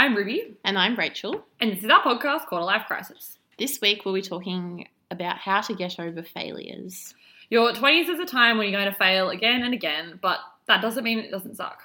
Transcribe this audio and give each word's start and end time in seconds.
I'm 0.00 0.16
Ruby, 0.16 0.54
And 0.64 0.78
I'm 0.78 0.96
Rachel. 0.96 1.44
and 1.60 1.70
this 1.72 1.84
is 1.84 1.90
our 1.90 2.02
podcast, 2.02 2.46
called 2.46 2.62
A 2.62 2.64
Life 2.64 2.84
Crisis. 2.86 3.38
This 3.58 3.82
week 3.82 4.06
we'll 4.06 4.14
be 4.14 4.22
talking 4.22 4.88
about 5.10 5.36
how 5.36 5.60
to 5.60 5.74
get 5.74 6.00
over 6.00 6.22
failures. 6.22 7.12
Your 7.50 7.74
20s 7.74 8.08
is 8.08 8.18
a 8.18 8.24
time 8.24 8.56
when 8.56 8.70
you're 8.70 8.80
going 8.80 8.90
to 8.90 8.98
fail 8.98 9.28
again 9.28 9.62
and 9.62 9.74
again, 9.74 10.18
but 10.22 10.38
that 10.68 10.80
doesn't 10.80 11.04
mean 11.04 11.18
it 11.18 11.30
doesn't 11.30 11.56
suck. 11.56 11.82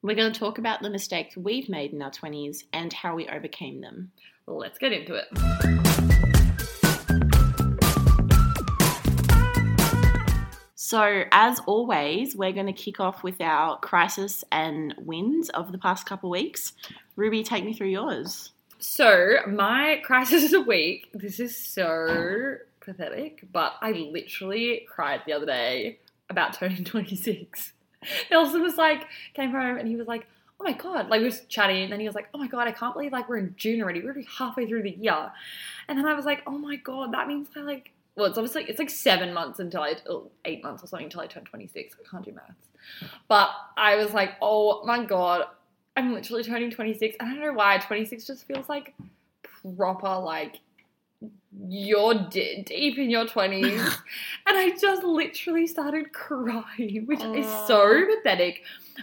We're 0.00 0.16
going 0.16 0.32
to 0.32 0.40
talk 0.40 0.56
about 0.56 0.80
the 0.80 0.88
mistakes 0.88 1.36
we've 1.36 1.68
made 1.68 1.92
in 1.92 2.00
our 2.00 2.10
20s 2.10 2.64
and 2.72 2.94
how 2.94 3.14
we 3.14 3.28
overcame 3.28 3.82
them. 3.82 4.10
Let's 4.46 4.78
get 4.78 4.94
into 4.94 5.16
it. 5.16 6.29
So, 10.90 11.22
as 11.30 11.60
always, 11.66 12.34
we're 12.34 12.50
going 12.50 12.66
to 12.66 12.72
kick 12.72 12.98
off 12.98 13.22
with 13.22 13.40
our 13.40 13.78
crisis 13.78 14.42
and 14.50 14.92
wins 14.98 15.48
of 15.50 15.70
the 15.70 15.78
past 15.78 16.04
couple 16.04 16.30
weeks. 16.30 16.72
Ruby, 17.14 17.44
take 17.44 17.64
me 17.64 17.72
through 17.72 17.90
yours. 17.90 18.50
So, 18.80 19.36
my 19.46 20.02
crisis 20.02 20.46
of 20.46 20.50
the 20.50 20.62
week, 20.62 21.08
this 21.14 21.38
is 21.38 21.56
so 21.56 22.56
pathetic, 22.80 23.44
but 23.52 23.74
I 23.80 23.92
literally 23.92 24.84
cried 24.90 25.20
the 25.26 25.32
other 25.32 25.46
day 25.46 26.00
about 26.28 26.54
turning 26.54 26.82
26. 26.82 27.72
Nelson 28.28 28.60
was 28.60 28.76
like, 28.76 29.06
came 29.34 29.52
home 29.52 29.78
and 29.78 29.86
he 29.86 29.94
was 29.94 30.08
like, 30.08 30.26
oh 30.58 30.64
my 30.64 30.72
god, 30.72 31.08
like 31.08 31.20
we 31.20 31.26
was 31.26 31.42
chatting, 31.42 31.84
and 31.84 31.92
then 31.92 32.00
he 32.00 32.06
was 32.06 32.16
like, 32.16 32.30
oh 32.34 32.38
my 32.38 32.48
god, 32.48 32.66
I 32.66 32.72
can't 32.72 32.94
believe 32.94 33.12
like 33.12 33.28
we're 33.28 33.38
in 33.38 33.54
June 33.56 33.80
already. 33.80 34.00
We're 34.00 34.06
already 34.06 34.26
halfway 34.36 34.66
through 34.66 34.82
the 34.82 34.90
year. 34.90 35.30
And 35.86 35.96
then 35.96 36.06
I 36.06 36.14
was 36.14 36.24
like, 36.24 36.42
oh 36.48 36.58
my 36.58 36.74
god, 36.74 37.12
that 37.12 37.28
means 37.28 37.46
I 37.56 37.60
like, 37.60 37.92
well, 38.20 38.28
it's 38.28 38.38
obviously, 38.38 38.64
it's 38.64 38.78
like 38.78 38.90
seven 38.90 39.32
months 39.32 39.58
until 39.58 39.82
I, 39.82 39.96
or 40.08 40.28
eight 40.44 40.62
months 40.62 40.84
or 40.84 40.86
something 40.86 41.06
until 41.06 41.22
I 41.22 41.26
turn 41.26 41.44
26. 41.44 41.96
I 41.98 42.08
can't 42.08 42.24
do 42.24 42.32
maths. 42.32 42.68
But 43.28 43.50
I 43.76 43.96
was 43.96 44.12
like, 44.12 44.32
oh 44.42 44.84
my 44.84 45.04
god, 45.04 45.46
I'm 45.96 46.12
literally 46.12 46.44
turning 46.44 46.70
26. 46.70 47.16
I 47.18 47.24
don't 47.24 47.40
know 47.40 47.52
why 47.52 47.78
26 47.78 48.26
just 48.26 48.46
feels 48.46 48.68
like 48.68 48.94
proper, 49.76 50.16
like 50.18 50.60
you're 51.66 52.28
d- 52.30 52.62
deep 52.66 52.98
in 52.98 53.10
your 53.10 53.26
20s. 53.26 53.78
and 54.46 54.58
I 54.58 54.76
just 54.78 55.02
literally 55.02 55.66
started 55.66 56.12
crying, 56.12 57.04
which 57.06 57.22
is 57.22 57.46
so 57.66 58.06
pathetic. 58.06 58.62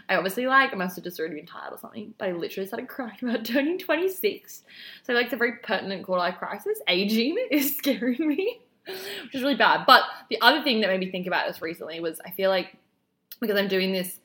I 0.10 0.16
obviously 0.16 0.48
like, 0.48 0.74
I 0.74 0.76
must 0.76 0.96
have 0.96 1.04
just 1.04 1.20
already 1.20 1.36
been 1.36 1.46
tired 1.46 1.74
or 1.74 1.78
something, 1.78 2.14
but 2.18 2.30
I 2.30 2.32
literally 2.32 2.68
started 2.68 2.88
crying 2.88 3.18
about 3.22 3.46
turning 3.46 3.78
26. 3.78 4.64
So, 5.04 5.14
like, 5.14 5.32
a 5.34 5.38
very 5.38 5.58
pertinent 5.64 6.06
quarter 6.06 6.20
life 6.20 6.38
crisis. 6.38 6.80
Aging 6.88 7.38
is 7.52 7.76
scaring 7.76 8.28
me, 8.28 8.62
which 8.88 9.36
is 9.36 9.42
really 9.42 9.56
bad. 9.56 9.86
But 9.86 10.04
the 10.30 10.40
other 10.42 10.64
thing 10.64 10.82
that 10.82 10.88
made 10.88 11.00
me 11.00 11.12
think 11.12 11.28
about 11.28 11.48
this 11.48 11.62
recently 11.62 12.00
was 12.00 12.20
I 12.26 12.32
feel 12.32 12.50
like 12.50 12.76
because 13.40 13.58
I'm 13.58 13.68
doing 13.68 13.92
this 13.92 14.20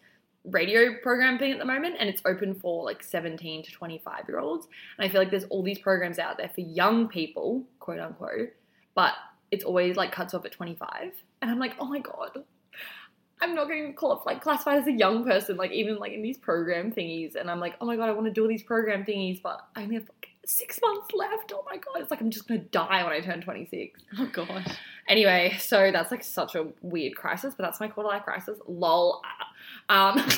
radio 0.44 0.94
program 1.02 1.38
thing 1.38 1.52
at 1.52 1.58
the 1.58 1.64
moment 1.64 1.96
and 1.98 2.08
it's 2.08 2.22
open 2.24 2.54
for 2.54 2.84
like 2.84 3.02
17 3.02 3.62
to 3.62 3.70
25 3.70 4.24
year 4.26 4.40
olds 4.40 4.66
and 4.98 5.06
i 5.06 5.08
feel 5.08 5.20
like 5.20 5.30
there's 5.30 5.44
all 5.44 5.62
these 5.62 5.78
programs 5.78 6.18
out 6.18 6.36
there 6.36 6.48
for 6.48 6.62
young 6.62 7.06
people 7.06 7.62
quote 7.78 8.00
unquote 8.00 8.50
but 8.94 9.14
it's 9.52 9.64
always 9.64 9.96
like 9.96 10.10
cuts 10.10 10.34
off 10.34 10.44
at 10.44 10.50
25 10.50 11.12
and 11.42 11.50
i'm 11.50 11.60
like 11.60 11.74
oh 11.78 11.86
my 11.86 12.00
god 12.00 12.42
i'm 13.40 13.54
not 13.54 13.68
getting 13.68 13.94
qualified 13.94 14.34
like 14.34 14.42
classified 14.42 14.80
as 14.80 14.88
a 14.88 14.92
young 14.92 15.24
person 15.24 15.56
like 15.56 15.70
even 15.70 15.96
like 15.98 16.12
in 16.12 16.22
these 16.22 16.38
program 16.38 16.90
thingies 16.90 17.36
and 17.36 17.48
i'm 17.48 17.60
like 17.60 17.74
oh 17.80 17.86
my 17.86 17.94
god 17.94 18.08
i 18.08 18.12
want 18.12 18.26
to 18.26 18.32
do 18.32 18.42
all 18.42 18.48
these 18.48 18.64
program 18.64 19.04
thingies 19.04 19.40
but 19.40 19.60
i 19.76 19.82
only 19.82 19.94
have 19.94 20.08
like 20.08 20.31
six 20.44 20.80
months 20.84 21.12
left 21.14 21.52
oh 21.54 21.64
my 21.70 21.76
god 21.76 22.00
it's 22.00 22.10
like 22.10 22.20
i'm 22.20 22.30
just 22.30 22.48
gonna 22.48 22.60
die 22.60 23.02
when 23.04 23.12
i 23.12 23.20
turn 23.20 23.40
26 23.40 24.00
Oh, 24.18 24.28
God. 24.32 24.76
Anyway, 25.08 25.56
so 25.58 25.90
that's 25.92 26.10
like 26.10 26.22
such 26.22 26.54
a 26.54 26.68
weird 26.80 27.16
crisis, 27.16 27.54
but 27.56 27.64
that's 27.64 27.80
my 27.80 27.88
quarter 27.88 28.08
life 28.08 28.22
crisis. 28.22 28.58
Lol. 28.68 29.20
Um, 29.88 30.16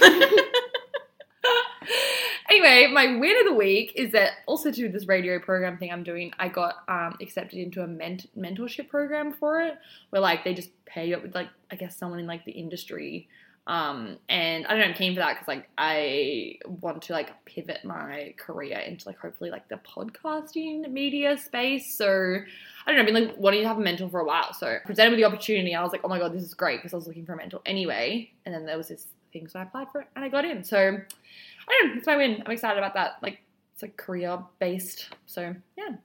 anyway, 2.48 2.88
my 2.92 3.16
win 3.18 3.36
of 3.40 3.46
the 3.46 3.54
week 3.54 3.92
is 3.94 4.12
that 4.12 4.32
also 4.46 4.70
to 4.70 4.88
this 4.88 5.06
radio 5.06 5.38
program 5.38 5.76
thing 5.76 5.92
I'm 5.92 6.02
doing, 6.02 6.32
I 6.38 6.48
got 6.48 6.76
um, 6.88 7.16
accepted 7.20 7.58
into 7.58 7.82
a 7.82 7.86
ment- 7.86 8.30
mentorship 8.38 8.88
program 8.88 9.32
for 9.32 9.60
it, 9.60 9.74
where 10.10 10.22
like 10.22 10.44
they 10.44 10.54
just 10.54 10.70
pay 10.86 11.08
you 11.08 11.16
up 11.16 11.22
with 11.22 11.34
like 11.34 11.48
I 11.70 11.76
guess 11.76 11.96
someone 11.96 12.18
in 12.20 12.26
like 12.26 12.44
the 12.44 12.52
industry. 12.52 13.28
Um, 13.66 14.18
and 14.28 14.66
I 14.66 14.70
don't 14.70 14.80
know, 14.80 14.84
I'm 14.86 14.94
keen 14.94 15.14
for 15.14 15.20
that 15.20 15.34
because 15.34 15.48
like 15.48 15.68
I 15.78 16.58
want 16.66 17.02
to 17.02 17.12
like 17.14 17.32
pivot 17.46 17.82
my 17.84 18.34
career 18.36 18.78
into 18.78 19.08
like 19.08 19.18
hopefully 19.18 19.50
like 19.50 19.68
the 19.68 19.76
podcasting 19.76 20.90
media 20.90 21.38
space. 21.38 21.96
So 21.96 22.06
I 22.06 22.92
don't 22.92 22.96
know, 22.96 23.00
I've 23.00 23.06
been 23.06 23.28
like 23.28 23.38
wanting 23.38 23.62
to 23.62 23.68
have 23.68 23.78
a 23.78 23.80
mentor 23.80 24.08
for 24.10 24.20
a 24.20 24.24
while. 24.24 24.52
So 24.52 24.78
presented 24.84 25.10
with 25.10 25.18
the 25.18 25.24
opportunity, 25.24 25.74
I 25.74 25.82
was 25.82 25.92
like, 25.92 26.02
oh 26.04 26.08
my 26.08 26.18
god, 26.18 26.34
this 26.34 26.42
is 26.42 26.52
great 26.52 26.78
because 26.78 26.92
I 26.92 26.96
was 26.96 27.06
looking 27.06 27.24
for 27.24 27.32
a 27.32 27.36
mentor 27.36 27.60
anyway. 27.64 28.30
And 28.44 28.54
then 28.54 28.66
there 28.66 28.76
was 28.76 28.88
this 28.88 29.06
thing, 29.32 29.48
so 29.48 29.58
I 29.58 29.62
applied 29.62 29.90
for 29.90 30.02
it 30.02 30.08
and 30.14 30.24
I 30.24 30.28
got 30.28 30.44
in. 30.44 30.62
So 30.62 30.78
I 30.78 31.78
don't 31.80 31.88
know, 31.88 31.94
it's 31.96 32.06
my 32.06 32.16
win. 32.16 32.42
I'm 32.44 32.52
excited 32.52 32.76
about 32.76 32.94
that. 32.94 33.16
Like 33.22 33.40
it's 33.72 33.82
like 33.82 33.96
career 33.96 34.38
based. 34.58 35.08
So 35.24 35.54
yeah. 35.78 35.96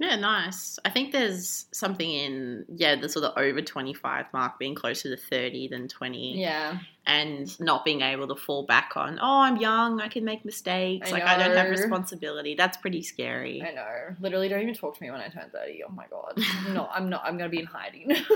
Yeah, 0.00 0.14
nice. 0.16 0.78
I 0.84 0.90
think 0.90 1.10
there's 1.10 1.66
something 1.72 2.08
in, 2.08 2.64
yeah, 2.68 2.94
the 2.94 3.08
sort 3.08 3.24
of 3.24 3.32
over 3.36 3.60
25 3.60 4.26
mark 4.32 4.58
being 4.58 4.76
closer 4.76 5.14
to 5.14 5.20
30 5.20 5.68
than 5.68 5.88
20. 5.88 6.40
Yeah. 6.40 6.78
and 7.04 7.58
not 7.58 7.84
being 7.84 8.02
able 8.02 8.28
to 8.28 8.36
fall 8.36 8.64
back 8.64 8.92
on, 8.94 9.18
oh, 9.20 9.40
I'm 9.40 9.56
young, 9.56 10.00
I 10.00 10.08
can 10.08 10.24
make 10.24 10.44
mistakes, 10.44 11.08
I 11.08 11.12
like 11.12 11.22
I 11.24 11.36
don't 11.38 11.56
have 11.56 11.70
responsibility. 11.70 12.54
That's 12.54 12.76
pretty 12.76 13.02
scary. 13.02 13.60
I 13.62 13.72
know. 13.72 14.16
Literally 14.20 14.48
don't 14.48 14.62
even 14.62 14.74
talk 14.74 14.96
to 14.96 15.02
me 15.02 15.10
when 15.10 15.20
I 15.20 15.28
turn 15.28 15.50
30. 15.52 15.82
Oh 15.88 15.92
my 15.92 16.06
god. 16.08 16.38
I'm 16.66 16.78
I'm 16.92 17.08
not 17.08 17.22
I'm 17.24 17.36
gonna 17.36 17.50
be 17.50 17.60
in 17.60 17.66
hiding. 17.66 18.14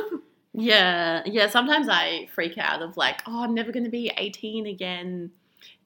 Yeah, 0.54 1.22
yeah. 1.24 1.48
Sometimes 1.48 1.88
I 1.88 2.28
freak 2.34 2.58
out 2.58 2.82
of 2.82 2.98
like, 2.98 3.22
oh, 3.26 3.42
I'm 3.42 3.54
never 3.54 3.72
going 3.72 3.84
to 3.84 3.90
be 3.90 4.12
18 4.14 4.66
again. 4.66 5.30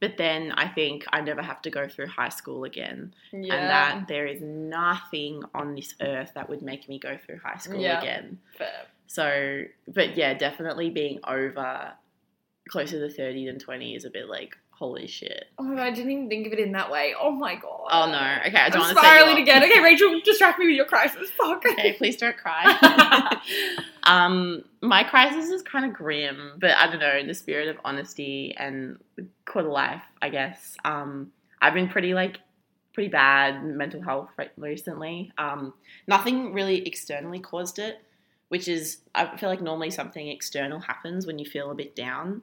But 0.01 0.17
then 0.19 0.53
I 0.53 0.69
think 0.69 1.05
I 1.13 1.21
never 1.23 1.41
have 1.43 1.63
to 1.63 1.71
go 1.71 1.89
through 1.89 2.09
high 2.09 2.29
school 2.29 2.65
again. 2.65 3.15
yeah. 3.33 3.55
And 3.55 3.71
that 3.71 4.09
there 4.09 4.27
is 4.27 4.41
nothing 4.43 5.43
on 5.55 5.75
this 5.75 5.95
earth 6.03 6.33
that 6.35 6.49
would 6.51 6.63
make 6.63 6.89
me 6.89 6.99
go 6.99 7.17
through 7.17 7.39
high 7.43 7.57
school 7.59 7.81
Yeah. 7.81 7.99
again. 8.01 8.39
Fair. 8.59 8.87
So, 9.07 9.63
but 9.89 10.17
yeah, 10.17 10.35
definitely 10.35 10.91
being 10.91 11.21
over 11.27 11.93
closer 12.69 12.99
to 13.09 13.15
30 13.15 13.47
than 13.47 13.59
20 13.59 13.95
is 13.95 14.05
a 14.05 14.11
bit 14.11 14.29
like, 14.29 14.57
holy 14.79 15.07
shit. 15.07 15.47
Oh 15.59 15.63
my 15.63 15.75
god, 15.75 15.83
I 15.85 15.91
didn't 15.91 16.11
even 16.11 16.29
think 16.29 16.47
of 16.47 16.53
it 16.53 16.59
in 16.59 16.73
that 16.73 16.91
way. 16.91 17.15
Oh 17.19 17.31
my 17.31 17.55
god. 17.55 17.89
Oh 17.91 18.11
no. 18.11 18.39
Okay, 18.47 18.59
I 18.59 18.69
don't 18.69 18.75
I'm 18.75 18.81
want 18.81 18.97
to 18.97 19.03
say 19.03 19.07
spiraling 19.07 19.39
again. 19.39 19.65
Okay, 19.65 19.81
Rachel, 19.83 20.21
distract 20.23 20.59
me 20.59 20.67
with 20.67 20.77
your 20.77 20.85
crisis. 20.85 21.31
Fuck. 21.31 21.65
okay, 21.67 21.95
please 21.95 22.17
don't 22.17 22.37
cry. 22.37 23.41
um, 24.03 24.65
my 24.83 25.03
crisis 25.03 25.49
is 25.49 25.63
kind 25.63 25.87
of 25.87 25.95
grim, 25.95 26.59
but 26.61 26.73
I 26.73 26.89
don't 26.89 27.01
know, 27.01 27.17
in 27.17 27.27
the 27.27 27.35
spirit 27.35 27.69
of 27.69 27.77
honesty 27.85 28.55
and 28.59 28.99
quarter 29.47 29.69
life, 29.69 30.03
I 30.21 30.29
guess. 30.29 30.77
Um, 30.85 31.33
I've 31.63 31.75
been 31.75 31.89
pretty 31.89 32.13
like 32.13 32.39
pretty 32.93 33.09
bad 33.09 33.65
mental 33.65 34.03
health 34.03 34.31
recently. 34.57 35.33
Um, 35.39 35.73
nothing 36.07 36.53
really 36.53 36.87
externally 36.87 37.41
caused 37.41 37.79
it, 37.79 38.03
which 38.49 38.69
is 38.69 38.99
I 39.15 39.37
feel 39.39 39.49
like 39.49 39.63
normally 39.63 39.91
something 39.91 40.29
external 40.29 40.81
happens 40.81 41.27
when 41.27 41.39
you 41.39 41.47
feel 41.47 41.71
a 41.71 41.75
bit 41.75 41.97
down. 41.97 42.43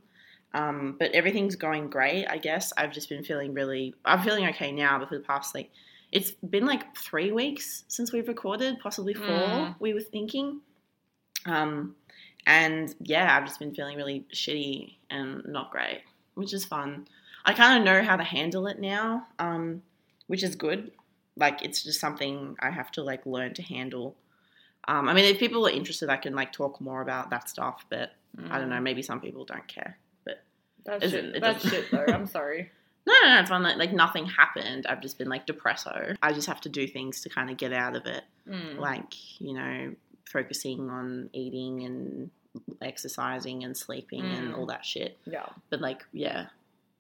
Um, 0.55 0.95
but 0.99 1.11
everything's 1.13 1.55
going 1.55 1.89
great, 1.89 2.27
I 2.27 2.37
guess. 2.37 2.71
I've 2.77 2.91
just 2.93 3.09
been 3.09 3.23
feeling 3.23 3.53
really 3.53 3.95
I'm 4.05 4.21
feeling 4.21 4.45
okay 4.49 4.71
now, 4.71 4.99
but 4.99 5.09
for 5.09 5.17
the 5.17 5.23
past 5.23 5.55
like 5.55 5.71
it's 6.11 6.29
been 6.31 6.65
like 6.67 6.95
three 6.95 7.31
weeks 7.31 7.85
since 7.87 8.11
we've 8.13 8.27
recorded, 8.27 8.79
possibly 8.79 9.15
four, 9.15 9.25
Mm. 9.25 9.75
we 9.79 9.93
were 9.95 10.01
thinking. 10.01 10.61
Um, 11.45 11.95
and 12.45 12.93
yeah, 13.01 13.35
I've 13.35 13.45
just 13.45 13.59
been 13.59 13.73
feeling 13.73 13.97
really 13.97 14.25
shitty 14.33 14.95
and 15.09 15.43
not 15.45 15.71
great, 15.71 16.01
which 16.35 16.53
is 16.53 16.65
fun. 16.65 17.07
I 17.45 17.53
kind 17.53 17.79
of 17.79 17.85
know 17.85 18.03
how 18.03 18.15
to 18.15 18.23
handle 18.23 18.67
it 18.67 18.79
now, 18.79 19.27
um, 19.39 19.81
which 20.27 20.43
is 20.43 20.55
good. 20.55 20.91
Like 21.35 21.63
it's 21.63 21.83
just 21.83 21.99
something 21.99 22.55
I 22.59 22.69
have 22.69 22.91
to 22.91 23.03
like 23.03 23.25
learn 23.25 23.53
to 23.55 23.63
handle. 23.63 24.15
Um, 24.87 25.09
I 25.09 25.13
mean, 25.13 25.25
if 25.25 25.39
people 25.39 25.65
are 25.65 25.71
interested, 25.71 26.09
I 26.09 26.17
can 26.17 26.35
like 26.35 26.51
talk 26.51 26.79
more 26.79 27.01
about 27.01 27.29
that 27.31 27.49
stuff, 27.49 27.85
but 27.89 28.11
I 28.51 28.59
don't 28.59 28.69
know. 28.69 28.79
Maybe 28.81 29.01
some 29.01 29.19
people 29.21 29.45
don't 29.45 29.67
care. 29.67 29.97
That's 30.85 31.09
shit. 31.09 31.35
it 31.35 31.41
That's 31.41 31.67
shit 31.69 31.91
though. 31.91 32.05
I'm 32.07 32.27
sorry. 32.27 32.71
No, 33.05 33.11
no, 33.21 33.33
no, 33.33 33.39
it's 33.41 33.49
fine. 33.49 33.63
Like, 33.63 33.75
like 33.75 33.91
nothing 33.91 34.25
happened. 34.27 34.85
I've 34.87 35.01
just 35.01 35.17
been 35.17 35.27
like 35.27 35.45
depresso. 35.45 36.15
I 36.23 36.31
just 36.31 36.47
have 36.47 36.61
to 36.61 36.69
do 36.69 36.87
things 36.87 37.19
to 37.23 37.29
kind 37.29 37.49
of 37.49 37.57
get 37.57 37.73
out 37.73 37.97
of 37.97 38.05
it. 38.05 38.23
Mm. 38.47 38.77
Like, 38.79 39.41
you 39.41 39.53
know, 39.53 39.93
focusing 40.23 40.89
on 40.89 41.29
eating 41.33 41.83
and 41.83 42.31
exercising 42.81 43.63
and 43.63 43.75
sleeping 43.75 44.23
and 44.23 44.53
Mm. 44.53 44.57
all 44.57 44.65
that 44.67 44.85
shit. 44.85 45.17
Yeah. 45.25 45.47
But 45.69 45.81
like, 45.81 46.05
yeah. 46.13 46.47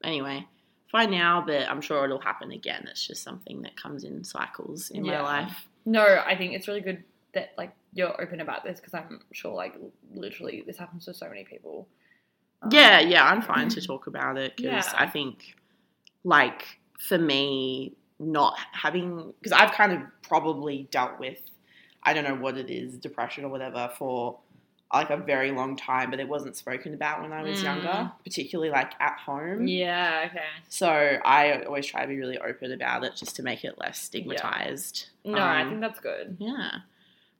Anyway, 0.03 0.45
fine 0.91 1.11
now, 1.11 1.41
but 1.45 1.69
I'm 1.69 1.81
sure 1.81 2.03
it'll 2.03 2.19
happen 2.19 2.51
again. 2.51 2.85
It's 2.89 3.05
just 3.07 3.23
something 3.23 3.61
that 3.61 3.77
comes 3.81 4.03
in 4.03 4.23
cycles 4.23 4.89
in 4.89 5.05
Yeah. 5.05 5.21
my 5.21 5.41
life. 5.43 5.67
No, 5.85 6.03
I 6.25 6.35
think 6.35 6.53
it's 6.53 6.67
really 6.67 6.81
good 6.81 7.03
that 7.33 7.53
like 7.57 7.73
you're 7.93 8.19
open 8.21 8.41
about 8.41 8.63
this 8.63 8.79
because 8.79 8.93
I'm 8.93 9.21
sure 9.31 9.53
like 9.53 9.75
literally 10.13 10.63
this 10.65 10.77
happens 10.77 11.05
to 11.05 11.13
so 11.13 11.29
many 11.29 11.43
people. 11.45 11.87
Um, 12.63 12.69
Yeah, 12.71 12.99
yeah, 12.99 13.25
I'm 13.25 13.41
fine 13.41 13.69
to 13.69 13.81
talk 13.81 14.07
about 14.07 14.37
it 14.37 14.55
because 14.55 14.87
Yeah. 14.87 14.93
I 14.95 15.07
think, 15.07 15.55
like, 16.23 16.79
for 16.99 17.17
me, 17.17 17.93
not 18.19 18.57
having, 18.71 19.33
because 19.39 19.51
I've 19.51 19.71
kind 19.71 19.91
of 19.91 19.99
probably 20.21 20.87
dealt 20.91 21.19
with, 21.19 21.39
I 22.03 22.13
don't 22.13 22.23
know 22.23 22.35
what 22.35 22.57
it 22.57 22.69
is, 22.69 22.97
depression 22.97 23.43
or 23.45 23.49
whatever, 23.49 23.91
for 23.97 24.39
like 24.93 25.09
a 25.09 25.17
very 25.17 25.51
long 25.51 25.75
time, 25.75 26.11
but 26.11 26.19
it 26.19 26.27
wasn't 26.29 26.55
spoken 26.55 26.93
about 26.93 27.19
when 27.21 27.33
I 27.33 27.41
was 27.41 27.59
Mm. 27.61 27.63
younger, 27.63 28.11
particularly 28.23 28.69
like 28.69 28.91
at 29.01 29.17
home. 29.17 29.67
Yeah. 29.67 30.27
Okay. 30.29 30.45
So 30.69 30.87
I 30.87 31.63
always 31.63 31.87
try 31.87 32.01
to 32.03 32.07
be 32.07 32.17
really 32.19 32.37
open 32.37 32.71
about 32.71 33.03
it 33.03 33.15
just 33.15 33.35
to 33.37 33.43
make 33.43 33.65
it 33.65 33.79
less 33.79 33.97
stigmatized. 33.99 35.07
No, 35.25 35.39
I 35.39 35.61
Um, 35.63 35.69
think 35.69 35.81
that's 35.81 35.99
good. 35.99 36.37
yeah. 36.39 36.81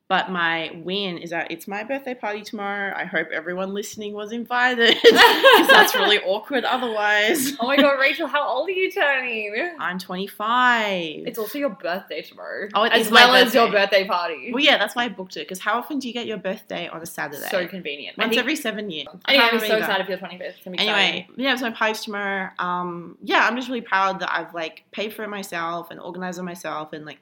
But 0.10 0.30
my 0.30 0.70
win 0.84 1.18
is 1.18 1.30
that 1.30 1.50
it's 1.50 1.66
my 1.66 1.84
birthday 1.84 2.14
party 2.14 2.42
tomorrow. 2.42 2.94
I 2.96 3.06
hope 3.06 3.30
everyone 3.32 3.74
listening 3.74 4.14
was 4.14 4.34
invited 4.34 4.98
because 5.04 5.68
that's 5.68 5.96
really 5.96 6.20
awkward 6.20 6.66
otherwise. 6.66 7.54
Oh 7.60 7.68
my 7.68 7.78
god, 7.78 7.98
Rachel, 8.00 8.28
how 8.36 8.46
old 8.48 8.68
are 8.68 8.74
you 8.74 8.92
turning? 8.92 9.76
I'm 9.80 9.98
25. 9.98 11.24
It's 11.26 11.40
also 11.40 11.58
your 11.58 11.70
birthday 11.70 12.22
tomorrow. 12.22 12.68
Oh, 12.74 12.84
as 12.84 13.10
well 13.10 13.34
as 13.34 13.54
your 13.54 13.72
birthday. 13.72 14.06
party. 14.06 14.52
well, 14.54 14.64
yeah, 14.64 14.78
that's 14.78 14.94
why 14.94 15.06
I 15.06 15.10
booked 15.10 15.38
it 15.38 15.48
because 15.48 15.60
how 15.60 15.80
often 15.80 16.00
do 16.00 16.08
you 16.10 16.14
get 16.14 16.28
your 16.28 16.38
birthday 16.38 16.90
on 16.90 17.02
a 17.02 17.06
Saturday? 17.06 17.48
So 17.50 17.66
convenient. 17.68 18.18
Once 18.18 18.32
think- 18.32 18.40
every 18.40 18.58
seven 18.58 18.92
years. 18.92 19.08
I 19.26 19.36
anyway, 19.36 19.50
I'm 19.54 19.60
so 19.62 19.78
excited 19.78 20.06
for 20.06 20.12
your 20.12 20.20
25th. 20.20 20.42
It's 20.42 20.64
gonna 20.66 20.78
Anyway, 20.80 21.28
yeah, 21.38 21.56
so 21.56 21.70
my 21.70 21.72
party's 21.72 22.02
tomorrow. 22.02 22.50
Um, 22.60 23.18
yeah, 23.24 23.48
I'm 23.48 23.56
just 23.56 23.70
really 23.70 23.82
proud 23.82 24.20
that 24.20 24.32
I've 24.32 24.54
like 24.54 24.84
paid 24.92 25.14
for 25.14 25.24
it 25.24 25.30
myself 25.30 25.92
and 25.92 26.00
organized 26.00 26.40
it 26.40 26.44
myself 26.44 26.92
and 26.92 27.06
like 27.06 27.20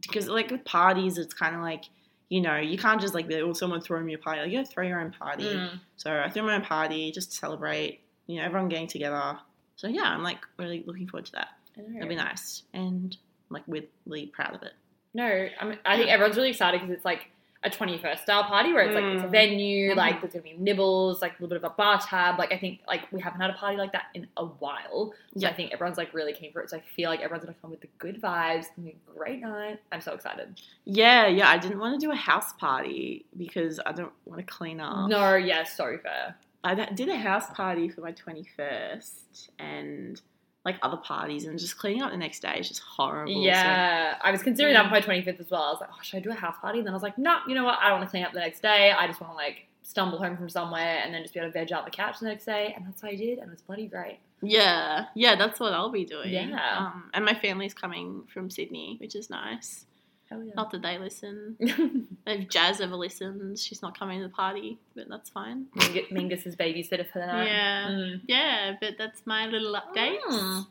because 0.00 0.28
like 0.28 0.50
with 0.50 0.64
parties, 0.64 1.16
it's 1.16 1.34
kind 1.34 1.54
of 1.54 1.62
like 1.62 1.84
you 2.30 2.40
know 2.40 2.56
you 2.56 2.78
can't 2.78 3.00
just 3.00 3.12
like 3.12 3.28
be, 3.28 3.34
oh 3.36 3.52
someone 3.52 3.82
throw 3.82 4.00
me 4.00 4.14
a 4.14 4.18
party. 4.18 4.40
Like, 4.40 4.50
you 4.50 4.58
gotta 4.58 4.70
throw 4.70 4.86
your 4.86 5.00
own 5.00 5.12
party. 5.12 5.44
Mm. 5.44 5.80
So 5.96 6.10
I 6.18 6.30
threw 6.30 6.42
my 6.42 6.54
own 6.54 6.62
party 6.62 7.12
just 7.12 7.32
to 7.32 7.36
celebrate. 7.36 8.00
You 8.26 8.38
know, 8.38 8.44
everyone 8.44 8.68
getting 8.68 8.86
together. 8.86 9.38
So 9.76 9.88
yeah, 9.88 10.04
I'm 10.04 10.22
like 10.22 10.38
really 10.56 10.82
looking 10.86 11.06
forward 11.06 11.26
to 11.26 11.32
that. 11.32 11.48
It'll 11.76 12.08
be 12.08 12.16
nice 12.16 12.62
and 12.72 13.16
I'm 13.50 13.54
like 13.54 13.64
weirdly 13.66 14.26
proud 14.26 14.54
of 14.54 14.62
it. 14.62 14.72
No, 15.12 15.24
I, 15.24 15.64
mean, 15.64 15.78
I 15.84 15.96
think 15.96 16.08
everyone's 16.08 16.36
really 16.36 16.50
excited 16.50 16.80
because 16.80 16.94
it's 16.94 17.04
like 17.04 17.30
a 17.62 17.68
21st 17.68 18.20
style 18.22 18.44
party 18.44 18.72
where 18.72 18.82
it's 18.84 18.94
like 18.94 19.04
it's 19.04 19.22
a 19.22 19.26
Mm. 19.26 19.30
venue, 19.30 19.92
Mhm. 19.92 19.96
like 19.96 20.20
there's 20.22 20.32
gonna 20.32 20.42
be 20.42 20.54
nibbles, 20.56 21.20
like 21.20 21.32
a 21.32 21.34
little 21.42 21.48
bit 21.48 21.56
of 21.58 21.64
a 21.64 21.74
bar 21.74 21.98
tab. 22.00 22.38
Like 22.38 22.52
I 22.52 22.56
think 22.56 22.80
like 22.88 23.10
we 23.12 23.20
haven't 23.20 23.40
had 23.40 23.50
a 23.50 23.52
party 23.52 23.76
like 23.76 23.92
that 23.92 24.06
in 24.14 24.26
a 24.38 24.46
while. 24.46 25.12
So 25.36 25.46
I 25.46 25.52
think 25.52 25.72
everyone's 25.72 25.98
like 25.98 26.14
really 26.14 26.32
keen 26.32 26.52
for 26.52 26.62
it. 26.62 26.70
So 26.70 26.78
I 26.78 26.80
feel 26.80 27.10
like 27.10 27.20
everyone's 27.20 27.44
gonna 27.44 27.56
come 27.60 27.70
with 27.70 27.82
the 27.82 27.88
good 27.98 28.20
vibes. 28.22 28.60
It's 28.60 28.68
gonna 28.70 28.88
be 28.88 28.96
a 29.08 29.12
great 29.18 29.40
night. 29.40 29.78
I'm 29.92 30.00
so 30.00 30.14
excited. 30.14 30.58
Yeah, 30.86 31.26
yeah. 31.26 31.50
I 31.50 31.58
didn't 31.58 31.80
want 31.80 32.00
to 32.00 32.06
do 32.06 32.10
a 32.10 32.16
house 32.16 32.54
party 32.54 33.26
because 33.36 33.78
I 33.84 33.92
don't 33.92 34.12
want 34.24 34.38
to 34.40 34.46
clean 34.46 34.80
up. 34.80 35.10
No, 35.10 35.34
yeah, 35.34 35.64
so 35.64 35.98
fair. 35.98 36.36
I 36.64 36.74
did 36.74 37.08
a 37.10 37.16
house 37.16 37.50
party 37.54 37.88
for 37.90 38.00
my 38.00 38.12
21st 38.12 39.50
and 39.58 40.20
like 40.64 40.76
other 40.82 40.98
parties 40.98 41.44
and 41.46 41.58
just 41.58 41.78
cleaning 41.78 42.02
up 42.02 42.10
the 42.10 42.16
next 42.18 42.40
day 42.40 42.56
is 42.58 42.68
just 42.68 42.80
horrible. 42.82 43.32
So- 43.32 43.40
Yeah, 43.40 44.18
I 44.22 44.30
was 44.30 44.42
considering 44.42 44.74
that 44.74 44.84
for 44.84 44.90
my 44.90 45.00
25th 45.00 45.40
as 45.40 45.50
well. 45.50 45.62
I 45.62 45.70
was 45.70 45.80
like, 45.80 45.90
oh, 45.92 45.98
should 46.02 46.18
I 46.18 46.20
do 46.20 46.30
a 46.30 46.34
house 46.34 46.56
party? 46.60 46.78
And 46.80 46.86
then 46.86 46.92
I 46.92 46.96
was 46.96 47.02
like, 47.02 47.16
no, 47.16 47.38
you 47.48 47.54
know 47.54 47.64
what? 47.64 47.78
I 47.80 47.88
don't 47.88 47.98
want 47.98 48.08
to 48.08 48.10
clean 48.10 48.24
up 48.24 48.32
the 48.32 48.40
next 48.40 48.60
day. 48.60 48.92
I 48.92 49.06
just 49.06 49.20
want 49.20 49.32
to 49.32 49.36
like 49.36 49.66
stumble 49.82 50.18
home 50.18 50.36
from 50.36 50.48
somewhere 50.50 51.00
and 51.02 51.14
then 51.14 51.22
just 51.22 51.32
be 51.34 51.40
able 51.40 51.48
to 51.50 51.52
veg 51.58 51.72
out 51.72 51.84
the 51.86 51.90
couch 51.90 52.18
the 52.20 52.26
next 52.26 52.44
day. 52.44 52.72
And 52.76 52.86
that's 52.86 53.02
what 53.02 53.10
I 53.12 53.16
did, 53.16 53.38
and 53.38 53.48
it 53.48 53.50
was 53.50 53.62
bloody 53.62 53.86
great. 53.86 54.18
yeah, 54.42 55.06
yeah, 55.14 55.34
that's 55.36 55.58
what 55.60 55.72
I'll 55.72 55.90
be 55.90 56.04
doing. 56.04 56.30
Yeah. 56.32 56.76
Um, 56.78 57.10
and 57.14 57.24
my 57.24 57.34
family's 57.34 57.74
coming 57.74 58.24
from 58.32 58.50
Sydney, 58.50 58.96
which 59.00 59.14
is 59.16 59.30
nice. 59.30 59.86
Hell 60.30 60.44
yeah. 60.44 60.52
Not 60.56 60.70
that 60.70 60.82
they 60.82 60.98
listen. 60.98 61.56
If 62.26 62.48
Jazz 62.48 62.80
ever 62.80 62.94
listens, 62.94 63.64
she's 63.64 63.82
not 63.82 63.98
coming 63.98 64.20
to 64.20 64.28
the 64.28 64.32
party, 64.32 64.78
but 64.94 65.08
that's 65.08 65.30
fine. 65.30 65.66
Ming- 65.74 66.28
Mingus 66.30 66.46
is 66.46 66.54
babysitter 66.54 67.10
for 67.10 67.18
the 67.18 67.26
night. 67.26 67.46
Yeah. 67.46 67.88
Mm. 67.88 68.20
Yeah, 68.28 68.72
but 68.80 68.94
that's 68.98 69.22
my 69.26 69.46
little 69.46 69.74
update. 69.74 70.20
Mm. 70.30 70.66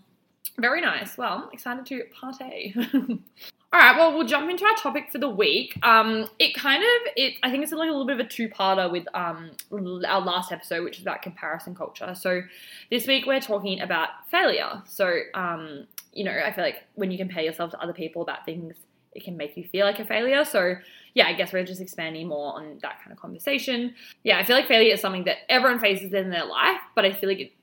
Very 0.58 0.80
nice. 0.80 1.18
Well, 1.18 1.50
excited 1.52 1.86
to 1.88 2.04
partay. 2.16 2.76
All 3.74 3.80
right. 3.80 3.98
Well, 3.98 4.14
we'll 4.18 4.28
jump 4.28 4.50
into 4.50 4.64
our 4.64 4.76
topic 4.76 5.12
for 5.12 5.18
the 5.18 5.28
week. 5.30 5.78
Um, 5.84 6.28
it 6.40 6.54
kind 6.54 6.82
of 6.82 7.14
it. 7.16 7.34
I 7.44 7.52
think 7.52 7.64
it's 7.64 7.72
like 7.74 7.88
a 7.90 7.92
little 7.92 8.06
bit 8.08 8.20
of 8.20 8.26
a 8.26 8.30
two-parter 8.30 8.90
with 8.92 9.06
um 9.14 9.52
our 10.08 10.22
last 10.22 10.52
episode, 10.52 10.84
which 10.84 10.98
is 10.98 11.02
about 11.02 11.22
comparison 11.22 11.76
culture. 11.76 12.16
So 12.16 12.42
this 12.90 13.06
week 13.06 13.26
we're 13.26 13.42
talking 13.42 13.82
about 13.82 14.10
failure. 14.32 14.82
So 14.86 15.20
um, 15.34 15.88
you 16.14 16.24
know, 16.24 16.32
I 16.46 16.52
feel 16.54 16.64
like 16.64 16.86
when 16.96 17.12
you 17.12 17.18
compare 17.18 17.44
yourself 17.44 17.72
to 17.72 17.82
other 17.82 17.94
people 17.94 18.22
about 18.22 18.46
things, 18.46 18.76
it 19.14 19.24
can 19.24 19.38
make 19.38 19.58
you 19.58 19.64
feel 19.64 19.86
like 19.86 20.00
a 20.00 20.06
failure. 20.06 20.46
So 20.46 20.76
yeah, 21.14 21.28
I 21.28 21.34
guess 21.34 21.52
we're 21.52 21.66
just 21.66 21.82
expanding 21.82 22.28
more 22.28 22.54
on 22.56 22.80
that 22.82 23.00
kind 23.00 23.12
of 23.12 23.20
conversation. 23.20 23.96
Yeah, 24.24 24.38
I 24.38 24.44
feel 24.44 24.56
like 24.56 24.68
failure 24.68 24.94
is 24.94 25.02
something 25.02 25.24
that 25.26 25.38
everyone 25.50 25.80
faces 25.80 26.14
in 26.14 26.30
their 26.30 26.46
life, 26.46 26.80
but 26.96 27.06
I 27.06 27.14
feel 27.14 27.30
like 27.30 27.40
it's 27.40 27.54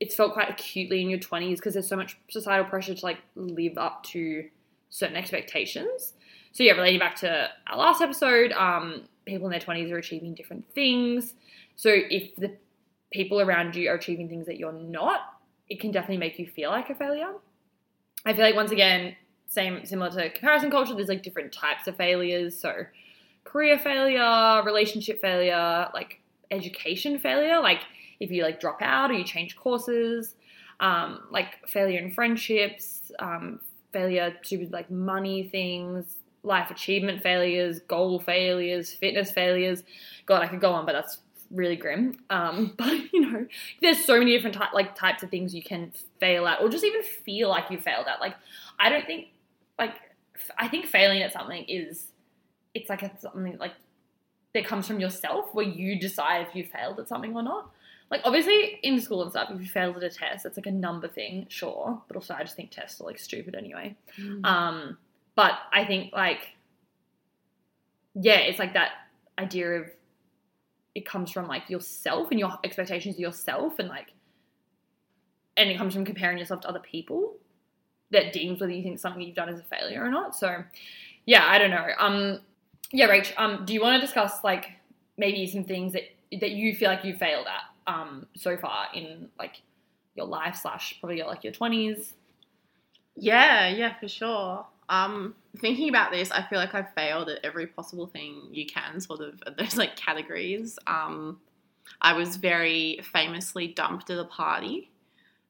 it's 0.00 0.14
felt 0.14 0.32
quite 0.32 0.50
acutely 0.50 1.00
in 1.00 1.08
your 1.08 1.20
20s 1.20 1.56
because 1.56 1.74
there's 1.74 1.88
so 1.88 1.96
much 1.96 2.18
societal 2.28 2.66
pressure 2.66 2.94
to 2.94 3.06
like 3.06 3.18
live 3.36 3.78
up 3.78 4.02
to 4.02 4.44
certain 4.90 5.16
expectations. 5.16 6.14
So 6.52 6.62
yeah, 6.62 6.72
relating 6.72 6.98
back 6.98 7.16
to 7.16 7.48
our 7.66 7.78
last 7.78 8.02
episode, 8.02 8.52
um, 8.52 9.02
people 9.24 9.46
in 9.46 9.50
their 9.52 9.60
20s 9.60 9.90
are 9.92 9.98
achieving 9.98 10.34
different 10.34 10.66
things. 10.74 11.34
So 11.76 11.90
if 11.92 12.34
the 12.36 12.56
people 13.12 13.40
around 13.40 13.76
you 13.76 13.88
are 13.88 13.94
achieving 13.94 14.28
things 14.28 14.46
that 14.46 14.58
you're 14.58 14.72
not, 14.72 15.20
it 15.68 15.80
can 15.80 15.90
definitely 15.90 16.18
make 16.18 16.38
you 16.38 16.46
feel 16.46 16.70
like 16.70 16.90
a 16.90 16.94
failure. 16.94 17.32
I 18.26 18.32
feel 18.32 18.44
like 18.44 18.54
once 18.54 18.72
again, 18.72 19.16
same 19.54 19.84
similar 19.86 20.10
to 20.10 20.30
comparison 20.30 20.70
culture, 20.70 20.94
there's 20.94 21.08
like 21.08 21.22
different 21.22 21.52
types 21.52 21.86
of 21.86 21.96
failures. 21.96 22.58
So 22.58 22.84
career 23.44 23.78
failure, 23.78 24.62
relationship 24.64 25.20
failure, 25.20 25.88
like 25.94 26.20
education 26.50 27.18
failure, 27.18 27.60
like 27.60 27.80
if 28.20 28.30
you 28.30 28.42
like 28.42 28.60
drop 28.60 28.82
out 28.82 29.10
or 29.10 29.14
you 29.14 29.24
change 29.24 29.56
courses, 29.56 30.34
um, 30.80 31.20
like 31.30 31.66
failure 31.66 32.00
in 32.00 32.12
friendships, 32.12 33.12
um, 33.18 33.60
failure 33.92 34.34
to 34.44 34.68
like 34.72 34.90
money 34.90 35.48
things, 35.48 36.16
life 36.42 36.70
achievement 36.70 37.22
failures, 37.22 37.80
goal 37.80 38.20
failures, 38.20 38.92
fitness 38.92 39.30
failures. 39.30 39.82
God, 40.26 40.42
I 40.42 40.48
could 40.48 40.60
go 40.60 40.72
on, 40.72 40.84
but 40.86 40.92
that's 40.92 41.18
really 41.50 41.76
grim. 41.76 42.18
Um, 42.30 42.74
but 42.78 43.12
you 43.12 43.20
know, 43.20 43.46
there's 43.80 44.04
so 44.04 44.18
many 44.18 44.32
different 44.32 44.56
ty- 44.56 44.72
like 44.72 44.94
types 44.94 45.22
of 45.22 45.30
things 45.30 45.54
you 45.54 45.62
can 45.62 45.92
fail 46.20 46.46
at, 46.46 46.60
or 46.60 46.68
just 46.68 46.84
even 46.84 47.02
feel 47.02 47.48
like 47.48 47.70
you 47.70 47.78
failed 47.78 48.06
at. 48.06 48.20
Like, 48.20 48.34
I 48.78 48.88
don't 48.88 49.06
think 49.06 49.28
like 49.78 49.94
f- 50.34 50.50
I 50.58 50.68
think 50.68 50.86
failing 50.86 51.22
at 51.22 51.32
something 51.32 51.64
is 51.64 52.08
it's 52.74 52.88
like 52.88 53.02
a, 53.02 53.10
something 53.18 53.56
like 53.58 53.72
that 54.52 54.64
comes 54.64 54.86
from 54.86 55.00
yourself 55.00 55.52
where 55.52 55.66
you 55.66 55.98
decide 55.98 56.46
if 56.46 56.54
you 56.54 56.64
failed 56.64 57.00
at 57.00 57.08
something 57.08 57.34
or 57.34 57.42
not. 57.42 57.70
Like 58.10 58.20
obviously 58.24 58.78
in 58.82 59.00
school 59.00 59.22
and 59.22 59.30
stuff, 59.30 59.50
if 59.50 59.60
you 59.60 59.66
failed 59.66 59.96
at 59.96 60.04
a 60.04 60.10
test, 60.10 60.46
it's 60.46 60.56
like 60.56 60.66
a 60.66 60.70
number 60.70 61.08
thing, 61.08 61.46
sure. 61.48 62.00
But 62.06 62.16
also 62.16 62.34
I 62.34 62.42
just 62.42 62.54
think 62.54 62.70
tests 62.70 63.00
are 63.00 63.04
like 63.04 63.18
stupid 63.18 63.54
anyway. 63.54 63.96
Mm. 64.18 64.44
Um, 64.44 64.98
but 65.34 65.54
I 65.72 65.84
think 65.84 66.12
like 66.12 66.50
yeah, 68.14 68.38
it's 68.38 68.58
like 68.58 68.74
that 68.74 68.92
idea 69.38 69.80
of 69.80 69.90
it 70.94 71.04
comes 71.04 71.30
from 71.30 71.48
like 71.48 71.68
yourself 71.68 72.30
and 72.30 72.38
your 72.38 72.52
expectations 72.62 73.16
of 73.16 73.20
yourself 73.20 73.78
and 73.80 73.88
like 73.88 74.12
and 75.56 75.70
it 75.70 75.76
comes 75.76 75.94
from 75.94 76.04
comparing 76.04 76.38
yourself 76.38 76.60
to 76.60 76.68
other 76.68 76.80
people 76.80 77.36
that 78.14 78.32
deems 78.32 78.60
whether 78.60 78.72
you 78.72 78.82
think 78.82 78.98
something 78.98 79.22
you've 79.22 79.36
done 79.36 79.48
is 79.48 79.60
a 79.60 79.64
failure 79.64 80.02
or 80.04 80.10
not. 80.10 80.34
So 80.34 80.64
yeah, 81.26 81.44
I 81.46 81.58
don't 81.58 81.70
know. 81.70 81.86
Um 81.98 82.40
yeah, 82.92 83.08
Rach, 83.08 83.32
um, 83.36 83.64
do 83.64 83.72
you 83.72 83.80
want 83.80 84.00
to 84.00 84.06
discuss 84.06 84.44
like 84.44 84.70
maybe 85.16 85.46
some 85.46 85.64
things 85.64 85.92
that 85.92 86.02
that 86.40 86.50
you 86.50 86.74
feel 86.74 86.90
like 86.90 87.04
you 87.04 87.14
failed 87.14 87.46
at 87.46 87.92
um 87.92 88.26
so 88.36 88.56
far 88.56 88.86
in 88.94 89.28
like 89.38 89.62
your 90.14 90.26
life 90.26 90.56
slash 90.56 90.98
probably 91.00 91.18
your, 91.18 91.26
like 91.26 91.44
your 91.44 91.52
twenties? 91.52 92.14
Yeah, 93.16 93.68
yeah, 93.68 93.98
for 93.98 94.08
sure. 94.08 94.66
Um, 94.88 95.34
thinking 95.58 95.88
about 95.88 96.10
this, 96.12 96.30
I 96.30 96.42
feel 96.42 96.58
like 96.58 96.74
I've 96.74 96.92
failed 96.94 97.28
at 97.28 97.38
every 97.44 97.66
possible 97.66 98.06
thing 98.06 98.48
you 98.50 98.66
can, 98.66 99.00
sort 99.00 99.20
of. 99.20 99.42
There's 99.56 99.76
like 99.76 99.96
categories. 99.96 100.78
Um, 100.86 101.40
I 102.00 102.12
was 102.14 102.36
very 102.36 103.00
famously 103.12 103.68
dumped 103.68 104.10
at 104.10 104.18
a 104.18 104.24
party. 104.24 104.90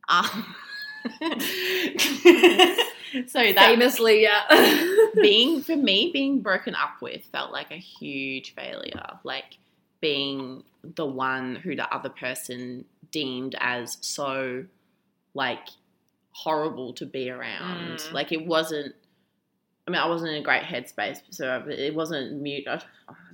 Um, 0.08 0.54
so 3.26 3.38
that 3.52 3.56
Famously, 3.56 4.22
yeah. 4.22 5.06
being 5.22 5.62
for 5.62 5.76
me 5.76 6.10
being 6.12 6.40
broken 6.40 6.74
up 6.74 7.00
with 7.00 7.22
felt 7.32 7.52
like 7.52 7.70
a 7.70 7.76
huge 7.76 8.54
failure 8.54 9.18
like 9.22 9.58
being 10.00 10.62
the 10.82 11.06
one 11.06 11.56
who 11.56 11.76
the 11.76 11.88
other 11.94 12.08
person 12.08 12.84
deemed 13.10 13.54
as 13.60 13.96
so 14.00 14.64
like 15.34 15.68
horrible 16.32 16.92
to 16.94 17.06
be 17.06 17.30
around 17.30 17.98
Mm. 17.98 18.12
like 18.12 18.32
it 18.32 18.44
wasn't 18.46 18.94
I 19.86 19.90
mean, 19.90 20.00
I 20.00 20.06
wasn't 20.08 20.30
in 20.32 20.38
a 20.38 20.42
great 20.42 20.62
headspace, 20.62 21.20
so 21.28 21.62
it 21.68 21.94
wasn't 21.94 22.40
mute. 22.40 22.64
I 22.66 22.80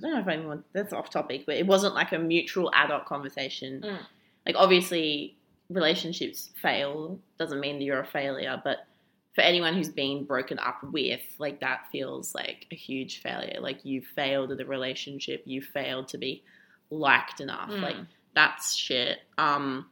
don't 0.01 0.11
know 0.11 0.19
if 0.19 0.27
anyone 0.27 0.65
that's 0.73 0.91
off 0.91 1.09
topic, 1.09 1.45
but 1.45 1.55
it 1.55 1.65
wasn't 1.65 1.95
like 1.95 2.11
a 2.11 2.19
mutual 2.19 2.69
adult 2.73 3.05
conversation. 3.05 3.79
Mm. 3.79 3.99
Like, 4.45 4.55
obviously, 4.57 5.37
relationships 5.71 6.51
fail 6.61 7.19
doesn't 7.37 7.59
mean 7.59 7.79
that 7.79 7.83
you're 7.83 8.01
a 8.01 8.05
failure, 8.05 8.61
but 8.63 8.87
for 9.33 9.41
anyone 9.41 9.73
who's 9.73 9.89
been 9.89 10.25
broken 10.25 10.59
up 10.59 10.83
with, 10.83 11.21
like 11.39 11.61
that 11.61 11.87
feels 11.91 12.35
like 12.35 12.67
a 12.71 12.75
huge 12.75 13.21
failure. 13.21 13.59
Like 13.61 13.85
you 13.85 14.01
failed 14.15 14.51
at 14.51 14.57
the 14.57 14.65
relationship, 14.65 15.43
you 15.45 15.61
failed 15.61 16.09
to 16.09 16.17
be 16.17 16.43
liked 16.89 17.39
enough. 17.39 17.69
Mm. 17.69 17.81
Like 17.81 17.95
that's 18.35 18.75
shit. 18.75 19.19
Um, 19.37 19.87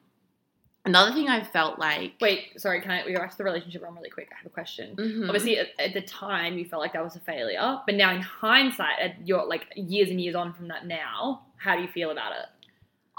Another 0.86 1.12
thing 1.14 1.28
I 1.30 1.44
felt 1.44 1.78
like 1.78 2.14
Wait, 2.22 2.60
sorry, 2.60 2.82
can 2.82 2.90
I 2.92 3.04
we 3.06 3.14
go 3.14 3.20
back 3.20 3.32
to 3.32 3.38
the 3.38 3.44
relationship 3.44 3.82
one 3.84 3.96
really 3.96 4.10
quick? 4.10 4.30
I 4.32 4.38
have 4.38 4.46
a 4.46 4.50
question. 4.50 4.96
Mhm. 4.96 5.28
Obviously, 5.28 5.58
at, 5.60 5.68
at 5.78 5.94
the 5.94 6.02
time, 6.02 6.58
you 6.58 6.66
felt 6.66 6.82
like 6.82 6.94
that 6.94 7.04
was 7.04 7.16
a 7.16 7.20
failure, 7.20 7.80
but 7.86 7.96
now 7.96 8.14
in 8.14 8.22
hindsight, 8.22 8.98
at 9.00 9.28
your 9.28 9.46
like 9.46 9.68
years 9.76 10.10
and 10.10 10.20
years 10.22 10.36
on 10.36 10.54
from 10.54 10.70
that 10.70 10.88
now, 10.88 11.44
how 11.58 11.76
do 11.76 11.82
you 11.82 11.88
feel 11.90 12.12
about 12.12 12.32
it? 12.32 12.46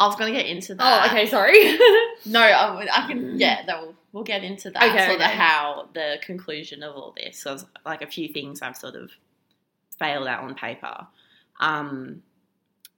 I 0.00 0.07
was 0.07 0.16
going 0.16 0.33
to 0.33 0.38
get 0.38 0.49
into 0.49 0.75
that. 0.75 1.02
Oh, 1.04 1.11
okay, 1.11 1.26
sorry. 1.26 1.78
No, 2.26 2.40
I, 2.42 2.87
I 2.92 3.07
can. 3.07 3.38
Yeah, 3.38 3.64
that 3.66 3.80
will, 3.80 3.95
we'll 4.12 4.25
get 4.25 4.42
into 4.45 4.71
that. 4.71 4.83
Okay, 4.83 5.07
sort 5.09 5.21
of 5.21 5.26
how 5.26 5.88
the 5.95 6.19
conclusion 6.23 6.83
of 6.83 6.95
all 6.95 7.14
this. 7.16 7.38
So, 7.38 7.57
like 7.87 8.02
a 8.02 8.07
few 8.07 8.28
things 8.28 8.61
I've 8.61 8.76
sort 8.76 8.95
of 8.95 9.11
failed 9.99 10.26
at 10.26 10.40
on 10.40 10.54
paper. 10.54 11.07
Um, 11.61 12.23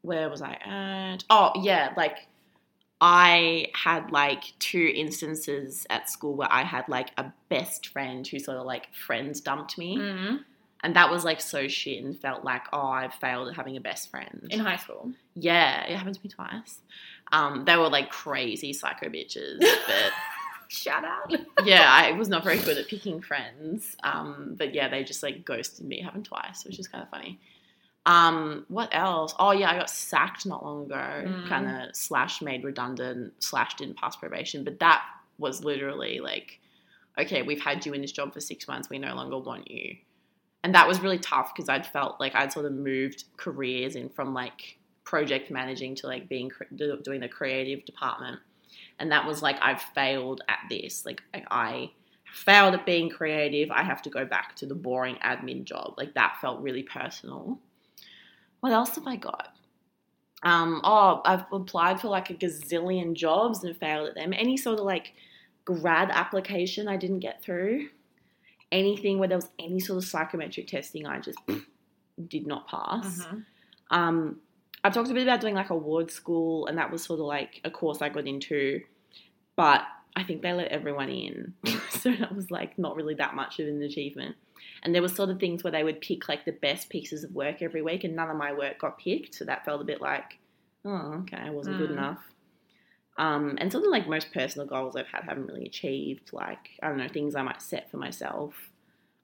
where 0.02 0.28
was 0.28 0.42
I 0.42 0.54
at? 0.54 1.22
Oh, 1.30 1.52
yeah, 1.62 1.92
like 1.96 2.26
I 3.00 3.66
had 3.74 4.10
like 4.10 4.42
two 4.58 4.92
instances 4.94 5.86
at 5.90 6.08
school 6.10 6.34
where 6.34 6.52
I 6.52 6.62
had 6.62 6.88
like 6.88 7.10
a 7.16 7.32
best 7.48 7.86
friend 7.88 8.26
who 8.26 8.38
sort 8.38 8.56
of 8.58 8.66
like 8.66 8.92
friends 8.94 9.40
dumped 9.40 9.78
me, 9.78 9.96
Mhm. 9.98 10.40
And 10.82 10.96
that 10.96 11.10
was 11.10 11.24
like 11.24 11.40
so 11.40 11.68
shit 11.68 12.02
and 12.04 12.18
felt 12.18 12.44
like 12.44 12.62
oh 12.72 12.86
I've 12.88 13.14
failed 13.14 13.48
at 13.48 13.54
having 13.56 13.76
a 13.76 13.80
best 13.80 14.10
friend. 14.10 14.46
In 14.50 14.60
high 14.60 14.76
school. 14.76 15.12
yeah, 15.34 15.84
it 15.84 15.96
happened 15.96 16.16
to 16.16 16.20
me 16.24 16.30
twice. 16.30 16.80
Um, 17.30 17.64
they 17.64 17.76
were 17.76 17.88
like 17.88 18.10
crazy 18.10 18.72
psycho 18.72 19.08
bitches, 19.08 19.58
but 19.60 20.12
Shout 20.72 21.04
out. 21.04 21.30
yeah, 21.64 21.84
I 21.86 22.12
was 22.18 22.30
not 22.30 22.44
very 22.44 22.56
good 22.58 22.78
at 22.78 22.88
picking 22.88 23.20
friends. 23.20 23.94
Um, 24.02 24.54
but 24.56 24.74
yeah, 24.74 24.88
they 24.88 25.04
just 25.04 25.22
like 25.22 25.44
ghosted 25.44 25.84
me. 25.86 26.00
It 26.00 26.04
happened 26.04 26.24
twice, 26.24 26.64
which 26.64 26.78
is 26.78 26.88
kind 26.88 27.02
of 27.02 27.10
funny. 27.10 27.38
Um, 28.06 28.64
what 28.68 28.88
else? 28.92 29.34
Oh 29.38 29.52
yeah, 29.52 29.70
I 29.70 29.76
got 29.76 29.90
sacked 29.90 30.46
not 30.46 30.64
long 30.64 30.86
ago. 30.86 30.94
Mm. 30.94 31.48
Kind 31.48 31.68
of 31.68 31.94
slash 31.94 32.40
made 32.40 32.64
redundant, 32.64 33.34
slash 33.38 33.74
didn't 33.74 33.98
pass 33.98 34.16
probation. 34.16 34.64
But 34.64 34.80
that 34.80 35.04
was 35.36 35.62
literally 35.62 36.20
like, 36.20 36.58
okay, 37.18 37.42
we've 37.42 37.60
had 37.60 37.84
you 37.84 37.92
in 37.92 38.00
this 38.00 38.12
job 38.12 38.32
for 38.32 38.40
six 38.40 38.66
months. 38.66 38.88
We 38.88 38.98
no 38.98 39.14
longer 39.14 39.38
want 39.38 39.70
you. 39.70 39.96
And 40.64 40.74
that 40.74 40.86
was 40.86 41.00
really 41.00 41.18
tough 41.18 41.52
because 41.54 41.68
I'd 41.68 41.86
felt 41.86 42.20
like 42.20 42.34
I'd 42.34 42.52
sort 42.52 42.66
of 42.66 42.72
moved 42.72 43.24
careers 43.36 43.96
in 43.96 44.08
from 44.08 44.32
like 44.32 44.78
project 45.04 45.50
managing 45.50 45.96
to 45.96 46.06
like 46.06 46.28
being 46.28 46.50
doing 46.76 47.20
the 47.20 47.28
creative 47.28 47.84
department 47.84 48.38
and 48.98 49.10
that 49.10 49.26
was 49.26 49.42
like 49.42 49.58
I've 49.60 49.82
failed 49.82 50.42
at 50.48 50.60
this. 50.70 51.04
Like 51.04 51.22
I- 51.34 51.90
failed 52.32 52.72
at 52.72 52.86
being 52.86 53.10
creative. 53.10 53.70
I 53.70 53.82
have 53.82 54.00
to 54.02 54.10
go 54.10 54.24
back 54.24 54.56
to 54.56 54.66
the 54.66 54.74
boring 54.74 55.16
admin 55.16 55.64
job. 55.64 55.94
Like 55.98 56.14
that 56.14 56.38
felt 56.40 56.62
really 56.62 56.82
personal. 56.82 57.58
What 58.60 58.72
else 58.72 58.94
have 58.94 59.06
I 59.06 59.16
got? 59.16 59.48
Um, 60.42 60.80
oh, 60.82 61.20
I've 61.26 61.44
applied 61.52 62.00
for 62.00 62.08
like 62.08 62.30
a 62.30 62.34
gazillion 62.34 63.12
jobs 63.14 63.64
and 63.64 63.76
failed 63.76 64.08
at 64.08 64.14
them. 64.14 64.32
Any 64.32 64.56
sort 64.56 64.78
of 64.78 64.86
like 64.86 65.12
grad 65.66 66.10
application 66.10 66.88
I 66.88 66.96
didn't 66.96 67.20
get 67.20 67.42
through. 67.42 67.88
Anything 68.72 69.18
where 69.20 69.28
there 69.28 69.38
was 69.38 69.48
any 69.60 69.78
sort 69.78 69.98
of 69.98 70.04
psychometric 70.04 70.66
testing, 70.66 71.06
I 71.06 71.20
just 71.20 71.38
did 72.28 72.46
not 72.46 72.66
pass. 72.66 73.24
Mhm. 73.26 73.44
Um, 73.90 74.40
I 74.82 74.90
talked 74.90 75.10
a 75.10 75.14
bit 75.14 75.22
about 75.22 75.40
doing 75.40 75.54
like 75.54 75.68
AWARD 75.68 76.10
School, 76.10 76.66
and 76.66 76.76
that 76.78 76.90
was 76.90 77.04
sort 77.04 77.20
of 77.20 77.26
like 77.26 77.60
a 77.64 77.70
course 77.70 78.02
I 78.02 78.08
got 78.08 78.26
into, 78.26 78.80
but 79.54 79.82
I 80.16 80.24
think 80.24 80.42
they 80.42 80.52
let 80.52 80.68
everyone 80.68 81.08
in, 81.08 81.54
so 81.90 82.10
that 82.12 82.34
was 82.34 82.50
like 82.50 82.78
not 82.78 82.96
really 82.96 83.14
that 83.14 83.34
much 83.34 83.60
of 83.60 83.68
an 83.68 83.80
achievement. 83.82 84.34
And 84.82 84.94
there 84.94 85.02
was 85.02 85.14
sort 85.14 85.30
of 85.30 85.38
things 85.38 85.62
where 85.62 85.70
they 85.70 85.84
would 85.84 86.00
pick 86.00 86.28
like 86.28 86.44
the 86.44 86.52
best 86.52 86.88
pieces 86.88 87.22
of 87.24 87.32
work 87.32 87.62
every 87.62 87.82
week, 87.82 88.02
and 88.04 88.16
none 88.16 88.30
of 88.30 88.36
my 88.36 88.52
work 88.52 88.78
got 88.80 88.98
picked, 88.98 89.34
so 89.34 89.44
that 89.44 89.64
felt 89.64 89.80
a 89.80 89.84
bit 89.84 90.00
like, 90.00 90.38
oh, 90.84 91.20
okay, 91.22 91.36
I 91.36 91.50
wasn't 91.50 91.78
good 91.78 91.90
Mm. 91.90 91.98
enough. 91.98 92.31
Um, 93.18 93.58
and 93.60 93.74
of 93.74 93.82
like 93.84 94.08
most 94.08 94.32
personal 94.32 94.66
goals 94.66 94.96
I've 94.96 95.06
had 95.06 95.24
haven't 95.24 95.46
really 95.46 95.66
achieved. 95.66 96.32
Like 96.32 96.70
I 96.82 96.88
don't 96.88 96.98
know 96.98 97.08
things 97.08 97.34
I 97.34 97.42
might 97.42 97.62
set 97.62 97.90
for 97.90 97.98
myself, 97.98 98.54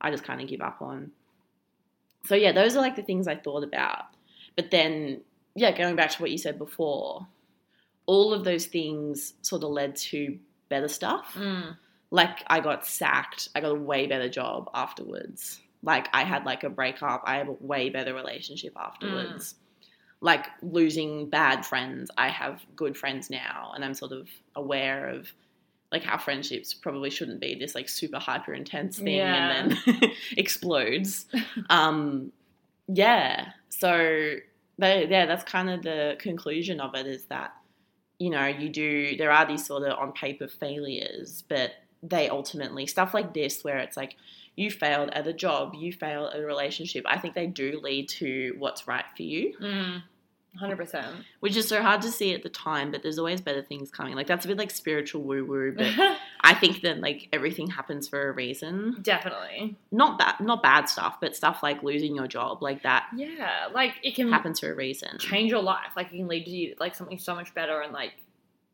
I 0.00 0.11
just 0.11 0.25
kind 0.25 0.40
of 0.40 0.49
give 0.49 0.61
up 0.61 0.83
on. 0.83 1.12
So 2.26 2.35
yeah, 2.35 2.52
those 2.52 2.76
are 2.76 2.80
like 2.80 2.97
the 2.97 3.02
things 3.02 3.26
I 3.26 3.37
thought 3.37 3.64
about. 3.64 4.04
But 4.57 4.71
then, 4.71 5.23
yeah, 5.54 5.76
going 5.76 5.97
back 5.97 6.11
to 6.11 6.23
what 6.23 6.30
you 6.30 6.38
said 6.38 6.59
before, 6.59 7.26
all 8.07 8.35
of 8.35 8.45
those 8.45 8.66
things 8.66 9.35
sort 9.42 9.62
of 9.62 9.71
led 9.71 9.97
to 9.97 10.38
better 10.68 10.88
stuff. 10.88 11.35
Mm. 11.35 11.76
Like 12.11 12.42
I 12.47 12.61
got 12.61 12.87
sacked, 12.87 13.50
I 13.54 13.61
got 13.61 13.71
a 13.71 13.75
way 13.75 14.07
better 14.07 14.28
job 14.28 14.68
afterwards. 14.75 15.61
Like 15.83 16.09
I 16.12 16.25
had 16.25 16.45
like 16.45 16.64
a 16.64 16.71
breakup, 16.71 17.23
I 17.25 17.37
have 17.37 17.49
a 17.49 17.52
way 17.52 17.90
better 17.90 18.14
relationship 18.14 18.73
afterwards. 18.76 19.54
Like 20.21 20.47
losing 20.63 21.29
bad 21.31 21.65
friends, 21.65 22.11
I 22.19 22.29
have 22.29 22.61
good 22.75 22.97
friends 22.97 23.31
now, 23.31 23.73
and 23.75 23.85
I'm 23.85 23.95
sort 23.95 24.13
of 24.13 24.29
aware 24.57 25.09
of 25.09 25.29
like 25.93 26.05
how 26.05 26.19
friendships 26.19 26.75
probably 26.75 27.09
shouldn't 27.09 27.41
be 27.41 27.55
this 27.55 27.75
like 27.75 27.89
super 27.89 28.19
hyper 28.19 28.53
intense 28.53 28.99
thing 28.99 29.21
and 29.21 29.79
then 29.87 30.13
explodes. 30.37 31.27
Um, 31.71 32.33
yeah. 32.89 33.53
So 33.69 34.37
but, 34.79 35.11
yeah, 35.11 35.27
that's 35.27 35.45
kind 35.45 35.69
of 35.69 35.83
the 35.83 36.17
conclusion 36.19 36.81
of 36.81 36.95
it 36.95 37.07
is 37.07 37.25
that 37.27 37.53
you 38.19 38.31
know 38.31 38.47
you 38.47 38.69
do 38.69 39.17
there 39.17 39.31
are 39.31 39.47
these 39.47 39.67
sort 39.67 39.85
of 39.85 39.99
on 39.99 40.13
paper 40.13 40.49
failures, 40.49 41.45
but 41.49 41.73
they 42.03 42.29
ultimately 42.29 42.87
stuff 42.87 43.13
like 43.15 43.35
this 43.35 43.63
where 43.65 43.79
it's 43.79 43.97
like 43.97 44.15
you 44.59 44.71
failed 44.71 45.11
at 45.12 45.27
a 45.27 45.33
job, 45.33 45.75
you 45.75 45.93
failed 45.93 46.35
at 46.35 46.41
a 46.41 46.45
relationship. 46.45 47.05
I 47.07 47.19
think 47.19 47.35
they 47.35 47.47
do 47.47 47.81
lead 47.83 48.09
to 48.21 48.55
what's 48.59 48.87
right 48.88 49.05
for 49.17 49.23
you, 49.23 49.55
Mm. 49.61 50.03
100%. 50.61 51.05
which 51.41 51.57
is 51.57 51.69
so 51.69 51.83
hard 51.83 52.03
to 52.03 52.11
see 52.11 52.35
at 52.35 52.43
the 52.43 52.49
time. 52.49 52.91
But 52.91 53.03
there's 53.03 53.19
always 53.19 53.41
better 53.41 53.62
things 53.62 53.91
coming. 53.91 54.15
Like 54.17 54.27
that's 54.27 54.45
a 54.45 54.49
bit 54.49 54.57
like 54.59 54.71
spiritual 54.71 55.23
woo 55.23 55.45
woo, 55.45 55.73
but 55.77 55.87
I 56.41 56.55
think 56.55 56.81
that 56.83 56.99
like 57.00 57.29
everything 57.33 57.69
happens 57.69 58.09
for 58.09 58.29
a 58.29 58.33
reason. 58.33 58.97
Definitely. 59.03 59.77
Not 59.93 60.19
bad, 60.19 60.41
not 60.41 60.62
bad 60.62 60.87
stuff, 60.88 61.19
but 61.21 61.37
stuff 61.37 61.62
like 61.62 61.83
losing 61.83 62.17
your 62.17 62.27
job, 62.27 62.62
like 62.62 62.83
that 62.83 63.07
Yeah, 63.15 63.69
like 63.73 63.95
it 64.03 64.15
can 64.17 64.33
happens 64.33 64.59
for 64.61 64.73
a 64.73 64.75
reason. 64.75 65.19
change 65.19 65.50
your 65.50 65.62
life. 65.62 65.93
Like 65.97 66.07
it 66.12 66.17
can 66.17 66.29
lead 66.29 66.45
to 66.47 66.50
you 66.50 66.75
like 66.81 66.95
something 66.97 67.19
so 67.19 67.35
much 67.35 67.55
better 67.55 67.81
and 67.83 67.93
like 67.93 68.15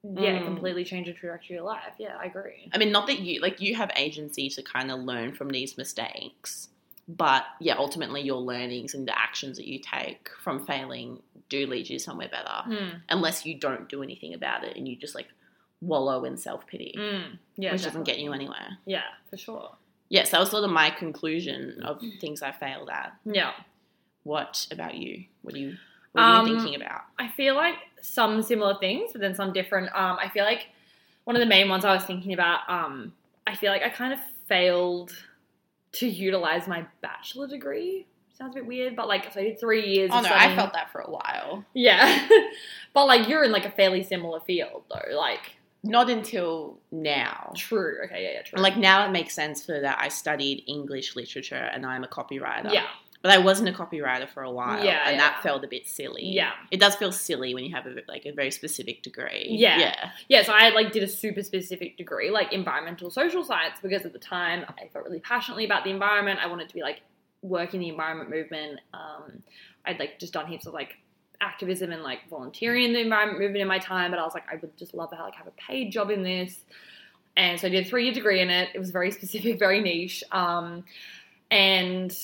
yeah, 0.05 0.39
Mm. 0.41 0.45
completely 0.45 0.85
change 0.85 1.07
the 1.07 1.15
trajectory 1.15 1.57
of 1.57 1.63
your 1.63 1.65
life. 1.65 1.95
Yeah, 1.99 2.17
I 2.21 2.27
agree. 2.27 2.69
I 2.73 2.79
mean, 2.79 2.93
not 2.93 3.07
that 3.07 3.21
you 3.21 3.41
like 3.41 3.61
you 3.61 3.75
have 3.77 3.91
agency 3.97 4.49
to 4.51 4.63
kind 4.63 4.91
of 4.91 5.01
learn 5.01 5.33
from 5.35 5.49
these 5.49 5.77
mistakes, 5.79 6.69
but 7.09 7.45
yeah, 7.61 7.75
ultimately 7.77 8.21
your 8.23 8.41
learnings 8.41 8.95
and 8.95 9.09
the 9.09 9.19
actions 9.19 9.57
that 9.57 9.67
you 9.67 9.79
take 9.79 10.29
from 10.43 10.65
failing 10.67 11.23
do 11.49 11.67
lead 11.67 11.89
you 11.89 11.99
somewhere 11.99 12.29
better, 12.29 12.63
Mm. 12.67 13.01
unless 13.09 13.45
you 13.47 13.55
don't 13.59 13.89
do 13.89 14.03
anything 14.03 14.35
about 14.35 14.63
it 14.65 14.77
and 14.77 14.87
you 14.89 14.97
just 14.97 15.15
like 15.15 15.29
wallow 15.81 16.25
in 16.25 16.37
self 16.37 16.67
pity, 16.67 16.95
Mm. 16.97 17.39
Yeah, 17.57 17.73
which 17.73 17.83
doesn't 17.83 18.05
get 18.05 18.19
you 18.19 18.33
anywhere. 18.33 18.79
Yeah, 18.87 19.05
for 19.31 19.37
sure. 19.37 19.77
Yes, 20.11 20.31
that 20.31 20.41
was 20.41 20.51
sort 20.51 20.65
of 20.65 20.71
my 20.71 20.91
conclusion 20.91 21.83
of 21.83 22.01
things 22.21 22.43
I 22.43 22.53
failed 22.53 22.89
at. 22.91 23.15
Yeah. 23.25 23.53
What 24.23 24.67
about 24.71 24.95
you? 24.95 25.25
What 25.43 25.55
do 25.55 25.61
you 25.61 25.77
what 26.15 26.23
are 26.23 26.47
you 26.47 26.55
Um, 26.55 26.59
thinking 26.61 26.81
about? 26.83 27.03
I 27.19 27.29
feel 27.29 27.55
like 27.55 27.77
some 28.01 28.43
similar 28.43 28.77
things, 28.79 29.13
but 29.13 29.21
then 29.21 29.35
some 29.35 29.53
different. 29.53 29.89
Um, 29.95 30.17
I 30.21 30.29
feel 30.29 30.45
like 30.45 30.67
one 31.25 31.37
of 31.37 31.41
the 31.41 31.47
main 31.47 31.69
ones 31.69 31.85
I 31.85 31.93
was 31.95 32.05
thinking 32.05 32.33
about. 32.33 32.61
Um, 32.69 33.13
I 33.47 33.55
feel 33.55 33.71
like 33.71 33.83
I 33.83 33.89
kind 33.91 34.13
of 34.13 34.19
failed 34.49 35.13
to 35.93 36.09
utilize 36.09 36.67
my 36.67 36.85
bachelor 37.03 37.47
degree. 37.47 38.07
Sounds 38.37 38.55
a 38.57 38.59
bit 38.61 38.67
weird, 38.67 38.97
but 38.97 39.07
like 39.07 39.33
so 39.33 39.41
I 39.41 39.45
did 39.45 39.61
three 39.61 39.87
years. 39.87 40.11
Oh 40.13 40.21
no, 40.21 40.29
I 40.33 40.55
felt 40.57 40.73
that 40.73 40.91
for 40.91 41.01
a 41.01 41.11
while. 41.11 41.65
Yeah, 41.73 42.29
but 42.93 43.07
like 43.07 43.29
you're 43.29 43.45
in 43.45 43.53
like 43.53 43.65
a 43.65 43.71
fairly 43.71 44.03
similar 44.03 44.41
field 44.41 44.83
though. 44.91 45.17
Like 45.17 45.53
Not 45.85 46.11
until 46.11 46.79
now. 46.91 47.53
true. 47.55 47.99
Okay, 48.07 48.25
yeah, 48.25 48.33
yeah, 48.33 48.43
true. 48.43 48.59
Like 48.61 48.77
now 48.77 49.07
it 49.07 49.11
makes 49.13 49.35
sense 49.35 49.65
for 49.65 49.79
that 49.81 49.99
I 50.01 50.09
studied 50.09 50.65
English 50.67 51.15
literature 51.15 51.55
and 51.73 51.87
I'm 51.87 52.03
a 52.03 52.09
copywriter. 52.09 52.73
yeah, 52.73 52.87
But 53.25 53.33
I 53.33 53.39
wasn't 53.39 53.71
a 53.71 53.73
copywriter 53.73 54.29
for 54.29 54.43
a 54.43 54.51
while. 54.51 54.85
Yeah, 54.85 55.01
And 55.09 55.17
yeah. 55.17 55.31
that 55.31 55.43
felt 55.43 55.65
a 55.65 55.67
bit 55.67 55.87
silly. 55.87 56.27
yeah. 56.27 56.51
It 56.71 56.79
does 56.79 56.95
feel 56.95 57.11
silly 57.11 57.55
when 57.55 57.65
you 57.65 57.75
have 57.75 57.87
a, 57.87 57.95
like 58.07 58.27
a 58.27 58.33
very 58.33 58.51
specific 58.51 59.03
degree. 59.03 59.47
Yeah. 59.49 59.79
Yeah. 59.79 60.11
Yeah, 60.29 60.43
so 60.43 60.53
I 60.55 60.69
like 60.75 60.93
did 60.93 61.03
a 61.03 61.09
super 61.09 61.43
specific 61.43 61.97
degree, 61.97 62.31
like 62.31 62.53
environmental 62.53 63.09
social 63.09 63.43
science, 63.43 63.77
because 63.83 64.05
at 64.05 64.13
the 64.13 64.19
time 64.19 64.67
I 64.79 64.89
felt 64.93 65.07
really 65.07 65.21
passionately 65.21 65.65
about 65.65 65.85
the 65.85 65.91
environment. 65.91 66.39
I 66.43 66.49
wanted 66.49 66.69
to 66.69 66.75
be 66.75 66.83
like 66.83 67.01
work 67.41 67.73
in 67.73 67.81
the 67.81 67.89
environment 67.89 68.29
movement. 68.29 68.81
Um, 68.93 69.43
I'd 69.87 69.99
like 69.99 70.19
just 70.19 70.35
done 70.35 70.47
heaps 70.47 70.67
of 70.67 70.75
like 70.75 70.97
activism 71.41 71.93
and 71.93 72.03
like 72.03 72.29
volunteering 72.29 72.85
in 72.85 72.93
the 72.93 73.01
environment 73.01 73.39
movement 73.41 73.63
in 73.63 73.69
my 73.69 73.79
time, 73.79 74.11
but 74.11 74.21
I 74.21 74.25
was 74.25 74.35
like, 74.35 74.45
I 74.53 74.57
would 74.57 74.77
just 74.77 74.93
love 74.93 75.09
to 75.11 75.17
have, 75.17 75.25
like 75.25 75.35
have 75.37 75.47
a 75.47 75.53
paid 75.53 75.93
job 75.93 76.11
in 76.11 76.23
this. 76.23 76.59
And 77.39 77.59
so 77.59 77.69
I 77.69 77.71
did 77.71 77.87
a 77.87 77.89
three 77.89 78.05
year 78.05 78.13
degree 78.13 78.41
in 78.43 78.51
it. 78.51 78.69
It 78.75 78.79
was 78.81 78.91
very 78.91 79.11
specific, 79.19 79.59
very 79.59 79.81
niche. 79.81 80.23
Um, 80.31 80.85
and 81.51 82.15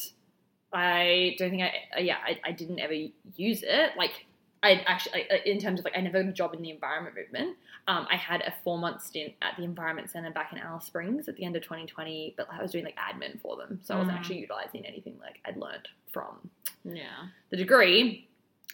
I 0.73 1.35
don't 1.39 1.51
think 1.51 1.63
I, 1.63 1.73
uh, 1.97 2.01
yeah, 2.01 2.19
I, 2.25 2.41
I 2.45 2.53
didn't 2.53 2.79
ever 2.79 2.95
use 3.37 3.63
it. 3.63 3.91
Like, 3.97 4.27
I 4.63 4.83
actually, 4.87 5.27
in 5.47 5.59
terms 5.59 5.81
of 5.81 5.85
like, 5.85 5.97
I 5.97 6.01
never 6.01 6.23
got 6.23 6.29
a 6.29 6.33
job 6.33 6.55
in 6.55 6.63
the 6.63 6.71
environment 6.71 7.17
movement. 7.17 7.57
Um, 7.89 8.07
I 8.11 8.17
had 8.17 8.43
a 8.43 8.53
four 8.63 8.79
month 8.79 9.03
stint 9.03 9.33
at 9.43 9.57
the 9.57 9.65
Environment 9.65 10.11
Center 10.11 10.31
back 10.31 10.53
in 10.53 10.59
Alice 10.59 10.85
Springs 10.85 11.29
at 11.29 11.37
the 11.37 11.45
end 11.45 11.57
of 11.57 11.63
2020, 11.63 12.35
but 12.37 12.47
I 12.53 12.61
was 12.63 12.71
doing 12.71 12.85
like 12.85 12.97
admin 12.97 13.41
for 13.41 13.57
them. 13.57 13.81
So 13.83 13.95
I 13.95 13.99
wasn't 13.99 14.17
Mm. 14.17 14.21
actually 14.21 14.39
utilizing 14.41 14.85
anything 14.87 15.17
like 15.21 15.41
I'd 15.47 15.57
learned 15.57 15.89
from 16.13 16.51
Yeah. 16.85 17.29
the 17.51 17.57
degree. 17.57 18.27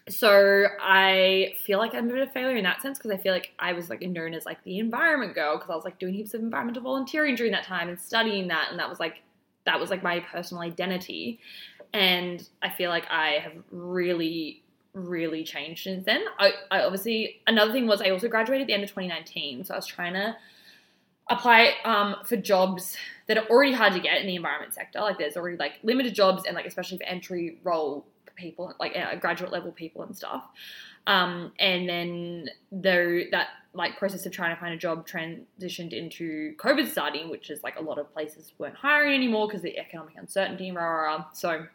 so 0.09 0.67
I 0.81 1.55
feel 1.65 1.79
like 1.81 1.93
I'm 1.95 2.09
a 2.09 2.13
bit 2.13 2.23
of 2.23 2.29
a 2.29 2.33
failure 2.33 2.57
in 2.57 2.63
that 2.65 2.81
sense 2.83 2.97
because 2.99 3.11
I 3.11 3.17
feel 3.17 3.33
like 3.33 3.53
I 3.59 3.73
was 3.73 3.89
like 3.91 4.03
known 4.03 4.35
as 4.35 4.45
like 4.47 4.63
the 4.65 4.79
environment 4.79 5.35
girl 5.35 5.57
because 5.57 5.69
I 5.71 5.75
was 5.75 5.85
like 5.85 5.99
doing 5.99 6.15
heaps 6.15 6.33
of 6.35 6.41
environmental 6.43 6.83
volunteering 6.83 7.35
during 7.35 7.51
that 7.53 7.65
time 7.65 7.89
and 7.89 7.99
studying 8.01 8.47
that, 8.49 8.69
and 8.71 8.79
that 8.79 8.89
was 8.89 9.01
like 9.01 9.23
that 9.65 9.81
was 9.81 9.91
like 9.91 10.03
my 10.05 10.21
personal 10.21 10.63
identity. 10.63 11.41
And 11.93 12.47
I 12.63 12.71
feel 12.71 12.91
like 12.91 13.05
I 13.11 13.39
have 13.43 13.53
really, 13.71 14.63
really 14.93 15.45
changed 15.45 15.85
since 15.85 16.05
then. 16.05 16.23
I, 16.39 16.53
I 16.71 16.81
obviously 16.83 17.41
another 17.47 17.73
thing 17.73 17.87
was 17.87 18.01
I 18.01 18.11
also 18.11 18.29
graduated 18.29 18.63
at 18.63 18.67
the 18.67 18.75
end 18.75 18.85
of 18.85 18.91
2019, 18.91 19.65
so 19.65 19.75
I 19.75 19.77
was 19.77 19.87
trying 19.87 20.15
to 20.15 20.37
apply 21.29 21.75
um, 21.85 22.17
for 22.25 22.37
jobs 22.37 22.97
that 23.27 23.37
are 23.37 23.47
already 23.47 23.73
hard 23.73 23.93
to 23.93 24.01
get 24.01 24.21
in 24.21 24.27
the 24.27 24.37
environment 24.37 24.75
sector. 24.75 25.01
Like 25.01 25.19
there's 25.19 25.37
already 25.37 25.57
like 25.57 25.75
limited 25.83 26.15
jobs 26.15 26.45
and 26.47 26.55
like 26.55 26.67
especially 26.67 26.99
for 26.99 27.05
entry 27.05 27.59
role 27.65 28.07
people, 28.37 28.73
like 28.79 28.97
uh, 28.97 29.17
graduate 29.17 29.51
level 29.51 29.73
people 29.73 30.03
and 30.03 30.17
stuff. 30.17 30.45
Um, 31.07 31.53
and 31.59 31.89
then 31.89 32.49
though 32.73 33.21
that 33.31 33.49
like 33.75 33.97
process 33.99 34.27
of 34.27 34.33
trying 34.33 34.55
to 34.55 34.61
find 34.61 34.75
a 34.75 34.77
job 34.77 35.07
transitioned 35.07 35.93
into 35.93 36.55
COVID 36.57 36.91
starting, 36.91 37.29
which 37.29 37.51
is 37.51 37.63
like 37.63 37.79
a 37.79 37.83
lot 37.83 37.99
of 37.99 38.13
places 38.13 38.53
weren't 38.59 38.75
hiring 38.75 39.15
anymore 39.15 39.47
because 39.47 39.61
of 39.61 39.65
the 39.65 39.79
economic 39.79 40.15
uncertainty, 40.17 40.73
rah, 40.73 40.83
rah, 40.83 41.03
rah. 41.03 41.25
So 41.33 41.67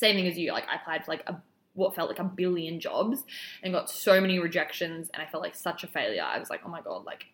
same 0.00 0.16
thing 0.16 0.26
as 0.26 0.36
you, 0.38 0.52
like 0.52 0.64
I 0.68 0.76
applied 0.76 1.04
for 1.04 1.12
like 1.12 1.22
a 1.28 1.40
what 1.74 1.94
felt 1.94 2.08
like 2.08 2.18
a 2.18 2.24
billion 2.24 2.80
jobs 2.80 3.24
and 3.62 3.72
got 3.72 3.88
so 3.88 4.20
many 4.20 4.38
rejections 4.38 5.08
and 5.14 5.22
I 5.22 5.26
felt 5.26 5.42
like 5.42 5.54
such 5.54 5.84
a 5.84 5.86
failure. 5.86 6.22
I 6.22 6.38
was 6.38 6.50
like, 6.50 6.62
oh 6.64 6.68
my 6.68 6.80
god, 6.80 7.04
like 7.04 7.26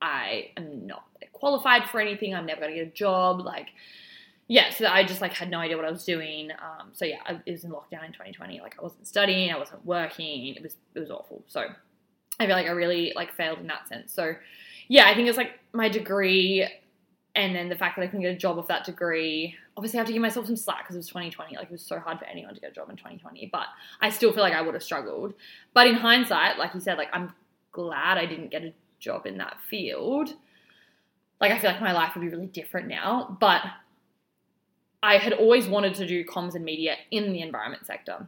I 0.00 0.50
am 0.56 0.86
not 0.86 1.04
qualified 1.32 1.88
for 1.88 2.00
anything. 2.00 2.34
I'm 2.34 2.46
never 2.46 2.62
gonna 2.62 2.74
get 2.74 2.86
a 2.86 2.90
job. 2.90 3.40
Like, 3.40 3.68
yeah. 4.46 4.70
So 4.70 4.86
I 4.86 5.04
just 5.04 5.20
like 5.20 5.34
had 5.34 5.50
no 5.50 5.58
idea 5.58 5.76
what 5.76 5.84
I 5.84 5.90
was 5.90 6.04
doing. 6.04 6.50
Um, 6.52 6.90
so 6.92 7.04
yeah, 7.04 7.18
I, 7.26 7.40
it 7.44 7.52
was 7.52 7.64
in 7.64 7.70
lockdown 7.70 8.06
in 8.06 8.12
2020. 8.12 8.60
Like 8.60 8.76
I 8.78 8.82
wasn't 8.82 9.06
studying. 9.06 9.52
I 9.52 9.58
wasn't 9.58 9.84
working. 9.84 10.54
It 10.54 10.62
was 10.62 10.76
it 10.94 11.00
was 11.00 11.10
awful. 11.10 11.42
So 11.46 11.66
I 12.40 12.46
feel 12.46 12.56
like 12.56 12.66
I 12.66 12.70
really 12.70 13.12
like 13.14 13.32
failed 13.34 13.58
in 13.58 13.66
that 13.66 13.88
sense. 13.88 14.12
So 14.12 14.34
yeah, 14.88 15.08
I 15.08 15.14
think 15.14 15.28
it's 15.28 15.38
like 15.38 15.52
my 15.72 15.88
degree. 15.88 16.66
And 17.38 17.54
then 17.54 17.68
the 17.68 17.76
fact 17.76 17.94
that 17.94 18.02
I 18.02 18.06
couldn't 18.08 18.22
get 18.22 18.34
a 18.34 18.36
job 18.36 18.56
with 18.56 18.66
that 18.66 18.84
degree, 18.84 19.54
obviously 19.76 19.96
I 19.96 20.00
have 20.00 20.08
to 20.08 20.12
give 20.12 20.20
myself 20.20 20.46
some 20.46 20.56
slack 20.56 20.78
because 20.82 20.96
it 20.96 20.98
was 20.98 21.06
2020. 21.06 21.54
Like 21.54 21.66
it 21.66 21.70
was 21.70 21.82
so 21.82 22.00
hard 22.00 22.18
for 22.18 22.24
anyone 22.24 22.52
to 22.52 22.60
get 22.60 22.72
a 22.72 22.74
job 22.74 22.90
in 22.90 22.96
2020. 22.96 23.48
But 23.52 23.66
I 24.00 24.10
still 24.10 24.32
feel 24.32 24.42
like 24.42 24.54
I 24.54 24.60
would 24.60 24.74
have 24.74 24.82
struggled. 24.82 25.34
But 25.72 25.86
in 25.86 25.94
hindsight, 25.94 26.58
like 26.58 26.74
you 26.74 26.80
said, 26.80 26.98
like 26.98 27.10
I'm 27.12 27.32
glad 27.70 28.18
I 28.18 28.26
didn't 28.26 28.50
get 28.50 28.64
a 28.64 28.72
job 28.98 29.24
in 29.24 29.38
that 29.38 29.56
field, 29.70 30.34
like 31.40 31.52
I 31.52 31.60
feel 31.60 31.70
like 31.70 31.80
my 31.80 31.92
life 31.92 32.16
would 32.16 32.22
be 32.22 32.28
really 32.28 32.46
different 32.46 32.88
now. 32.88 33.36
But 33.40 33.62
I 35.00 35.18
had 35.18 35.32
always 35.32 35.68
wanted 35.68 35.94
to 35.94 36.08
do 36.08 36.24
comms 36.24 36.56
and 36.56 36.64
media 36.64 36.96
in 37.12 37.32
the 37.32 37.40
environment 37.40 37.86
sector. 37.86 38.26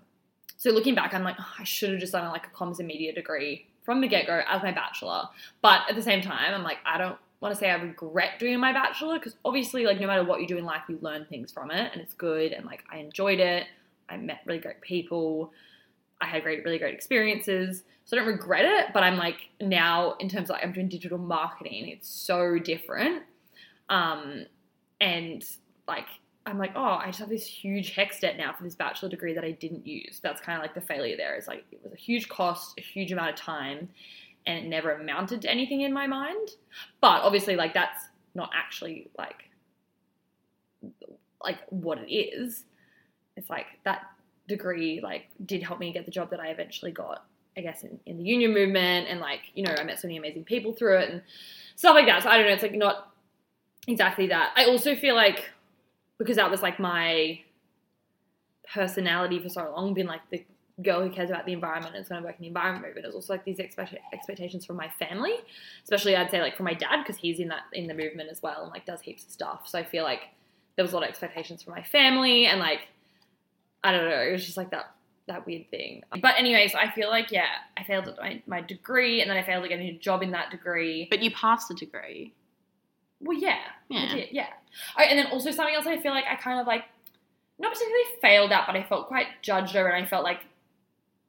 So 0.57 0.71
looking 0.71 0.95
back, 0.95 1.15
I'm 1.15 1.25
like, 1.25 1.35
oh, 1.37 1.55
I 1.59 1.65
should 1.65 1.91
have 1.91 1.99
just 1.99 2.13
done 2.13 2.31
like 2.31 2.47
a 2.47 2.51
comms 2.51 2.79
and 2.79 2.87
media 2.87 3.13
degree 3.13 3.67
from 3.83 4.03
the 4.03 4.07
get 4.07 4.29
go 4.29 4.41
as 4.47 4.63
my 4.63 4.71
bachelor. 4.71 5.25
But 5.63 5.81
at 5.89 5.97
the 5.97 6.03
same 6.03 6.23
time, 6.23 6.55
I'm 6.55 6.63
like, 6.63 6.79
I 6.87 6.97
don't 6.97 7.19
want 7.41 7.55
to 7.55 7.59
say 7.59 7.71
I 7.71 7.75
regret 7.77 8.39
doing 8.39 8.61
my 8.61 8.73
bachelor 8.73 9.19
because 9.19 9.37
obviously, 9.45 9.87
like, 9.87 10.01
no 10.01 10.07
matter 10.07 10.25
what 10.25 10.41
you 10.41 10.47
do 10.47 10.59
in 10.59 10.65
life, 10.65 10.83
you 10.89 10.99
learn 11.01 11.27
things 11.27 11.51
from 11.53 11.71
it 11.71 11.91
and 11.93 12.01
it's 12.01 12.15
good. 12.15 12.53
And 12.53 12.67
like, 12.67 12.85
I 12.93 12.99
enjoyed 12.99 13.41
it. 13.41 13.67
I 14.09 14.17
met 14.17 14.41
really 14.45 14.61
great 14.61 14.81
people. 14.81 15.53
I 16.21 16.27
had 16.27 16.43
great, 16.43 16.65
really 16.65 16.79
great 16.79 16.95
experiences. 16.95 17.83
So 18.05 18.17
I 18.17 18.21
don't 18.21 18.29
regret 18.29 18.65
it, 18.65 18.93
but 18.93 19.03
I'm 19.03 19.17
like 19.17 19.37
now 19.61 20.15
in 20.15 20.29
terms 20.29 20.51
of 20.51 20.55
like 20.55 20.65
I'm 20.65 20.73
doing 20.73 20.89
digital 20.89 21.19
marketing, 21.19 21.89
it's 21.89 22.09
so 22.09 22.59
different. 22.59 23.23
Um, 23.89 24.47
and 25.01 25.45
like 25.87 26.07
I'm 26.47 26.59
like, 26.59 26.73
oh, 26.75 26.83
I 26.83 27.07
just 27.07 27.21
have 27.21 27.29
this 27.29 27.47
huge 27.47 27.95
HECS 27.95 28.21
debt 28.21 28.37
now 28.37 28.53
for 28.53 28.65
this 28.65 28.75
bachelor 28.75 29.09
degree 29.09 29.35
that 29.35 29.45
I 29.45 29.53
didn't 29.53 29.87
use. 29.87 30.21
That's 30.23 30.41
kind 30.41 30.57
of 30.57 30.63
like 30.63 30.75
the 30.75 30.81
failure 30.81 31.17
there. 31.17 31.35
It's 31.35 31.47
like 31.47 31.65
it 31.71 31.81
was 31.83 31.93
a 31.93 31.97
huge 31.97 32.29
cost, 32.29 32.75
a 32.79 32.83
huge 32.83 33.13
amount 33.13 33.31
of 33.31 33.37
time, 33.37 33.89
and 34.47 34.59
it 34.59 34.69
never 34.69 34.93
amounted 34.93 35.43
to 35.43 35.51
anything 35.51 35.83
in 35.83 35.93
my 35.93 36.07
mind. 36.07 36.51
But 37.01 37.23
obviously, 37.23 37.57
like 37.57 37.75
that's 37.75 38.05
not 38.35 38.51
actually 38.55 39.11
like 39.19 39.45
like 41.43 41.59
what 41.69 41.99
it 41.99 42.13
is. 42.13 42.65
It's 43.37 43.51
like 43.51 43.67
that 43.85 44.03
degree 44.49 45.01
like 45.03 45.27
did 45.45 45.63
help 45.63 45.79
me 45.79 45.93
get 45.93 46.05
the 46.05 46.11
job 46.11 46.31
that 46.31 46.41
I 46.41 46.49
eventually 46.49 46.93
got, 46.93 47.25
I 47.57 47.61
guess, 47.61 47.83
in, 47.83 47.99
in 48.07 48.19
the 48.19 48.25
union 48.25 48.53
movement 48.53 49.09
and 49.09 49.21
like, 49.21 49.41
you 49.55 49.63
know, 49.63 49.75
I 49.79 49.85
met 49.85 50.01
so 50.01 50.09
many 50.09 50.19
amazing 50.19 50.45
people 50.45 50.73
through 50.73 50.99
it 50.99 51.11
and 51.11 51.23
stuff 51.77 51.95
like 51.95 52.07
that. 52.07 52.23
So 52.23 52.29
I 52.29 52.37
don't 52.37 52.47
know, 52.47 52.53
it's 52.53 52.63
like 52.63 52.75
not 52.75 53.13
exactly 53.87 54.27
that. 54.29 54.53
I 54.57 54.65
also 54.65 54.95
feel 54.95 55.15
like 55.15 55.51
because 56.19 56.37
that 56.37 56.51
was 56.51 56.63
like 56.63 56.79
my 56.79 57.41
personality 58.75 59.41
for 59.41 59.49
so 59.49 59.73
long, 59.75 59.95
been 59.95 60.07
like 60.07 60.21
the 60.31 60.45
girl 60.83 61.03
who 61.03 61.11
cares 61.11 61.31
about 61.31 61.47
the 61.47 61.53
environment 61.53 61.95
and 61.95 62.03
is 62.03 62.09
going 62.09 62.21
to 62.21 62.27
work 62.27 62.37
in 62.39 62.43
the 62.43 62.49
environment 62.49 62.85
movement. 62.85 63.07
It's 63.07 63.15
also 63.15 63.33
like 63.33 63.45
these 63.45 63.59
expect- 63.59 63.95
expectations 64.13 64.65
from 64.65 64.77
my 64.77 64.89
family, 64.99 65.35
especially 65.83 66.17
I'd 66.17 66.31
say 66.31 66.41
like 66.41 66.57
from 66.57 66.65
my 66.65 66.75
dad 66.75 67.03
because 67.03 67.17
he's 67.17 67.39
in 67.39 67.49
that 67.49 67.63
in 67.73 67.87
the 67.87 67.95
movement 67.95 68.31
as 68.31 68.43
well 68.43 68.63
and 68.63 68.71
like 68.71 68.87
does 68.87 69.01
heaps 69.01 69.25
of 69.25 69.31
stuff. 69.31 69.69
So 69.69 69.79
I 69.79 69.85
feel 69.85 70.05
like 70.05 70.23
there 70.77 70.85
was 70.85 70.93
a 70.93 70.97
lot 70.97 71.05
of 71.05 71.09
expectations 71.09 71.63
from 71.63 71.75
my 71.75 71.83
family 71.83 72.47
and 72.47 72.61
like 72.61 72.81
I 73.83 73.93
don't 73.93 74.09
know. 74.09 74.21
It 74.21 74.33
was 74.33 74.45
just 74.45 74.57
like 74.57 74.71
that 74.71 74.95
that 75.27 75.47
weird 75.47 75.71
thing. 75.71 76.03
But 76.21 76.35
anyways, 76.39 76.75
I 76.75 76.91
feel 76.91 77.09
like 77.09 77.31
yeah, 77.31 77.47
I 77.77 77.85
failed 77.85 78.09
at 78.09 78.19
my, 78.19 78.43
my 78.47 78.61
degree, 78.61 79.21
and 79.21 79.31
then 79.31 79.37
I 79.37 79.43
failed 79.43 79.65
at 79.65 79.71
getting 79.71 79.89
a 79.89 79.99
job 79.99 80.23
in 80.23 80.33
that 80.33 80.51
degree. 80.51 81.07
But 81.09 81.23
you 81.23 81.31
passed 81.31 81.69
the 81.69 81.75
degree. 81.75 82.35
Well, 83.21 83.39
yeah, 83.39 83.59
Yeah. 83.89 84.15
Did, 84.15 84.29
yeah. 84.33 84.47
Right, 84.97 85.09
and 85.11 85.19
then 85.19 85.27
also 85.27 85.51
something 85.51 85.75
else 85.75 85.87
I 85.87 85.99
feel 85.99 86.13
like 86.13 86.25
I 86.31 86.37
kind 86.37 86.61
of 86.61 86.67
like 86.67 86.85
not 87.59 87.73
particularly 87.73 88.05
failed 88.23 88.53
at, 88.53 88.67
but 88.67 88.77
I 88.77 88.83
felt 88.83 89.09
quite 89.09 89.27
judged 89.43 89.77
over, 89.77 89.89
and 89.89 90.05
I 90.05 90.09
felt 90.09 90.25
like 90.25 90.41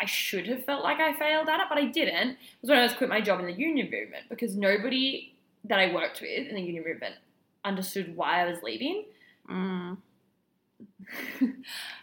I 0.01 0.05
should 0.05 0.47
have 0.47 0.65
felt 0.65 0.83
like 0.83 0.99
I 0.99 1.13
failed 1.13 1.47
at 1.47 1.59
it, 1.59 1.67
but 1.69 1.77
I 1.77 1.85
didn't. 1.85 2.31
It 2.31 2.37
was 2.61 2.69
when 2.69 2.79
I 2.79 2.83
was 2.83 2.93
quit 2.93 3.09
my 3.09 3.21
job 3.21 3.39
in 3.39 3.45
the 3.45 3.53
union 3.53 3.85
movement 3.91 4.25
because 4.29 4.55
nobody 4.55 5.33
that 5.65 5.79
I 5.79 5.93
worked 5.93 6.21
with 6.21 6.47
in 6.47 6.55
the 6.55 6.61
union 6.61 6.83
movement 6.87 7.15
understood 7.63 8.15
why 8.15 8.41
I 8.41 8.49
was 8.49 8.63
leaving. 8.63 9.05
Mm. 9.49 9.97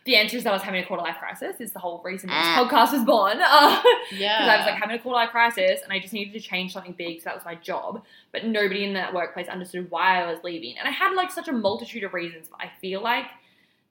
the 0.05 0.17
answer 0.17 0.37
is 0.37 0.45
that 0.45 0.51
I 0.51 0.53
was 0.53 0.63
having 0.63 0.83
a 0.83 0.87
quarter 0.87 1.03
life 1.03 1.17
crisis. 1.19 1.61
Is 1.61 1.73
the 1.73 1.79
whole 1.81 2.01
reason 2.05 2.29
this 2.29 2.37
Ah. 2.39 2.65
podcast 2.69 2.93
was 2.93 3.05
born. 3.05 3.39
Uh, 3.43 3.83
Yeah. 4.13 4.39
because 4.39 4.49
I 4.49 4.57
was 4.59 4.67
like 4.67 4.81
having 4.81 4.97
a 4.97 4.99
quarter 5.01 5.17
life 5.17 5.31
crisis 5.31 5.81
and 5.83 5.93
I 5.93 5.99
just 5.99 6.13
needed 6.13 6.33
to 6.35 6.41
change 6.41 6.73
something 6.73 6.93
big, 6.93 7.21
so 7.21 7.25
that 7.25 7.35
was 7.35 7.45
my 7.45 7.57
job. 7.57 8.05
But 8.33 8.45
nobody 8.45 8.85
in 8.85 8.93
that 8.95 9.13
workplace 9.13 9.49
understood 9.49 9.91
why 9.91 10.23
I 10.23 10.31
was 10.31 10.39
leaving, 10.45 10.79
and 10.79 10.87
I 10.87 10.93
had 10.93 11.15
like 11.15 11.31
such 11.33 11.49
a 11.49 11.53
multitude 11.53 12.05
of 12.05 12.15
reasons. 12.15 12.49
But 12.49 12.61
I 12.61 12.71
feel 12.81 13.01
like 13.03 13.27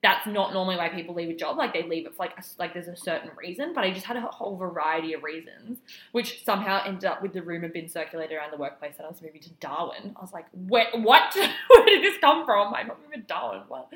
that's 0.03 0.27
not 0.27 0.53
normally 0.53 0.77
why 0.77 0.89
people 0.89 1.15
leave 1.15 1.29
a 1.29 1.35
job. 1.35 1.57
Like 1.57 1.73
they 1.73 1.83
leave 1.83 2.05
it 2.05 2.15
for 2.15 2.23
like 2.23 2.37
a, 2.37 2.43
like 2.59 2.73
there's 2.73 2.87
a 2.87 2.95
certain 2.95 3.31
reason. 3.35 3.73
But 3.73 3.83
I 3.83 3.91
just 3.91 4.05
had 4.05 4.15
a 4.15 4.21
whole 4.21 4.55
variety 4.55 5.13
of 5.13 5.23
reasons, 5.23 5.79
which 6.11 6.43
somehow 6.45 6.83
ended 6.85 7.05
up 7.05 7.21
with 7.21 7.33
the 7.33 7.41
rumor 7.41 7.67
being 7.67 7.87
circulated 7.87 8.37
around 8.37 8.51
the 8.51 8.57
workplace 8.57 8.95
that 8.97 9.05
I 9.05 9.09
was 9.09 9.21
moving 9.21 9.41
to 9.41 9.49
Darwin. 9.59 10.13
I 10.15 10.21
was 10.21 10.33
like, 10.33 10.45
where, 10.53 10.87
what? 10.93 11.35
Where 11.69 11.85
did 11.85 12.03
this 12.03 12.19
come 12.19 12.45
from? 12.45 12.73
I'm 12.73 12.87
not 12.87 13.01
moving 13.03 13.21
to 13.21 13.27
Darwin. 13.27 13.61
What? 13.67 13.89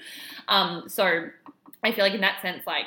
Um, 0.47 0.89
so 0.89 1.27
I 1.83 1.91
feel 1.91 2.03
like 2.03 2.13
in 2.13 2.21
that 2.21 2.41
sense, 2.41 2.65
like 2.65 2.85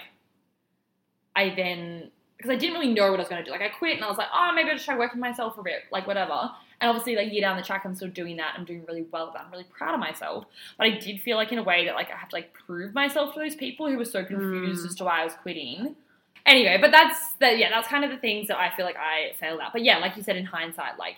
I 1.37 1.55
then 1.55 2.11
because 2.37 2.51
I 2.51 2.57
didn't 2.57 2.75
really 2.75 2.93
know 2.93 3.11
what 3.11 3.21
I 3.21 3.23
was 3.23 3.29
going 3.29 3.43
to 3.43 3.45
do. 3.45 3.53
Like 3.53 3.63
I 3.63 3.69
quit 3.69 3.97
and 3.97 4.05
I 4.05 4.09
was 4.09 4.19
like, 4.19 4.29
oh, 4.35 4.53
maybe 4.55 4.69
I'll 4.69 4.75
just 4.75 4.85
try 4.85 4.99
working 4.99 5.21
myself 5.21 5.55
for 5.55 5.61
a 5.61 5.65
bit, 5.65 5.83
like 5.91 6.07
whatever. 6.07 6.51
And 6.85 6.91
obviously, 6.91 7.17
like 7.17 7.33
year 7.33 7.41
down 7.41 7.57
the 7.57 7.63
track, 7.63 7.87
I'm 7.87 7.95
still 7.95 8.09
doing 8.11 8.37
that. 8.37 8.53
I'm 8.59 8.67
doing 8.67 8.85
really 8.87 9.07
well. 9.11 9.25
with 9.27 9.35
that. 9.37 9.45
I'm 9.47 9.51
really 9.51 9.65
proud 9.65 9.95
of 9.95 10.01
myself. 10.01 10.45
But 10.77 10.87
I 10.89 10.91
did 10.99 11.19
feel 11.23 11.39
like 11.39 11.51
in 11.51 11.57
a 11.59 11.63
way 11.63 11.87
that 11.87 11.95
like 11.95 12.11
I 12.11 12.17
have 12.17 12.29
to 12.29 12.37
like 12.37 12.53
prove 12.53 12.93
myself 12.93 13.33
to 13.35 13.41
those 13.41 13.55
people 13.55 13.89
who 13.91 13.97
were 13.97 14.05
so 14.05 14.23
confused 14.23 14.83
Mm. 14.85 14.89
as 14.91 14.95
to 14.97 15.05
why 15.05 15.23
I 15.23 15.25
was 15.25 15.33
quitting. 15.41 15.97
Anyway, 16.45 16.77
but 16.79 16.91
that's 16.91 17.33
the 17.41 17.57
yeah, 17.57 17.71
that's 17.71 17.89
kind 17.89 18.05
of 18.05 18.11
the 18.11 18.19
things 18.19 18.49
that 18.49 18.59
I 18.59 18.69
feel 18.77 18.85
like 18.85 18.97
I 18.99 19.33
failed 19.41 19.61
at. 19.61 19.73
But 19.73 19.83
yeah, 19.83 19.97
like 19.97 20.15
you 20.19 20.23
said 20.23 20.37
in 20.37 20.45
hindsight, 20.45 20.99
like 20.99 21.17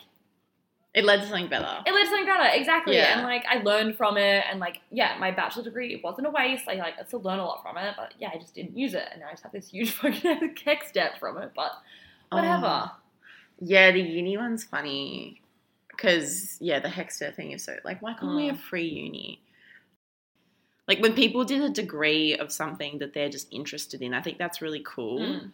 It 0.94 1.04
led 1.04 1.20
to 1.22 1.26
something 1.26 1.48
better. 1.48 1.82
it 1.84 1.92
led 1.92 2.04
to 2.04 2.10
something 2.10 2.26
better, 2.26 2.48
exactly. 2.54 2.94
Yeah. 2.94 3.14
And 3.18 3.22
like 3.24 3.44
I 3.46 3.56
learned 3.58 3.96
from 3.96 4.16
it, 4.18 4.44
and 4.48 4.60
like 4.60 4.82
yeah, 4.92 5.16
my 5.18 5.32
bachelor 5.32 5.64
degree 5.64 5.92
it 5.94 6.04
wasn't 6.04 6.28
a 6.28 6.30
waste. 6.30 6.66
Like, 6.68 6.78
like 6.78 6.94
I 7.00 7.04
still 7.04 7.20
learned 7.22 7.40
a 7.40 7.44
lot 7.44 7.60
from 7.62 7.76
it, 7.76 7.94
but 7.96 8.14
yeah, 8.20 8.30
I 8.32 8.38
just 8.38 8.54
didn't 8.54 8.78
use 8.78 8.94
it, 8.94 9.08
and 9.10 9.20
now 9.20 9.26
I 9.26 9.30
just 9.32 9.42
have 9.42 9.50
this 9.52 9.70
huge 9.70 9.90
fucking 10.00 10.54
HECS 10.64 10.92
debt 10.92 11.18
from 11.18 11.38
it. 11.38 11.50
But 11.56 11.72
whatever. 12.30 12.84
Oh. 12.88 12.96
Yeah, 13.58 13.90
the 13.90 14.00
uni 14.00 14.36
one's 14.36 14.64
funny 14.64 15.40
because 15.96 16.58
yeah, 16.60 16.78
the 16.80 16.88
Hexter 16.88 17.34
thing 17.34 17.52
is 17.52 17.64
so 17.64 17.76
like, 17.84 18.02
why 18.02 18.12
can't 18.14 18.34
we 18.36 18.42
Mm. 18.44 18.50
have 18.50 18.60
free 18.60 18.86
uni? 18.88 19.40
Like 20.88 21.00
when 21.00 21.14
people 21.14 21.44
did 21.44 21.62
a 21.62 21.68
degree 21.70 22.36
of 22.36 22.52
something 22.52 22.98
that 22.98 23.12
they're 23.12 23.28
just 23.28 23.48
interested 23.50 24.02
in, 24.02 24.14
I 24.14 24.22
think 24.22 24.38
that's 24.38 24.62
really 24.62 24.82
cool. 24.84 25.18
Mm. 25.20 25.50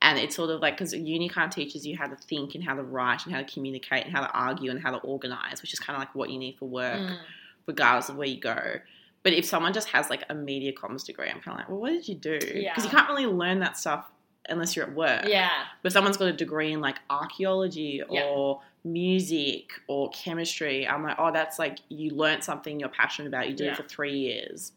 And 0.00 0.18
it's 0.18 0.34
sort 0.34 0.50
of 0.50 0.60
like 0.60 0.76
because 0.76 0.92
uni 0.92 1.28
kind 1.28 1.48
of 1.48 1.54
teaches 1.54 1.86
you 1.86 1.96
how 1.96 2.08
to 2.08 2.16
think 2.16 2.56
and 2.56 2.64
how 2.64 2.74
to 2.74 2.82
write 2.82 3.24
and 3.24 3.32
how 3.34 3.40
to 3.40 3.52
communicate 3.52 4.04
and 4.04 4.12
how 4.12 4.20
to 4.26 4.30
argue 4.32 4.70
and 4.72 4.80
how 4.82 4.90
to 4.90 4.98
organize, 4.98 5.62
which 5.62 5.72
is 5.72 5.78
kind 5.78 5.94
of 5.96 6.00
like 6.00 6.12
what 6.16 6.30
you 6.30 6.38
need 6.38 6.56
for 6.58 6.68
work, 6.68 6.98
Mm. 6.98 7.18
regardless 7.66 8.08
of 8.08 8.16
where 8.16 8.26
you 8.26 8.40
go. 8.40 8.80
But 9.22 9.34
if 9.34 9.44
someone 9.44 9.72
just 9.72 9.88
has 9.90 10.10
like 10.10 10.24
a 10.28 10.34
media 10.34 10.72
comms 10.72 11.04
degree, 11.06 11.28
I'm 11.28 11.40
kind 11.40 11.54
of 11.54 11.58
like, 11.58 11.68
well, 11.68 11.78
what 11.78 11.90
did 11.90 12.08
you 12.08 12.16
do? 12.16 12.40
Because 12.40 12.54
Yeah. 12.54 12.82
you 12.82 12.88
can't 12.90 13.08
really 13.08 13.26
learn 13.26 13.60
that 13.60 13.78
stuff 13.78 14.10
unless 14.48 14.74
you're 14.74 14.84
at 14.86 14.94
work. 14.94 15.26
Yeah. 15.28 15.50
But 15.82 15.92
someone's 15.92 16.16
got 16.16 16.26
a 16.26 16.32
degree 16.32 16.72
in 16.72 16.80
like 16.80 16.98
archaeology 17.08 18.02
Yeah. 18.10 18.24
or 18.24 18.62
music 18.84 19.70
or 19.88 20.10
chemistry. 20.10 20.86
I'm 20.86 21.02
like, 21.02 21.16
oh, 21.18 21.32
that's 21.32 21.58
like 21.58 21.78
you 21.88 22.10
learnt 22.10 22.44
something 22.44 22.80
you're 22.80 22.88
passionate 22.88 23.28
about. 23.28 23.48
You 23.48 23.54
did 23.54 23.66
Yeah. 23.66 23.72
it 23.72 23.76
for 23.76 23.84
three 23.84 24.18
years. 24.18 24.72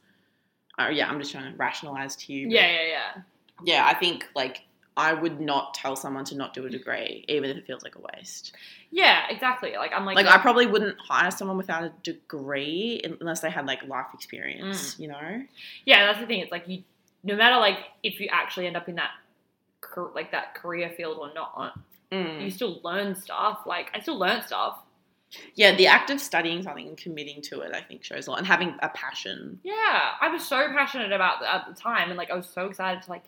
Oh 0.77 0.89
yeah, 0.89 1.09
I'm 1.09 1.19
just 1.19 1.31
trying 1.31 1.51
to 1.51 1.57
rationalize 1.57 2.15
to 2.17 2.33
you. 2.33 2.47
Yeah, 2.49 2.69
yeah, 2.69 2.87
yeah. 2.87 3.21
yeah, 3.63 3.85
I 3.85 3.93
think 3.93 4.27
like 4.35 4.63
I 4.97 5.13
would 5.13 5.41
not 5.41 5.73
tell 5.73 5.95
someone 5.95 6.23
to 6.25 6.35
not 6.35 6.53
do 6.53 6.65
a 6.65 6.69
mm. 6.69 6.71
degree, 6.71 7.25
even 7.27 7.49
if 7.49 7.57
it 7.57 7.65
feels 7.65 7.83
like 7.83 7.95
a 7.95 8.01
waste. 8.13 8.55
Yeah, 8.91 9.23
exactly. 9.29 9.73
Like 9.77 9.91
I'm 9.93 10.05
like, 10.05 10.15
Like, 10.15 10.27
I 10.27 10.37
probably 10.37 10.67
wouldn't 10.67 10.97
hire 10.99 11.31
someone 11.31 11.57
without 11.57 11.83
a 11.83 11.93
degree 12.03 13.01
unless 13.03 13.41
they 13.41 13.49
had 13.49 13.65
like 13.67 13.83
life 13.87 14.07
experience, 14.13 14.95
mm. 14.95 14.99
you 14.99 15.07
know? 15.09 15.43
yeah, 15.85 16.05
that's 16.05 16.19
the 16.19 16.25
thing. 16.25 16.39
It's 16.39 16.51
like 16.51 16.67
you, 16.67 16.83
no 17.23 17.35
matter 17.35 17.57
like 17.57 17.79
if 18.03 18.19
you 18.19 18.29
actually 18.31 18.67
end 18.67 18.77
up 18.77 18.87
in 18.87 18.95
that, 18.95 19.11
like 20.13 20.31
that 20.31 20.55
career 20.55 20.91
field 20.95 21.17
or 21.19 21.33
not, 21.33 21.77
Mm. 22.11 22.43
you 22.43 22.51
still 22.51 22.79
learn 22.83 23.15
stuff. 23.15 23.61
Like 23.65 23.91
I 23.93 23.99
still 23.99 24.17
learn 24.17 24.43
stuff. 24.43 24.79
Yeah, 25.55 25.75
the 25.75 25.87
act 25.87 26.09
of 26.11 26.21
studying 26.21 26.61
something 26.63 26.87
and 26.87 26.95
committing 26.97 27.41
to 27.43 27.61
it, 27.61 27.71
I 27.75 27.81
think, 27.81 28.03
shows 28.03 28.27
a 28.27 28.31
lot, 28.31 28.37
and 28.39 28.47
having 28.47 28.75
a 28.81 28.89
passion. 28.89 29.59
Yeah, 29.63 30.11
I 30.21 30.29
was 30.29 30.47
so 30.47 30.67
passionate 30.69 31.11
about 31.11 31.43
at 31.43 31.65
the 31.67 31.73
time, 31.73 32.09
and 32.09 32.17
like 32.17 32.29
I 32.31 32.35
was 32.35 32.47
so 32.47 32.67
excited 32.67 33.01
to 33.03 33.09
like 33.09 33.23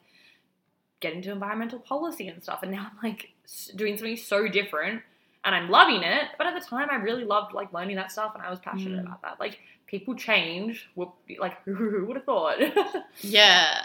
get 0.99 1.13
into 1.13 1.31
environmental 1.31 1.79
policy 1.79 2.27
and 2.27 2.41
stuff. 2.41 2.59
And 2.63 2.71
now 2.71 2.87
I'm 2.91 3.09
like 3.09 3.31
doing 3.75 3.97
something 3.97 4.15
so 4.15 4.47
different, 4.47 5.01
and 5.43 5.53
I'm 5.55 5.69
loving 5.69 6.03
it. 6.03 6.25
But 6.37 6.47
at 6.47 6.53
the 6.53 6.65
time, 6.65 6.87
I 6.91 6.95
really 6.95 7.25
loved 7.25 7.53
like 7.53 7.73
learning 7.73 7.97
that 7.97 8.11
stuff, 8.11 8.33
and 8.35 8.43
I 8.43 8.49
was 8.49 8.59
passionate 8.59 8.99
Mm. 9.03 9.07
about 9.07 9.21
that. 9.23 9.39
Like 9.39 9.59
people 9.87 10.15
change. 10.15 10.87
Like 10.95 11.61
who 11.65 12.05
would 12.07 12.15
have 12.17 12.25
thought? 12.25 12.57
Yeah. 13.21 13.81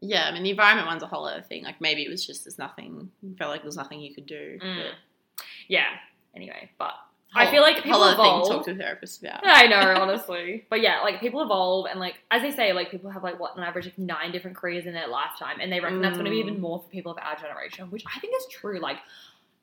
Yeah, 0.00 0.24
I 0.24 0.32
mean, 0.32 0.42
the 0.42 0.50
environment 0.50 0.86
one's 0.86 1.02
a 1.02 1.06
whole 1.06 1.26
other 1.26 1.42
thing. 1.42 1.62
Like, 1.64 1.80
maybe 1.80 2.02
it 2.04 2.08
was 2.10 2.26
just 2.26 2.44
there's 2.44 2.58
nothing, 2.58 3.10
you 3.22 3.34
felt 3.36 3.50
like 3.50 3.62
there's 3.62 3.76
nothing 3.76 4.00
you 4.00 4.14
could 4.14 4.26
do. 4.26 4.58
Mm. 4.62 4.92
yeah. 5.68 5.86
Anyway, 6.34 6.70
but 6.78 6.94
Whole- 7.32 7.46
I 7.46 7.50
feel 7.50 7.62
like 7.62 7.76
people 7.76 7.92
whole 7.92 8.02
other 8.04 8.16
thing 8.16 8.24
evolve. 8.24 8.48
to 8.48 8.54
talk 8.54 8.64
to 8.66 8.70
a 8.72 8.74
therapist 8.76 9.20
about. 9.22 9.40
I 9.44 9.66
know, 9.66 9.94
honestly. 10.02 10.64
But 10.70 10.80
yeah, 10.80 11.00
like 11.02 11.20
people 11.20 11.42
evolve, 11.42 11.86
and 11.90 12.00
like 12.00 12.16
as 12.30 12.42
they 12.42 12.50
say, 12.50 12.72
like 12.72 12.90
people 12.90 13.10
have 13.10 13.22
like 13.22 13.38
what 13.38 13.56
on 13.56 13.62
average 13.62 13.84
like 13.84 13.98
nine 13.98 14.32
different 14.32 14.56
careers 14.56 14.86
in 14.86 14.94
their 14.94 15.06
lifetime, 15.08 15.58
and 15.60 15.70
they 15.72 15.80
reckon 15.80 16.00
that's 16.02 16.14
going 16.16 16.24
to 16.24 16.30
be 16.30 16.38
Mm. 16.38 16.46
even 16.48 16.60
more 16.60 16.80
for 16.80 16.88
people 16.88 17.12
of 17.12 17.18
our 17.18 17.36
generation, 17.36 17.90
which 17.90 18.04
I 18.14 18.18
think 18.20 18.34
is 18.36 18.46
true. 18.50 18.80
Like 18.80 18.96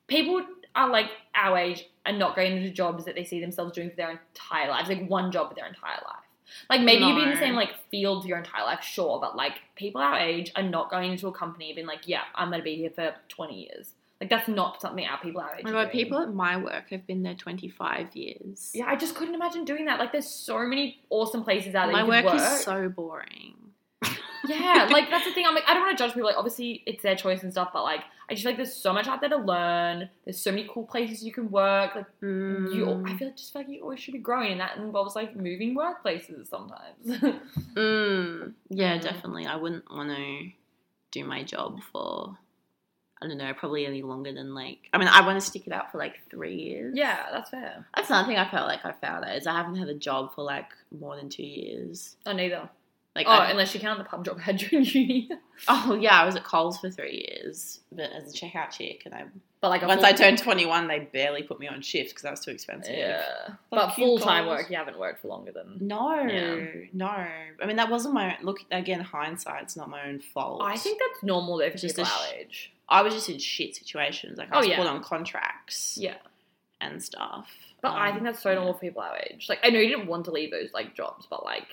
people 0.06 0.42
are 0.74 0.88
like 0.90 1.10
our 1.34 1.56
age 1.58 1.86
and 2.06 2.18
not 2.18 2.36
going 2.36 2.56
into 2.56 2.70
jobs 2.70 3.04
that 3.06 3.14
they 3.14 3.24
see 3.24 3.40
themselves 3.40 3.72
doing 3.72 3.90
for 3.90 3.96
their 3.96 4.10
entire 4.12 4.68
lives, 4.68 4.88
like 4.88 5.06
one 5.08 5.30
job 5.32 5.48
for 5.48 5.54
their 5.54 5.66
entire 5.66 6.00
life. 6.04 6.24
Like 6.68 6.82
maybe 6.82 7.04
you've 7.04 7.16
been 7.16 7.28
in 7.28 7.34
the 7.34 7.40
same 7.40 7.54
like 7.54 7.74
field 7.90 8.24
your 8.24 8.38
entire 8.38 8.64
life, 8.64 8.82
sure, 8.82 9.18
but 9.20 9.36
like 9.36 9.54
people 9.76 10.00
our 10.00 10.18
age 10.18 10.52
are 10.56 10.62
not 10.62 10.90
going 10.90 11.12
into 11.12 11.28
a 11.28 11.32
company 11.32 11.72
being 11.72 11.86
like, 11.86 12.06
yeah, 12.06 12.22
I'm 12.34 12.48
going 12.48 12.60
to 12.60 12.64
be 12.64 12.76
here 12.76 12.90
for 12.90 13.14
20 13.28 13.54
years. 13.54 13.92
Like 14.20 14.30
that's 14.30 14.48
not 14.48 14.80
something 14.80 15.06
our 15.06 15.18
people 15.20 15.40
our 15.40 15.54
age. 15.54 15.62
Oh 15.64 15.70
are 15.70 15.72
my 15.72 15.84
god, 15.84 15.92
doing. 15.92 16.04
people 16.04 16.18
at 16.18 16.34
my 16.34 16.56
work 16.56 16.90
have 16.90 17.06
been 17.06 17.22
there 17.22 17.34
25 17.34 18.16
years. 18.16 18.70
Yeah, 18.74 18.86
I 18.86 18.96
just 18.96 19.14
couldn't 19.14 19.34
imagine 19.34 19.64
doing 19.64 19.84
that. 19.84 20.00
Like, 20.00 20.10
there's 20.10 20.28
so 20.28 20.58
many 20.66 20.98
awesome 21.08 21.44
places 21.44 21.74
out 21.76 21.86
there. 21.86 21.92
My 21.92 22.02
work, 22.02 22.24
work 22.24 22.34
is 22.34 22.64
so 22.64 22.88
boring. 22.88 23.54
Yeah, 24.46 24.88
like 24.90 25.10
that's 25.10 25.24
the 25.24 25.32
thing. 25.32 25.44
I'm 25.46 25.54
like, 25.54 25.64
I 25.66 25.74
don't 25.74 25.82
want 25.82 25.96
to 25.96 26.04
judge 26.04 26.14
people. 26.14 26.28
Like, 26.28 26.36
obviously, 26.36 26.82
it's 26.86 27.02
their 27.02 27.16
choice 27.16 27.42
and 27.42 27.52
stuff, 27.52 27.70
but 27.72 27.82
like, 27.82 28.00
I 28.30 28.34
just 28.34 28.42
feel 28.42 28.50
like 28.52 28.56
there's 28.58 28.74
so 28.74 28.92
much 28.92 29.06
out 29.08 29.20
there 29.20 29.30
to 29.30 29.36
learn. 29.38 30.08
There's 30.24 30.40
so 30.40 30.50
many 30.50 30.68
cool 30.72 30.84
places 30.84 31.22
you 31.24 31.32
can 31.32 31.50
work. 31.50 31.94
Like, 31.94 32.06
you, 32.22 33.02
I 33.06 33.16
feel 33.16 33.30
just 33.34 33.52
feel 33.52 33.62
like 33.62 33.68
you 33.70 33.82
always 33.82 34.00
should 34.00 34.12
be 34.12 34.18
growing, 34.18 34.52
and 34.52 34.60
that 34.60 34.76
involves 34.76 35.16
like 35.16 35.34
moving 35.36 35.76
workplaces 35.76 36.46
sometimes. 36.48 37.06
Mm, 37.74 38.54
yeah, 38.70 38.98
Mm. 38.98 39.02
definitely. 39.02 39.46
I 39.46 39.56
wouldn't 39.56 39.90
want 39.90 40.10
to 40.16 40.48
do 41.12 41.24
my 41.24 41.42
job 41.44 41.80
for, 41.92 42.36
I 43.22 43.26
don't 43.28 43.38
know, 43.38 43.52
probably 43.54 43.86
any 43.86 44.02
longer 44.02 44.32
than 44.32 44.54
like, 44.54 44.88
I 44.92 44.98
mean, 44.98 45.08
I 45.08 45.24
want 45.26 45.40
to 45.40 45.46
stick 45.46 45.66
it 45.66 45.72
out 45.72 45.90
for 45.92 45.98
like 45.98 46.14
three 46.30 46.56
years. 46.56 46.94
yeah, 46.96 47.26
that's 47.32 47.50
fair. 47.50 47.86
That's 47.94 48.10
another 48.10 48.26
thing 48.28 48.36
I 48.36 48.50
felt 48.50 48.66
like 48.68 48.84
I 48.84 48.92
found 48.92 49.24
out 49.24 49.36
is 49.36 49.46
I 49.46 49.54
haven't 49.56 49.76
had 49.76 49.88
a 49.88 49.94
job 49.94 50.34
for 50.34 50.42
like 50.42 50.68
more 50.98 51.16
than 51.16 51.28
two 51.28 51.44
years. 51.46 52.16
Oh, 52.26 52.32
neither. 52.32 52.68
Like, 53.16 53.26
Oh, 53.26 53.32
I- 53.32 53.50
unless 53.50 53.74
you 53.74 53.80
count 53.80 53.98
the 53.98 54.04
pub 54.04 54.24
job 54.24 54.36
I 54.38 54.42
had 54.42 54.56
during 54.58 54.84
uni. 54.84 55.28
oh 55.66 55.94
yeah, 56.00 56.20
I 56.20 56.24
was 56.24 56.36
at 56.36 56.44
Coles 56.44 56.78
for 56.78 56.88
three 56.90 57.26
years, 57.28 57.80
but 57.90 58.10
as 58.12 58.32
a 58.32 58.36
checkout 58.36 58.70
chick, 58.70 59.02
and 59.06 59.14
I 59.14 59.24
But 59.60 59.70
like, 59.70 59.82
once 59.82 60.02
full- 60.02 60.06
I 60.06 60.12
turned 60.12 60.38
twenty 60.38 60.66
one, 60.66 60.86
they 60.86 61.00
barely 61.00 61.42
put 61.42 61.58
me 61.58 61.66
on 61.66 61.80
shift 61.82 62.10
because 62.10 62.24
I 62.24 62.30
was 62.30 62.40
too 62.40 62.52
expensive. 62.52 62.94
yeah, 62.96 63.24
but 63.70 63.90
full 63.94 64.18
time 64.18 64.46
work, 64.46 64.70
you 64.70 64.76
haven't 64.76 64.98
worked 65.00 65.20
for 65.22 65.28
longer 65.28 65.50
than. 65.50 65.78
No, 65.80 66.14
Yeah. 66.22 66.66
no. 66.92 67.06
I 67.08 67.66
mean, 67.66 67.76
that 67.76 67.90
wasn't 67.90 68.14
my 68.14 68.36
look. 68.42 68.58
Again, 68.70 69.00
hindsight's 69.00 69.76
not 69.76 69.88
my 69.88 70.06
own 70.06 70.20
fault. 70.20 70.62
I 70.62 70.76
think 70.76 71.00
that's 71.00 71.24
normal 71.24 71.56
though 71.58 71.70
for 71.70 71.78
Just 71.78 71.96
people 71.96 72.08
sh- 72.10 72.32
age. 72.36 72.72
I 72.88 73.02
was 73.02 73.14
just 73.14 73.28
in 73.28 73.38
shit 73.38 73.74
situations. 73.74 74.38
Like 74.38 74.52
I 74.52 74.56
Oh, 74.56 74.58
was 74.60 74.68
yeah. 74.68 74.76
put 74.76 74.86
on 74.86 75.02
contracts 75.02 75.98
Yeah. 76.00 76.14
and 76.80 77.02
stuff. 77.02 77.50
But 77.80 77.92
I 77.92 78.08
Um, 78.08 78.14
think 78.14 78.24
that's 78.26 78.42
so 78.42 78.54
normal 78.54 78.74
for 78.74 78.80
people 78.80 79.02
our 79.02 79.16
age. 79.30 79.46
Like, 79.48 79.58
I 79.64 79.70
know 79.70 79.78
you 79.80 79.88
didn't 79.88 80.06
want 80.08 80.24
to 80.26 80.30
leave 80.30 80.50
those 80.52 80.72
like 80.72 80.94
jobs, 80.94 81.26
but 81.28 81.44
like, 81.44 81.66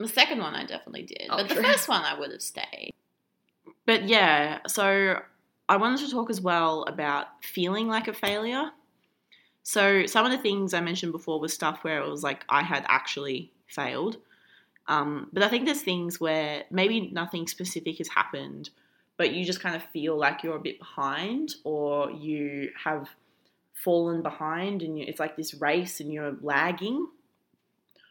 The 0.00 0.08
second 0.08 0.38
one 0.38 0.54
I 0.54 0.64
definitely 0.64 1.02
did, 1.02 1.26
Oh, 1.28 1.36
but 1.36 1.50
the 1.50 1.62
first 1.62 1.86
one 1.86 2.02
I 2.02 2.18
would 2.18 2.32
have 2.32 2.40
stayed. 2.40 2.94
But 3.84 4.08
yeah, 4.08 4.60
so 4.66 5.20
I 5.68 5.76
wanted 5.76 6.00
to 6.06 6.10
talk 6.10 6.30
as 6.30 6.40
well 6.40 6.84
about 6.84 7.26
feeling 7.44 7.86
like 7.86 8.08
a 8.08 8.14
failure. 8.14 8.70
So 9.62 10.06
some 10.06 10.24
of 10.24 10.32
the 10.32 10.38
things 10.38 10.72
I 10.72 10.80
mentioned 10.80 11.12
before 11.12 11.38
was 11.38 11.52
stuff 11.52 11.84
where 11.84 12.00
it 12.00 12.08
was 12.08 12.22
like 12.22 12.44
I 12.48 12.62
had 12.62 12.86
actually 12.88 13.52
failed. 13.66 14.16
Um, 14.88 15.28
but 15.34 15.42
I 15.42 15.48
think 15.48 15.66
there's 15.66 15.82
things 15.82 16.18
where 16.18 16.64
maybe 16.70 17.10
nothing 17.12 17.46
specific 17.46 17.98
has 17.98 18.08
happened, 18.08 18.70
but 19.18 19.34
you 19.34 19.44
just 19.44 19.60
kind 19.60 19.76
of 19.76 19.82
feel 19.82 20.16
like 20.16 20.42
you're 20.42 20.56
a 20.56 20.60
bit 20.60 20.78
behind 20.78 21.56
or 21.62 22.10
you 22.10 22.70
have 22.82 23.06
fallen 23.74 24.22
behind 24.22 24.80
and 24.80 24.98
you, 24.98 25.04
it's 25.06 25.20
like 25.20 25.36
this 25.36 25.52
race 25.54 26.00
and 26.00 26.10
you're 26.10 26.36
lagging 26.40 27.06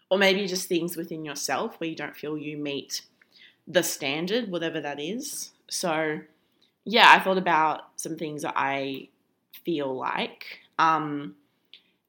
or 0.09 0.17
maybe 0.17 0.47
just 0.47 0.67
things 0.67 0.97
within 0.97 1.23
yourself 1.23 1.79
where 1.79 1.89
you 1.89 1.95
don't 1.95 2.15
feel 2.15 2.37
you 2.37 2.57
meet 2.57 3.01
the 3.67 3.83
standard, 3.83 4.49
whatever 4.49 4.81
that 4.81 4.99
is. 4.99 5.51
So, 5.69 6.21
yeah, 6.83 7.13
I 7.15 7.19
thought 7.19 7.37
about 7.37 7.81
some 7.95 8.17
things 8.17 8.41
that 8.41 8.53
I 8.55 9.09
feel 9.63 9.95
like. 9.95 10.61
Um, 10.79 11.35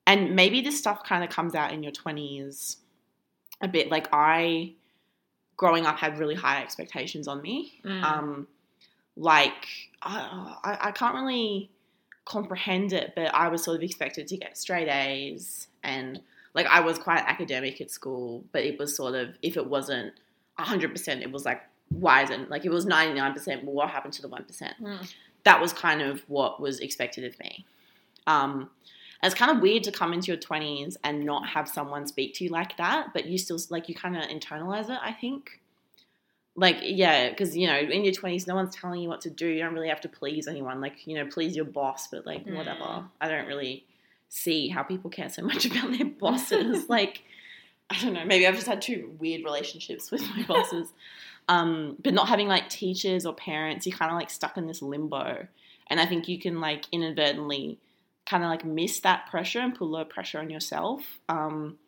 and 0.07 0.35
maybe 0.35 0.63
this 0.63 0.79
stuff 0.79 1.05
kind 1.05 1.23
of 1.23 1.31
comes 1.31 1.55
out 1.55 1.73
in 1.73 1.83
your 1.83 1.93
20s 1.93 2.77
a 3.61 3.69
bit. 3.69 3.91
Like, 3.91 4.09
I, 4.13 4.73
growing 5.59 5.85
up, 5.85 5.99
had 5.99 6.19
really 6.19 6.35
high 6.35 6.63
expectations 6.63 7.29
on 7.29 7.43
me. 7.43 7.81
Mm. 7.85 8.03
Um, 8.03 8.49
like, 9.17 9.67
I, 10.01 10.57
I, 10.65 10.79
I 10.89 10.91
can't 10.93 11.15
really 11.15 11.71
comprehend 12.25 12.95
it, 12.95 13.13
but 13.15 13.35
I 13.35 13.49
was 13.49 13.63
sort 13.63 13.77
of 13.77 13.83
expected 13.83 14.27
to 14.29 14.37
get 14.39 14.57
straight 14.57 14.89
A's 14.89 15.69
and 15.83 16.21
like 16.55 16.67
I 16.67 16.81
was 16.81 16.99
quite 16.99 17.23
academic 17.27 17.81
at 17.81 17.91
school, 17.91 18.45
but 18.53 18.65
it 18.65 18.79
was 18.79 18.97
sort 18.97 19.15
of 19.15 19.37
if 19.43 19.57
it 19.57 19.67
wasn't 19.67 20.13
hundred 20.59 20.93
percent, 20.93 21.23
it 21.23 21.33
was 21.33 21.45
like 21.45 21.63
why 21.89 22.23
isn't 22.23 22.51
like 22.51 22.65
it 22.65 22.71
was 22.71 22.87
ninety 22.87 23.19
nine 23.19 23.33
percent. 23.33 23.65
Well, 23.65 23.75
what 23.75 23.91
happened 23.91 24.15
to 24.15 24.23
the 24.23 24.29
one 24.29 24.45
percent? 24.45 24.75
Mm. 24.81 25.13
That 25.45 25.61
was 25.61 25.73
kind 25.73 26.03
of 26.03 26.23
what 26.29 26.61
was 26.61 26.81
expected 26.81 27.25
of 27.25 27.39
me. 27.41 27.65
Um, 28.27 28.71
it's 29.23 29.35
kind 29.35 29.51
of 29.51 29.63
weird 29.63 29.85
to 29.85 29.93
come 29.93 30.13
into 30.13 30.29
your 30.29 30.37
twenties 30.37 30.97
and 31.05 31.25
not 31.25 31.49
have 31.49 31.69
someone 31.69 32.07
speak 32.07 32.35
to 32.35 32.45
you 32.45 32.51
like 32.51 32.77
that, 32.77 33.13
but 33.13 33.27
you 33.27 33.39
still 33.39 33.59
like 33.71 33.89
you 33.89 33.95
kind 33.95 34.17
of 34.17 34.25
internalize 34.25 34.91
it. 34.91 34.99
I 35.03 35.13
think. 35.13 35.61
Like 36.57 36.79
yeah, 36.83 37.31
because 37.31 37.57
you 37.57 37.67
know 37.67 37.79
in 37.79 38.05
your 38.05 38.13
twenties, 38.13 38.47
no 38.47 38.55
one's 38.55 38.75
telling 38.75 39.01
you 39.01 39.09
what 39.09 39.21
to 39.23 39.31
do. 39.31 39.47
You 39.47 39.61
don't 39.63 39.75
really 39.75 39.89
have 39.89 40.01
to 40.03 40.09
please 40.09 40.47
anyone. 40.47 40.81
Like 40.81 41.07
you 41.07 41.17
know, 41.17 41.27
please 41.27 41.57
your 41.57 41.65
boss, 41.65 42.09
but 42.09 42.27
like 42.27 42.45
whatever. 42.47 42.81
Mm. 42.81 43.09
I 43.21 43.29
don't 43.29 43.47
really 43.47 43.85
see 44.31 44.69
how 44.69 44.83
people 44.83 45.11
care 45.11 45.29
so 45.29 45.43
much 45.43 45.67
about 45.71 45.91
their 45.93 46.07
bosses. 46.07 46.89
like, 46.89 47.23
I 47.91 48.01
don't 48.01 48.15
know, 48.15 48.25
maybe 48.25 48.47
I've 48.47 48.55
just 48.55 48.67
had 48.69 48.81
two 48.81 49.15
weird 49.19 49.45
relationships 49.45 50.11
with 50.11 50.23
my 50.35 50.45
bosses. 50.45 50.89
Um, 51.49 51.97
but 52.03 52.15
not 52.15 52.29
having 52.29 52.47
like 52.49 52.69
teachers 52.69 53.27
or 53.27 53.35
parents, 53.35 53.85
you're 53.87 53.97
kind 53.99 54.11
of 54.13 54.17
like 54.17 54.31
stuck 54.31 54.57
in 54.57 54.67
this 54.69 54.81
limbo. 54.83 55.47
And 55.89 55.99
I 56.01 56.07
think 56.07 56.29
you 56.29 56.39
can 56.39 56.61
like 56.61 56.85
inadvertently 56.93 57.79
kind 58.25 58.45
of 58.45 58.51
like 58.51 58.65
miss 58.65 59.01
that 59.01 59.27
pressure 59.29 59.59
and 59.59 59.75
put 59.75 59.85
a 59.87 59.91
lot 59.91 60.03
of 60.03 60.09
pressure 60.09 60.39
on 60.39 60.49
yourself. 60.51 61.19
Um, 61.29 61.79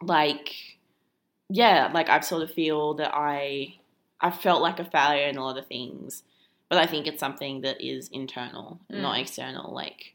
like, 0.00 0.54
yeah, 1.50 1.90
like 1.92 2.08
I've 2.08 2.24
sort 2.24 2.42
of 2.42 2.50
feel 2.50 2.94
that 2.94 3.12
I, 3.14 3.74
I 4.20 4.30
felt 4.30 4.62
like 4.62 4.80
a 4.80 4.84
failure 4.84 5.26
in 5.28 5.36
a 5.36 5.44
lot 5.44 5.58
of 5.58 5.66
things, 5.66 6.22
but 6.70 6.78
I 6.78 6.86
think 6.86 7.06
it's 7.06 7.20
something 7.20 7.60
that 7.60 7.80
is 7.84 8.08
internal, 8.08 8.80
not 8.88 9.16
Mm. 9.16 9.20
external. 9.20 9.72
Like, 9.74 10.14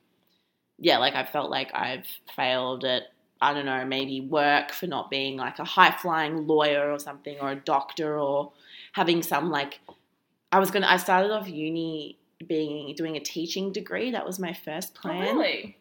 yeah, 0.84 0.98
like 0.98 1.14
I 1.16 1.24
felt 1.24 1.50
like 1.50 1.70
I've 1.74 2.06
failed 2.36 2.84
at 2.84 3.04
I 3.44 3.54
don't 3.54 3.66
know, 3.66 3.86
maybe 3.86 4.20
work 4.22 4.72
for 4.72 4.86
not 4.88 5.10
being 5.10 5.38
like 5.38 5.58
a 5.60 5.64
high 5.64 5.92
flying 5.92 6.46
lawyer 6.48 6.92
or 6.92 7.00
something 7.00 7.38
or 7.40 7.52
a 7.52 7.56
doctor 7.56 8.20
or 8.20 8.52
having 8.92 9.24
some 9.24 9.50
like 9.50 9.80
I 10.52 10.60
was 10.60 10.70
gonna 10.72 10.88
I 10.88 10.98
started 10.98 11.32
off 11.32 11.48
uni 11.48 12.18
being 12.48 12.94
doing 12.96 13.16
a 13.16 13.20
teaching 13.20 13.72
degree. 13.72 14.12
That 14.12 14.26
was 14.26 14.38
my 14.40 14.54
first 14.54 14.94
Oh, 14.98 15.02
plan. 15.04 15.22
really? 15.38 15.78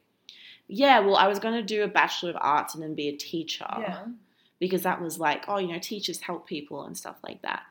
Yeah, 0.69 1.01
well 1.01 1.17
I 1.17 1.27
was 1.29 1.39
gonna 1.39 1.63
do 1.63 1.83
a 1.83 1.89
Bachelor 1.89 2.31
of 2.31 2.37
Arts 2.41 2.75
and 2.75 2.83
then 2.83 2.95
be 2.95 3.09
a 3.09 3.17
teacher 3.17 3.67
Yeah. 3.79 4.05
because 4.59 4.83
that 4.85 5.01
was 5.03 5.19
like, 5.19 5.45
oh, 5.49 5.59
you 5.59 5.69
know, 5.69 5.79
teachers 5.79 6.21
help 6.21 6.47
people 6.47 6.85
and 6.85 6.97
stuff 6.97 7.17
like 7.23 7.43
that. 7.43 7.63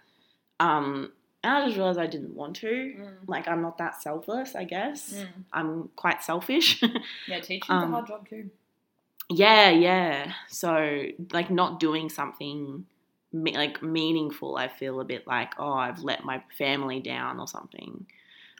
Um 0.59 1.13
and 1.43 1.53
I 1.53 1.65
just 1.65 1.77
realized 1.77 1.99
I 1.99 2.07
didn't 2.07 2.35
want 2.35 2.55
to. 2.57 2.67
Mm. 2.67 3.13
Like 3.27 3.47
I'm 3.47 3.61
not 3.61 3.77
that 3.77 4.01
selfless, 4.01 4.55
I 4.55 4.63
guess. 4.65 5.13
Mm. 5.13 5.27
I'm 5.53 5.89
quite 5.95 6.23
selfish. 6.23 6.81
Yeah, 7.27 7.39
teaching's 7.39 7.69
Um, 7.69 7.83
a 7.93 7.97
hard 7.97 8.07
job 8.07 8.27
too. 8.29 8.49
Yeah, 9.29 9.69
yeah. 9.69 10.33
So 10.47 11.03
like 11.31 11.49
not 11.51 11.79
doing 11.79 12.09
something 12.09 12.85
me- 13.31 13.55
like 13.55 13.81
meaningful. 13.83 14.57
I 14.57 14.67
feel 14.67 14.99
a 14.99 15.05
bit 15.05 15.27
like 15.27 15.53
oh, 15.59 15.73
I've 15.73 15.99
let 16.03 16.23
my 16.25 16.43
family 16.57 16.99
down 16.99 17.39
or 17.39 17.47
something. 17.47 18.05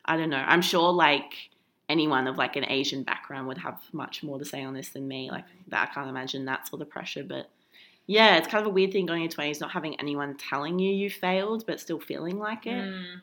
I 0.06 0.16
don't 0.18 0.30
know. 0.30 0.38
I'm 0.48 0.62
sure 0.62 0.92
like 0.94 1.50
anyone 1.90 2.28
of 2.28 2.38
like 2.38 2.56
an 2.56 2.66
Asian 2.70 3.02
background 3.04 3.48
would 3.48 3.58
have 3.58 3.80
much 3.92 4.22
more 4.24 4.38
to 4.38 4.46
say 4.46 4.64
on 4.64 4.74
this 4.76 4.90
than 4.90 5.08
me. 5.08 5.32
Like 5.32 5.46
that, 5.70 5.90
I 5.90 5.94
can't 5.94 6.08
imagine 6.10 6.46
that 6.46 6.68
sort 6.68 6.82
of 6.84 6.90
pressure. 6.90 7.24
But 7.24 7.50
yeah, 8.12 8.38
it's 8.38 8.48
kind 8.48 8.62
of 8.66 8.72
a 8.72 8.74
weird 8.74 8.92
thing 8.92 9.06
going 9.06 9.22
into 9.22 9.36
twenties, 9.36 9.60
not 9.62 9.70
having 9.70 10.00
anyone 10.00 10.36
telling 10.36 10.80
you 10.80 10.92
you 10.92 11.12
failed, 11.12 11.64
but 11.68 11.80
still 11.80 12.00
feeling 12.00 12.40
like 12.40 12.66
it. 12.66 12.72
Mm. 12.84 13.22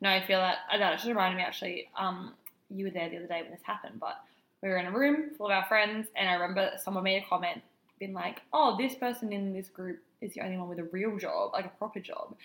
No, 0.00 0.08
I 0.10 0.24
feel 0.24 0.38
that. 0.38 0.58
uh, 0.72 0.78
That 0.78 0.92
just 0.94 1.06
reminded 1.06 1.36
me 1.36 1.42
actually. 1.42 1.88
Um, 1.96 2.34
you 2.70 2.84
were 2.84 2.90
there 2.92 3.08
the 3.10 3.16
other 3.16 3.26
day 3.26 3.42
when 3.42 3.50
this 3.50 3.62
happened, 3.64 3.98
but 3.98 4.20
we 4.62 4.68
were 4.68 4.78
in 4.78 4.86
a 4.86 4.92
room 4.92 5.30
full 5.36 5.46
of 5.46 5.52
our 5.52 5.64
friends, 5.66 6.06
and 6.16 6.28
I 6.28 6.34
remember 6.34 6.70
someone 6.82 7.02
made 7.04 7.22
a 7.22 7.26
comment, 7.26 7.60
being 7.98 8.12
like, 8.14 8.42
"Oh, 8.52 8.76
this 8.78 8.94
person 8.94 9.32
in 9.32 9.52
this 9.52 9.68
group 9.68 9.98
is 10.20 10.32
the 10.34 10.42
only 10.42 10.58
one 10.58 10.68
with 10.68 10.78
a 10.78 10.84
real 10.84 11.16
job, 11.18 11.52
like 11.52 11.66
a 11.66 11.76
proper 11.80 11.98
job." 12.00 12.36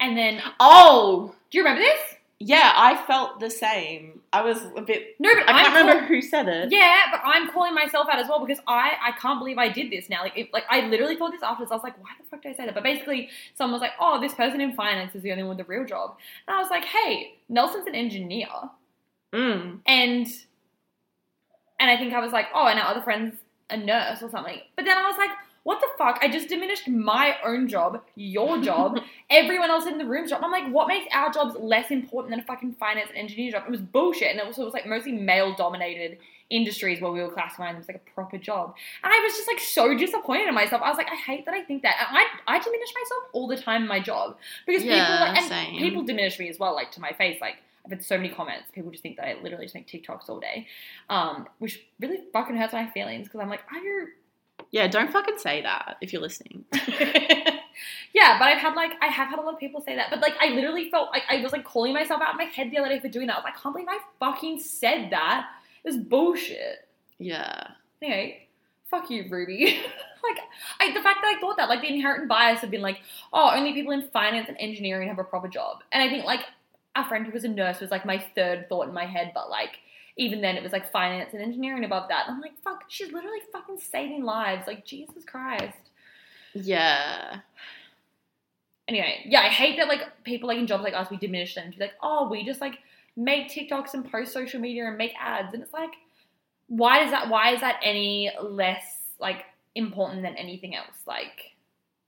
And 0.00 0.16
then, 0.18 0.42
Oh, 0.60 1.34
do 1.50 1.58
you 1.58 1.64
remember 1.64 1.82
this? 1.82 2.00
Yeah, 2.46 2.72
I 2.74 2.96
felt 3.06 3.40
the 3.40 3.48
same. 3.50 4.20
I 4.32 4.42
was 4.42 4.58
a 4.76 4.82
bit. 4.82 5.16
No, 5.18 5.32
but 5.34 5.44
I 5.44 5.46
can't 5.46 5.56
I'm 5.56 5.72
remember 5.76 5.98
call- 6.00 6.08
who 6.08 6.20
said 6.22 6.48
it. 6.48 6.70
Yeah, 6.70 7.02
but 7.10 7.20
I'm 7.24 7.50
calling 7.50 7.74
myself 7.74 8.06
out 8.10 8.18
as 8.18 8.28
well 8.28 8.44
because 8.44 8.60
I 8.66 8.92
I 9.02 9.12
can't 9.12 9.38
believe 9.38 9.56
I 9.58 9.68
did 9.68 9.90
this 9.90 10.10
now. 10.10 10.22
Like, 10.22 10.36
it, 10.36 10.52
like 10.52 10.64
I 10.68 10.86
literally 10.86 11.16
thought 11.16 11.32
this 11.32 11.42
afterwards. 11.42 11.72
I 11.72 11.76
was 11.76 11.84
like, 11.84 11.96
why 12.02 12.10
the 12.20 12.26
fuck 12.28 12.42
did 12.42 12.52
I 12.52 12.56
say 12.56 12.64
that? 12.66 12.74
But 12.74 12.82
basically, 12.82 13.30
someone 13.54 13.72
was 13.72 13.80
like, 13.82 13.92
"Oh, 14.00 14.20
this 14.20 14.34
person 14.34 14.60
in 14.60 14.74
finance 14.74 15.14
is 15.14 15.22
the 15.22 15.30
only 15.32 15.44
one 15.44 15.56
with 15.56 15.66
a 15.66 15.68
real 15.68 15.84
job," 15.86 16.16
and 16.46 16.56
I 16.56 16.60
was 16.60 16.70
like, 16.70 16.84
"Hey, 16.84 17.34
Nelson's 17.48 17.86
an 17.86 17.94
engineer." 17.94 18.48
Mm. 19.32 19.80
and 19.86 20.26
and 21.80 21.90
I 21.90 21.96
think 21.96 22.14
I 22.14 22.20
was 22.20 22.32
like, 22.32 22.46
oh, 22.54 22.66
and 22.68 22.78
our 22.78 22.86
other 22.86 23.02
friend's 23.02 23.36
a 23.70 23.76
nurse 23.76 24.22
or 24.22 24.30
something. 24.30 24.60
But 24.76 24.84
then 24.84 24.96
I 24.96 25.06
was 25.08 25.16
like, 25.18 25.30
what 25.64 25.80
the 25.80 25.88
fuck? 25.98 26.18
I 26.22 26.28
just 26.28 26.48
diminished 26.48 26.86
my 26.88 27.36
own 27.44 27.68
job, 27.68 28.02
your 28.14 28.60
job, 28.60 29.00
everyone 29.30 29.70
else 29.70 29.86
in 29.86 29.98
the 29.98 30.04
room's 30.04 30.30
job. 30.30 30.42
I'm 30.44 30.52
like, 30.52 30.70
what 30.70 30.88
makes 30.88 31.06
our 31.12 31.32
jobs 31.32 31.56
less 31.58 31.90
important 31.90 32.30
than 32.30 32.40
a 32.40 32.44
fucking 32.44 32.74
finance 32.74 33.08
and 33.08 33.18
engineer 33.18 33.52
job? 33.52 33.64
It 33.66 33.70
was 33.70 33.80
bullshit, 33.80 34.30
and 34.30 34.38
it 34.38 34.46
also 34.46 34.64
was 34.64 34.74
like 34.74 34.86
mostly 34.86 35.12
male 35.12 35.54
dominated 35.54 36.18
industries 36.50 37.00
where 37.00 37.10
we 37.10 37.22
were 37.22 37.30
classifying 37.30 37.72
them 37.72 37.80
as 37.80 37.88
like 37.88 37.96
a 37.96 38.10
proper 38.10 38.36
job. 38.36 38.74
And 39.02 39.12
I 39.12 39.18
was 39.24 39.32
just 39.34 39.48
like 39.48 39.58
so 39.58 39.96
disappointed 39.96 40.48
in 40.48 40.54
myself. 40.54 40.82
I 40.82 40.90
was 40.90 40.98
like, 40.98 41.10
I 41.10 41.16
hate 41.16 41.46
that 41.46 41.54
I 41.54 41.62
think 41.62 41.82
that. 41.82 41.96
And 42.08 42.16
I 42.16 42.24
I 42.46 42.58
diminish 42.58 42.92
myself 42.94 43.22
all 43.32 43.48
the 43.48 43.56
time 43.56 43.82
in 43.82 43.88
my 43.88 44.00
job 44.00 44.36
because 44.66 44.84
Yeah, 44.84 45.06
people 45.06 45.20
like, 45.20 45.50
and 45.50 45.78
people 45.78 46.02
diminish 46.04 46.38
me 46.38 46.50
as 46.50 46.58
well, 46.58 46.74
like 46.74 46.90
to 46.92 47.00
my 47.00 47.12
face, 47.12 47.40
like. 47.40 47.56
I've 47.86 47.90
had 47.90 48.02
so 48.02 48.16
many 48.16 48.30
comments. 48.30 48.70
People 48.72 48.90
just 48.92 49.02
think 49.02 49.18
that 49.18 49.28
I 49.28 49.34
literally 49.42 49.66
just 49.66 49.74
make 49.74 49.86
TikToks 49.86 50.30
all 50.30 50.40
day, 50.40 50.66
um, 51.10 51.46
which 51.58 51.84
really 52.00 52.20
fucking 52.32 52.56
hurts 52.56 52.72
my 52.72 52.88
feelings 52.88 53.26
because 53.26 53.40
I'm 53.40 53.50
like, 53.50 53.60
are 53.70 53.78
you? 53.78 54.08
Yeah, 54.74 54.88
don't 54.88 55.12
fucking 55.12 55.38
say 55.38 55.62
that 55.62 55.98
if 56.00 56.12
you're 56.12 56.20
listening. 56.20 56.64
Yeah, 58.12 58.38
but 58.38 58.46
I've 58.46 58.58
had 58.58 58.74
like 58.74 58.92
I 59.02 59.06
have 59.06 59.28
had 59.28 59.40
a 59.40 59.42
lot 59.42 59.54
of 59.54 59.58
people 59.60 59.80
say 59.80 59.96
that, 59.96 60.08
but 60.08 60.20
like 60.20 60.34
I 60.40 60.50
literally 60.50 60.88
felt 60.88 61.10
like 61.10 61.24
I 61.28 61.42
was 61.42 61.50
like 61.50 61.64
calling 61.64 61.92
myself 61.92 62.22
out 62.22 62.30
in 62.30 62.36
my 62.38 62.44
head 62.44 62.70
the 62.70 62.78
other 62.78 62.88
day 62.88 63.00
for 63.00 63.08
doing 63.08 63.26
that. 63.26 63.34
I 63.34 63.38
was 63.38 63.44
like, 63.44 63.56
I 63.56 63.60
can't 63.60 63.74
believe 63.74 63.88
I 63.90 63.98
fucking 64.20 64.60
said 64.60 65.10
that. 65.10 65.48
It 65.82 65.88
was 65.88 65.96
bullshit. 65.96 66.86
yeah. 67.18 67.70
Anyway, 68.00 68.46
fuck 68.88 69.10
you, 69.10 69.26
Ruby. 69.28 69.64
like 70.22 70.38
I, 70.78 70.92
the 70.94 71.02
fact 71.02 71.18
that 71.22 71.34
I 71.36 71.40
thought 71.40 71.56
that, 71.56 71.68
like 71.68 71.80
the 71.80 71.92
inherent 71.92 72.28
bias 72.28 72.62
of 72.62 72.70
being 72.70 72.84
like, 72.84 73.00
oh, 73.32 73.50
only 73.52 73.72
people 73.72 73.92
in 73.92 74.02
finance 74.02 74.48
and 74.48 74.56
engineering 74.60 75.08
have 75.08 75.18
a 75.18 75.24
proper 75.24 75.48
job, 75.48 75.82
and 75.90 76.00
I 76.00 76.08
think 76.08 76.24
like 76.24 76.42
our 76.94 77.04
friend 77.04 77.26
who 77.26 77.32
was 77.32 77.42
a 77.42 77.48
nurse 77.48 77.80
was 77.80 77.90
like 77.90 78.06
my 78.06 78.24
third 78.36 78.68
thought 78.68 78.86
in 78.86 78.94
my 78.94 79.06
head, 79.06 79.32
but 79.34 79.50
like 79.50 79.80
even 80.16 80.40
then 80.40 80.56
it 80.56 80.62
was 80.62 80.72
like 80.72 80.90
finance 80.92 81.30
and 81.32 81.42
engineering 81.42 81.84
above 81.84 82.08
that. 82.08 82.26
And 82.26 82.36
I'm 82.36 82.40
like, 82.40 82.60
fuck, 82.62 82.84
she's 82.88 83.12
literally 83.12 83.40
fucking 83.52 83.78
saving 83.78 84.24
lives. 84.24 84.66
Like 84.66 84.84
Jesus 84.84 85.24
Christ. 85.24 85.90
Yeah. 86.54 87.40
Anyway, 88.86 89.22
yeah, 89.24 89.40
I 89.40 89.48
hate 89.48 89.78
that 89.78 89.88
like 89.88 90.02
people 90.24 90.46
like 90.46 90.58
in 90.58 90.66
jobs 90.66 90.84
like 90.84 90.92
us, 90.92 91.08
we 91.10 91.16
diminish 91.16 91.54
them 91.54 91.72
to 91.72 91.78
be 91.78 91.84
like, 91.84 91.94
oh, 92.02 92.28
we 92.28 92.44
just 92.44 92.60
like 92.60 92.80
make 93.16 93.48
TikToks 93.48 93.94
and 93.94 94.10
post 94.12 94.30
social 94.30 94.60
media 94.60 94.86
and 94.86 94.98
make 94.98 95.12
ads, 95.18 95.54
and 95.54 95.62
it's 95.62 95.72
like, 95.72 95.92
why 96.66 97.00
does 97.00 97.10
that? 97.10 97.30
Why 97.30 97.54
is 97.54 97.60
that 97.62 97.80
any 97.82 98.30
less 98.42 98.84
like 99.18 99.44
important 99.74 100.20
than 100.22 100.36
anything 100.36 100.74
else? 100.74 100.96
Like, 101.06 101.52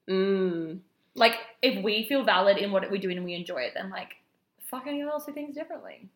Mm. 0.07 0.81
like 1.15 1.33
if 1.63 1.83
we 1.83 2.05
feel 2.07 2.25
valid 2.25 2.59
in 2.59 2.71
what 2.73 2.89
we're 2.91 3.01
doing 3.01 3.17
and 3.17 3.25
we 3.25 3.33
enjoy 3.35 3.63
it, 3.63 3.73
then 3.75 3.89
like, 3.89 4.17
fuck 4.71 4.87
anyone 4.87 5.09
else 5.11 5.25
who 5.25 5.33
thinks 5.33 5.55
differently. 5.55 6.11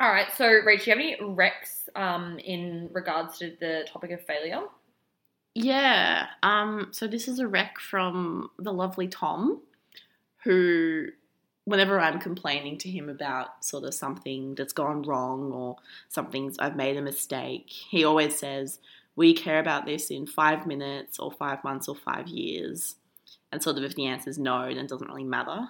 All 0.00 0.10
right, 0.10 0.28
so 0.34 0.44
Rach, 0.44 0.84
do 0.84 0.90
you 0.90 0.96
have 0.96 0.98
any 0.98 1.16
recs 1.16 1.94
um, 1.94 2.38
in 2.38 2.88
regards 2.90 3.36
to 3.38 3.54
the 3.60 3.86
topic 3.86 4.10
of 4.12 4.24
failure? 4.24 4.62
Yeah. 5.54 6.26
Um, 6.42 6.88
so 6.90 7.06
this 7.06 7.28
is 7.28 7.38
a 7.38 7.46
rec 7.46 7.78
from 7.78 8.50
the 8.58 8.72
lovely 8.72 9.08
Tom, 9.08 9.60
who, 10.44 11.08
whenever 11.66 12.00
I'm 12.00 12.18
complaining 12.18 12.78
to 12.78 12.90
him 12.90 13.10
about 13.10 13.62
sort 13.62 13.84
of 13.84 13.92
something 13.92 14.54
that's 14.54 14.72
gone 14.72 15.02
wrong 15.02 15.52
or 15.52 15.76
something's 16.08 16.58
I've 16.58 16.76
made 16.76 16.96
a 16.96 17.02
mistake, 17.02 17.68
he 17.68 18.02
always 18.02 18.38
says, 18.38 18.78
"We 19.16 19.34
care 19.34 19.60
about 19.60 19.84
this 19.84 20.10
in 20.10 20.26
five 20.26 20.66
minutes 20.66 21.18
or 21.18 21.30
five 21.30 21.62
months 21.62 21.88
or 21.88 21.94
five 21.94 22.26
years." 22.26 22.96
And 23.52 23.62
sort 23.62 23.76
of 23.76 23.84
if 23.84 23.96
the 23.96 24.06
answer 24.06 24.30
is 24.30 24.38
no, 24.38 24.66
then 24.68 24.86
it 24.86 24.88
doesn't 24.88 25.08
really 25.08 25.24
matter. 25.24 25.68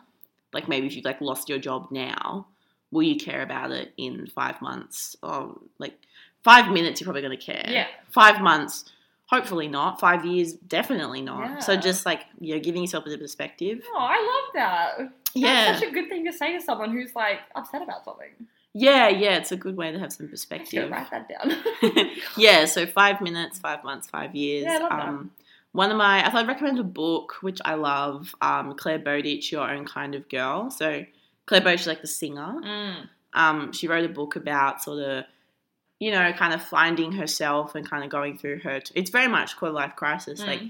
Like 0.52 0.68
maybe 0.68 0.86
if 0.86 0.94
you've 0.94 1.04
like 1.04 1.20
lost 1.20 1.48
your 1.48 1.58
job 1.58 1.88
now, 1.90 2.46
will 2.90 3.02
you 3.02 3.16
care 3.16 3.42
about 3.42 3.70
it 3.70 3.92
in 3.96 4.26
five 4.28 4.60
months? 4.60 5.16
Or 5.22 5.56
like 5.78 5.94
five 6.42 6.70
minutes, 6.72 7.00
you're 7.00 7.06
probably 7.06 7.22
going 7.22 7.38
to 7.38 7.44
care. 7.44 7.64
Yeah. 7.68 7.86
Five 8.10 8.40
months, 8.40 8.84
hopefully 9.26 9.68
not. 9.68 10.00
Five 10.00 10.24
years, 10.24 10.54
definitely 10.54 11.22
not. 11.22 11.62
So 11.62 11.76
just 11.76 12.04
like 12.06 12.22
you're 12.40 12.58
giving 12.60 12.82
yourself 12.82 13.06
a 13.06 13.16
perspective. 13.18 13.82
Oh, 13.92 13.98
I 13.98 14.16
love 14.16 14.54
that. 14.54 14.98
That's 14.98 15.10
Yeah. 15.34 15.74
such 15.78 15.88
a 15.88 15.90
good 15.92 16.08
thing 16.08 16.24
to 16.26 16.32
say 16.32 16.52
to 16.56 16.60
someone 16.60 16.90
who's 16.92 17.14
like 17.14 17.40
upset 17.54 17.82
about 17.82 18.04
something. 18.04 18.30
Yeah, 18.72 19.08
yeah, 19.08 19.36
it's 19.36 19.50
a 19.50 19.56
good 19.56 19.76
way 19.76 19.90
to 19.90 19.98
have 19.98 20.12
some 20.12 20.28
perspective. 20.28 20.90
write 20.90 21.10
that 21.10 21.28
down. 21.28 22.06
yeah, 22.36 22.64
so 22.66 22.86
five 22.86 23.20
minutes, 23.20 23.58
five 23.58 23.82
months, 23.82 24.08
five 24.08 24.34
years. 24.36 24.64
Yeah, 24.66 24.76
I 24.76 24.78
love 24.78 24.90
that. 24.90 25.08
um, 25.08 25.30
one 25.72 25.90
of 25.90 25.96
my, 25.96 26.20
I 26.24 26.30
thought 26.30 26.36
I'd 26.42 26.48
recommend 26.48 26.78
a 26.78 26.84
book 26.84 27.34
which 27.40 27.58
I 27.64 27.74
love. 27.74 28.32
Um, 28.40 28.74
Clare 28.76 28.98
Bowditch, 29.00 29.50
Your 29.50 29.68
Own 29.68 29.84
Kind 29.86 30.14
of 30.14 30.28
Girl. 30.28 30.70
So 30.70 31.04
Clare 31.50 31.60
Bowditch 31.62 31.80
is 31.80 31.86
like 31.88 32.00
the 32.00 32.06
singer. 32.06 32.54
Mm. 32.64 33.08
um, 33.34 33.72
she 33.72 33.88
wrote 33.88 34.04
a 34.04 34.08
book 34.08 34.36
about 34.36 34.80
sort 34.82 35.02
of, 35.02 35.24
you 35.98 36.12
know, 36.12 36.32
kind 36.32 36.54
of 36.54 36.62
finding 36.62 37.10
herself 37.10 37.74
and 37.74 37.88
kind 37.88 38.04
of 38.04 38.10
going 38.10 38.38
through 38.38 38.60
her. 38.60 38.80
it's 38.94 39.10
very 39.10 39.26
much 39.26 39.56
quarter 39.56 39.74
life 39.74 39.96
crisis, 39.96 40.40
Mm. 40.40 40.46
like 40.46 40.62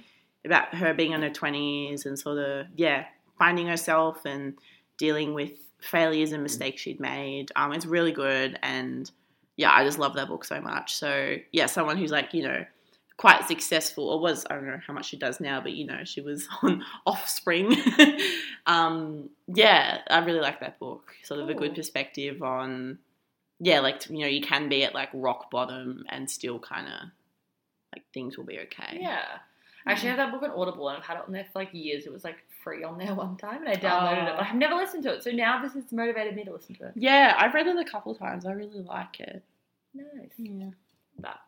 about 0.46 0.74
her 0.74 0.94
being 0.94 1.12
in 1.12 1.20
her 1.20 1.28
twenties 1.28 2.06
and 2.06 2.18
sort 2.18 2.38
of 2.38 2.66
yeah, 2.76 3.04
finding 3.38 3.66
herself 3.66 4.24
and 4.24 4.54
dealing 4.96 5.34
with 5.34 5.52
failures 5.82 6.32
and 6.32 6.42
mistakes 6.42 6.80
she'd 6.80 6.98
made. 6.98 7.52
Um, 7.56 7.72
it's 7.74 7.84
really 7.84 8.12
good, 8.12 8.58
and 8.62 9.10
yeah, 9.56 9.70
I 9.70 9.84
just 9.84 9.98
love 9.98 10.14
that 10.14 10.28
book 10.28 10.46
so 10.46 10.62
much. 10.62 10.94
So 10.96 11.36
yeah, 11.52 11.66
someone 11.66 11.98
who's 11.98 12.10
like 12.10 12.32
you 12.32 12.42
know 12.42 12.64
quite 13.20 13.46
successful 13.46 14.08
or 14.08 14.18
was 14.18 14.46
I 14.48 14.54
don't 14.54 14.66
know 14.66 14.80
how 14.86 14.94
much 14.94 15.04
she 15.04 15.18
does 15.18 15.40
now, 15.40 15.60
but 15.60 15.72
you 15.72 15.84
know 15.84 16.04
she 16.04 16.22
was 16.22 16.48
on 16.62 16.82
Offspring. 17.04 17.76
um, 18.66 19.28
yeah, 19.46 19.98
I 20.08 20.20
really 20.20 20.40
like 20.40 20.60
that 20.60 20.78
book. 20.78 21.12
Sort 21.24 21.38
of 21.40 21.50
a 21.50 21.54
good 21.54 21.74
perspective 21.74 22.42
on 22.42 22.98
yeah, 23.58 23.80
like 23.80 24.08
you 24.08 24.20
know 24.20 24.26
you 24.26 24.40
can 24.40 24.70
be 24.70 24.84
at 24.84 24.94
like 24.94 25.10
rock 25.12 25.50
bottom 25.50 26.04
and 26.08 26.30
still 26.30 26.58
kind 26.58 26.86
of 26.86 27.08
like 27.94 28.04
things 28.14 28.38
will 28.38 28.46
be 28.46 28.58
okay. 28.60 28.98
Yeah. 29.02 29.20
I 29.86 29.92
actually 29.92 30.08
have 30.08 30.18
that 30.18 30.32
book 30.32 30.42
on 30.42 30.50
Audible 30.50 30.88
and 30.88 30.96
I've 30.98 31.04
had 31.04 31.18
it 31.18 31.24
on 31.26 31.32
there 31.32 31.46
for 31.52 31.58
like 31.58 31.70
years. 31.72 32.06
It 32.06 32.12
was 32.12 32.24
like 32.24 32.36
free 32.64 32.84
on 32.84 32.96
there 32.96 33.14
one 33.26 33.36
time 33.36 33.66
and 33.66 33.68
I 33.68 33.74
downloaded 33.76 34.28
it, 34.28 34.30
Oh. 34.32 34.36
but 34.38 34.46
I've 34.46 34.54
never 34.54 34.76
listened 34.76 35.02
to 35.02 35.12
it. 35.12 35.22
So 35.22 35.30
now 35.30 35.60
this 35.60 35.74
has 35.74 35.92
motivated 35.92 36.34
me 36.36 36.44
to 36.44 36.52
listen 36.52 36.74
to 36.76 36.86
it. 36.86 36.92
Yeah, 36.96 37.34
I've 37.36 37.52
read 37.52 37.66
it 37.66 37.76
a 37.76 37.84
couple 37.84 38.14
times. 38.14 38.46
I 38.46 38.52
really 38.52 38.80
like 38.80 39.20
it. 39.20 39.42
Nice. 39.94 40.32
Yeah. 40.38 40.70
That. 41.18 41.40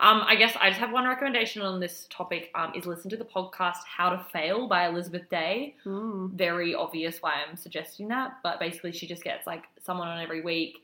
Um, 0.00 0.22
I 0.24 0.36
guess 0.36 0.56
I 0.60 0.68
just 0.68 0.80
have 0.80 0.92
one 0.92 1.06
recommendation 1.06 1.62
on 1.62 1.80
this 1.80 2.06
topic. 2.10 2.50
Um, 2.54 2.72
is 2.74 2.86
listen 2.86 3.10
to 3.10 3.16
the 3.16 3.24
podcast 3.24 3.78
"How 3.86 4.10
to 4.10 4.24
Fail" 4.32 4.68
by 4.68 4.88
Elizabeth 4.88 5.28
Day. 5.28 5.76
Mm. 5.84 6.30
Very 6.32 6.74
obvious 6.74 7.20
why 7.20 7.34
I'm 7.48 7.56
suggesting 7.56 8.08
that, 8.08 8.38
but 8.42 8.60
basically 8.60 8.92
she 8.92 9.06
just 9.06 9.24
gets 9.24 9.46
like 9.46 9.64
someone 9.82 10.08
on 10.08 10.20
every 10.20 10.40
week 10.40 10.78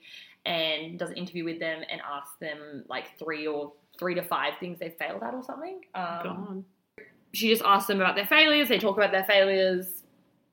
and 0.47 0.99
does 0.99 1.11
an 1.11 1.17
interview 1.17 1.45
with 1.45 1.59
them 1.59 1.83
and 1.91 2.01
asks 2.01 2.37
them 2.41 2.85
like 2.89 3.19
three 3.19 3.47
or 3.47 3.73
three 3.99 4.15
to 4.15 4.23
five 4.23 4.55
things 4.59 4.79
they 4.79 4.91
failed 4.91 5.23
at 5.23 5.35
or 5.35 5.43
something. 5.43 5.81
Um, 5.95 6.65
she 7.33 7.49
just 7.49 7.63
asks 7.65 7.89
them 7.89 8.01
about 8.01 8.15
their 8.15 8.27
failures. 8.27 8.69
They 8.69 8.79
talk 8.79 8.97
about 8.97 9.13
their 9.13 9.25
failures. 9.25 10.04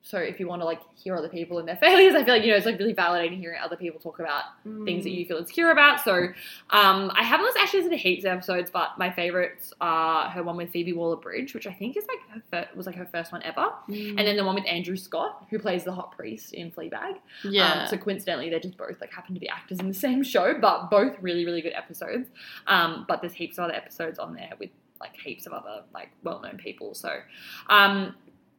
So 0.04 0.18
if 0.18 0.40
you 0.40 0.48
want 0.48 0.60
to 0.62 0.66
like 0.66 0.80
hear 0.96 1.14
other 1.16 1.28
people 1.28 1.58
and 1.60 1.68
their 1.68 1.76
failures, 1.86 2.14
I 2.16 2.24
feel 2.24 2.34
like 2.34 2.42
you 2.42 2.50
know 2.50 2.56
it's 2.56 2.66
like 2.66 2.78
really 2.78 2.92
validating 2.92 3.38
hearing 3.38 3.60
other 3.62 3.76
people 3.76 4.00
talk 4.00 4.18
about 4.18 4.42
things 4.84 5.04
that 5.04 5.10
Mm. 5.10 5.18
you 5.18 5.24
feel 5.26 5.36
insecure 5.36 5.70
about. 5.70 6.00
So 6.00 6.26
um, 6.70 7.12
I 7.14 7.22
haven't 7.22 7.46
listened, 7.46 7.62
actually 7.62 7.80
listened 7.80 7.92
to 7.98 8.02
heaps 8.02 8.24
of 8.24 8.32
episodes, 8.32 8.68
but 8.72 8.98
my 8.98 9.10
favorites 9.12 9.72
are 9.80 10.28
her 10.30 10.42
one 10.42 10.56
with 10.56 10.70
Phoebe 10.70 10.92
Waller-Bridge, 10.92 11.54
which 11.54 11.68
I 11.68 11.72
think 11.72 11.96
is 11.96 12.04
like 12.08 12.18
her 12.34 12.42
fir- 12.50 12.76
was 12.76 12.86
like 12.86 12.96
her 12.96 13.06
first 13.06 13.30
one 13.30 13.42
ever, 13.44 13.70
Mm. 13.88 14.10
and 14.18 14.26
then 14.26 14.36
the 14.36 14.44
one 14.44 14.56
with 14.56 14.66
Andrew 14.66 14.96
Scott, 14.96 15.46
who 15.50 15.58
plays 15.60 15.84
the 15.84 15.92
hot 15.92 16.12
priest 16.16 16.52
in 16.52 16.72
Fleabag. 16.72 17.18
yeah. 17.44 17.82
Um, 17.82 17.86
so 17.88 17.96
coincidentally, 17.96 18.50
they're 18.50 18.58
just 18.60 18.76
both 18.76 19.00
like 19.00 19.12
happen 19.12 19.34
to 19.34 19.40
be 19.40 19.48
actors 19.48 19.78
in 19.78 19.86
the 19.86 19.94
same 19.94 20.24
show, 20.24 20.58
but 20.60 20.90
both 20.90 21.16
really 21.20 21.44
really 21.46 21.62
good 21.62 21.74
episodes. 21.74 22.28
Um, 22.66 23.04
but 23.06 23.20
there's 23.20 23.34
heaps 23.34 23.56
of 23.58 23.64
other 23.64 23.74
episodes 23.74 24.18
on 24.18 24.34
there 24.34 24.50
with 24.58 24.70
like 25.00 25.14
heaps 25.16 25.46
of 25.46 25.52
other 25.52 25.82
like 25.94 26.10
well-known 26.24 26.56
people. 26.58 26.94
So, 26.94 27.20
um, 27.68 28.14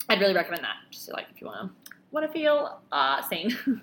I'd 0.09 0.19
really 0.19 0.33
recommend 0.33 0.63
that. 0.63 0.77
Just 0.91 1.11
like 1.11 1.27
if 1.33 1.41
you 1.41 1.47
want 1.47 1.71
to 1.85 1.93
want 2.11 2.25
to 2.25 2.31
feel 2.31 2.79
uh, 2.91 3.21
seen. 3.23 3.55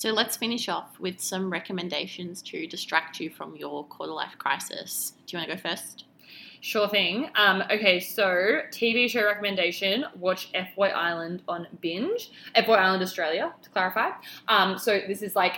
So 0.00 0.12
let's 0.12 0.34
finish 0.34 0.66
off 0.70 0.98
with 0.98 1.20
some 1.20 1.52
recommendations 1.52 2.40
to 2.44 2.66
distract 2.66 3.20
you 3.20 3.28
from 3.28 3.54
your 3.54 3.84
quarter 3.84 4.14
life 4.14 4.32
crisis. 4.38 5.12
Do 5.26 5.36
you 5.36 5.40
want 5.40 5.50
to 5.50 5.56
go 5.56 5.68
first? 5.68 6.04
Sure 6.62 6.88
thing. 6.88 7.28
Um, 7.34 7.62
okay, 7.70 8.00
so 8.00 8.62
TV 8.70 9.10
show 9.10 9.26
recommendation: 9.26 10.06
watch 10.18 10.48
F 10.54 10.68
Boy 10.74 10.88
Island 10.88 11.42
on 11.48 11.66
Binge. 11.82 12.30
F 12.54 12.64
Boy 12.64 12.76
Island 12.76 13.02
Australia, 13.02 13.52
to 13.60 13.68
clarify. 13.68 14.12
Um, 14.48 14.78
so 14.78 15.02
this 15.06 15.20
is 15.20 15.36
like 15.36 15.56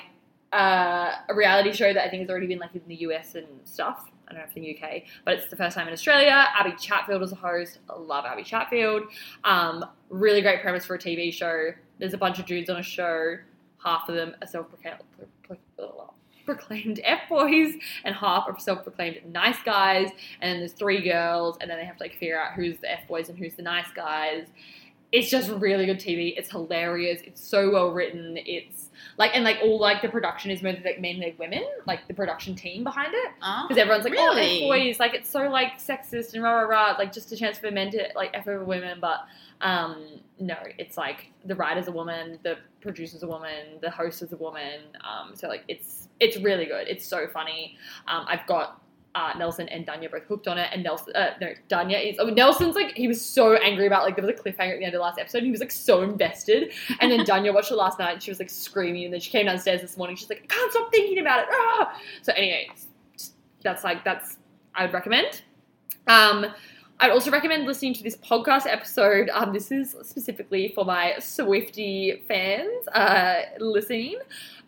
uh, 0.52 1.12
a 1.28 1.34
reality 1.36 1.72
show 1.72 1.92
that 1.92 2.04
I 2.04 2.10
think 2.10 2.22
has 2.22 2.30
already 2.30 2.48
been 2.48 2.58
like 2.58 2.74
in 2.74 2.82
the 2.88 2.96
US 2.96 3.36
and 3.36 3.46
stuff. 3.62 4.10
I 4.32 4.34
don't 4.34 4.44
know 4.44 4.50
if 4.50 4.56
in 4.56 4.62
the 4.62 4.76
UK, 4.76 5.02
but 5.24 5.34
it's 5.34 5.48
the 5.48 5.56
first 5.56 5.76
time 5.76 5.86
in 5.88 5.92
Australia. 5.92 6.46
Abby 6.58 6.74
Chatfield 6.80 7.22
is 7.22 7.32
a 7.32 7.36
host. 7.36 7.78
I 7.88 7.98
love 7.98 8.24
Abby 8.24 8.42
Chatfield. 8.42 9.04
Um, 9.44 9.84
really 10.08 10.40
great 10.40 10.62
premise 10.62 10.86
for 10.86 10.94
a 10.94 10.98
TV 10.98 11.32
show. 11.32 11.72
There's 11.98 12.14
a 12.14 12.18
bunch 12.18 12.38
of 12.38 12.46
dudes 12.46 12.70
on 12.70 12.78
a 12.78 12.82
show. 12.82 13.36
Half 13.84 14.08
of 14.08 14.14
them 14.14 14.34
are 14.40 14.46
self-proclaimed 14.46 15.00
proclaimed 16.44 17.00
F 17.04 17.20
boys, 17.28 17.74
and 18.04 18.14
half 18.14 18.48
are 18.48 18.58
self-proclaimed 18.58 19.20
nice 19.26 19.62
guys. 19.64 20.10
And 20.40 20.52
then 20.52 20.58
there's 20.60 20.72
three 20.72 21.02
girls, 21.02 21.56
and 21.60 21.70
then 21.70 21.78
they 21.78 21.84
have 21.84 21.98
to 21.98 22.02
like 22.02 22.16
figure 22.18 22.40
out 22.40 22.54
who's 22.54 22.78
the 22.78 22.90
F 22.90 23.06
boys 23.06 23.28
and 23.28 23.38
who's 23.38 23.54
the 23.54 23.62
nice 23.62 23.90
guys. 23.94 24.46
It's 25.12 25.28
just 25.28 25.50
really 25.50 25.86
good 25.86 26.00
TV. 26.00 26.34
It's 26.36 26.50
hilarious. 26.50 27.20
It's 27.22 27.46
so 27.46 27.70
well 27.70 27.92
written. 27.92 28.38
It's 28.38 28.88
like 29.18 29.32
and 29.34 29.44
like 29.44 29.58
all 29.62 29.78
like 29.78 30.02
the 30.02 30.08
production 30.08 30.50
is 30.50 30.62
mostly 30.62 30.82
like 30.84 31.00
mainly 31.00 31.34
women, 31.38 31.64
like 31.86 32.06
the 32.08 32.14
production 32.14 32.54
team 32.54 32.84
behind 32.84 33.12
it. 33.14 33.30
Oh, 33.42 33.66
Because 33.68 33.80
everyone's 33.80 34.04
like, 34.04 34.12
really? 34.12 34.62
oh, 34.62 34.64
F 34.64 34.68
boys, 34.68 35.00
like 35.00 35.14
it's 35.14 35.30
so 35.30 35.48
like 35.48 35.78
sexist 35.78 36.34
and 36.34 36.42
rah 36.42 36.52
rah 36.60 36.66
rah, 36.66 36.96
like 36.98 37.12
just 37.12 37.32
a 37.32 37.36
chance 37.36 37.58
for 37.58 37.70
men 37.70 37.90
to 37.92 38.08
like 38.14 38.30
F 38.34 38.48
over 38.48 38.64
women, 38.64 38.98
but 39.00 39.20
um, 39.60 40.04
no, 40.38 40.56
it's 40.78 40.96
like 40.96 41.28
the 41.44 41.54
writer's 41.54 41.88
a 41.88 41.92
woman, 41.92 42.38
the 42.42 42.58
producer's 42.80 43.22
a 43.22 43.28
woman, 43.28 43.78
the 43.80 43.90
host 43.90 44.22
is 44.22 44.32
a 44.32 44.36
woman. 44.36 44.80
Um, 45.04 45.34
so 45.34 45.48
like 45.48 45.62
it's 45.68 46.08
it's 46.20 46.36
really 46.38 46.66
good. 46.66 46.88
It's 46.88 47.06
so 47.06 47.26
funny. 47.32 47.76
Um, 48.08 48.24
I've 48.28 48.46
got 48.46 48.81
uh, 49.14 49.32
Nelson 49.36 49.68
and 49.68 49.86
Danya 49.86 50.10
both 50.10 50.24
hooked 50.24 50.48
on 50.48 50.58
it, 50.58 50.70
and 50.72 50.82
Nelson, 50.82 51.14
uh, 51.14 51.34
no, 51.40 51.52
Danya 51.68 52.02
is. 52.02 52.16
Oh, 52.18 52.28
Nelson's 52.28 52.74
like 52.74 52.94
he 52.94 53.08
was 53.08 53.22
so 53.22 53.54
angry 53.56 53.86
about 53.86 54.04
like 54.04 54.16
there 54.16 54.24
was 54.24 54.34
a 54.34 54.42
cliffhanger 54.42 54.72
at 54.72 54.78
the 54.78 54.84
end 54.84 54.94
of 54.94 54.98
the 54.98 55.00
last 55.00 55.18
episode. 55.18 55.38
And 55.38 55.46
he 55.46 55.50
was 55.50 55.60
like 55.60 55.70
so 55.70 56.02
invested, 56.02 56.72
and 57.00 57.10
then 57.10 57.20
Danya 57.20 57.52
watched 57.52 57.70
it 57.70 57.76
last 57.76 57.98
night, 57.98 58.12
and 58.12 58.22
she 58.22 58.30
was 58.30 58.38
like 58.38 58.50
screaming, 58.50 59.04
and 59.04 59.12
then 59.12 59.20
she 59.20 59.30
came 59.30 59.46
downstairs 59.46 59.82
this 59.82 59.96
morning. 59.96 60.16
She's 60.16 60.30
like, 60.30 60.42
I 60.44 60.54
can't 60.54 60.72
stop 60.72 60.90
thinking 60.90 61.18
about 61.18 61.40
it. 61.40 61.46
Ah! 61.50 62.00
So 62.22 62.32
anyway, 62.32 62.70
that's 63.62 63.84
like 63.84 64.04
that's 64.04 64.38
I 64.74 64.84
would 64.86 64.94
recommend. 64.94 65.42
Um, 66.06 66.46
I'd 67.00 67.10
also 67.10 67.30
recommend 67.30 67.66
listening 67.66 67.94
to 67.94 68.02
this 68.02 68.16
podcast 68.16 68.66
episode. 68.66 69.28
Um, 69.30 69.52
this 69.52 69.72
is 69.72 69.96
specifically 70.02 70.72
for 70.74 70.84
my 70.84 71.14
Swiftie 71.18 72.24
fans 72.26 72.88
uh, 72.94 73.42
listening, 73.58 74.18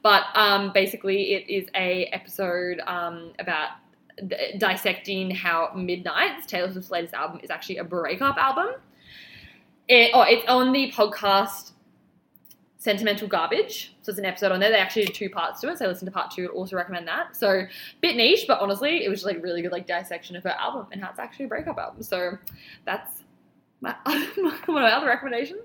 but 0.02 0.24
um, 0.34 0.72
basically 0.74 1.34
it 1.34 1.48
is 1.48 1.68
a 1.74 2.06
episode 2.06 2.80
um, 2.86 3.32
about 3.38 3.70
dissecting 4.58 5.30
how 5.30 5.70
Midnights 5.74 6.46
Taylor 6.46 6.70
Swift's 6.70 6.90
latest 6.90 7.14
album 7.14 7.40
is 7.42 7.50
actually 7.50 7.78
a 7.78 7.84
breakup 7.84 8.36
album. 8.36 8.74
It, 9.88 10.10
oh, 10.14 10.22
it's 10.22 10.46
on 10.48 10.72
the 10.72 10.92
podcast 10.92 11.72
Sentimental 12.84 13.26
Garbage. 13.26 13.94
So 14.02 14.10
it's 14.10 14.18
an 14.18 14.26
episode 14.26 14.52
on 14.52 14.60
there. 14.60 14.70
They 14.70 14.76
actually 14.76 15.06
did 15.06 15.14
two 15.14 15.30
parts 15.30 15.62
to 15.62 15.70
it. 15.70 15.78
So 15.78 15.86
I 15.86 15.88
listened 15.88 16.06
to 16.06 16.12
part 16.12 16.30
two. 16.30 16.44
I'd 16.44 16.50
also 16.50 16.76
recommend 16.76 17.08
that. 17.08 17.34
So 17.34 17.62
bit 18.02 18.14
niche, 18.14 18.44
but 18.46 18.60
honestly, 18.60 19.04
it 19.04 19.08
was 19.08 19.20
just 19.20 19.26
like 19.26 19.42
really 19.42 19.62
good 19.62 19.72
like 19.72 19.86
dissection 19.86 20.36
of 20.36 20.42
her 20.42 20.50
album 20.50 20.86
and 20.92 21.02
how 21.02 21.08
it's 21.08 21.18
actually 21.18 21.46
a 21.46 21.48
breakup 21.48 21.78
album. 21.78 22.02
So 22.02 22.38
that's 22.84 23.24
my 23.80 23.94
one 24.04 24.22
of 24.52 24.68
my 24.68 24.92
other 24.92 25.06
recommendations. 25.06 25.62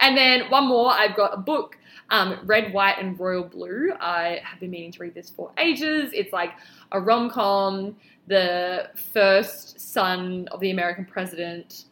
And 0.00 0.16
then 0.16 0.50
one 0.50 0.66
more, 0.66 0.92
I've 0.92 1.16
got 1.16 1.34
a 1.34 1.36
book, 1.36 1.78
um, 2.10 2.38
Red, 2.44 2.72
White, 2.72 2.98
and 2.98 3.18
Royal 3.18 3.44
Blue. 3.44 3.92
I 4.00 4.40
have 4.44 4.60
been 4.60 4.70
meaning 4.70 4.92
to 4.92 5.02
read 5.02 5.14
this 5.14 5.30
for 5.30 5.52
ages. 5.58 6.10
It's 6.12 6.32
like 6.32 6.52
a 6.92 7.00
rom 7.00 7.30
com. 7.30 7.96
The 8.28 8.90
first 9.12 9.80
son 9.80 10.48
of 10.50 10.60
the 10.60 10.70
American 10.70 11.04
president 11.04 11.84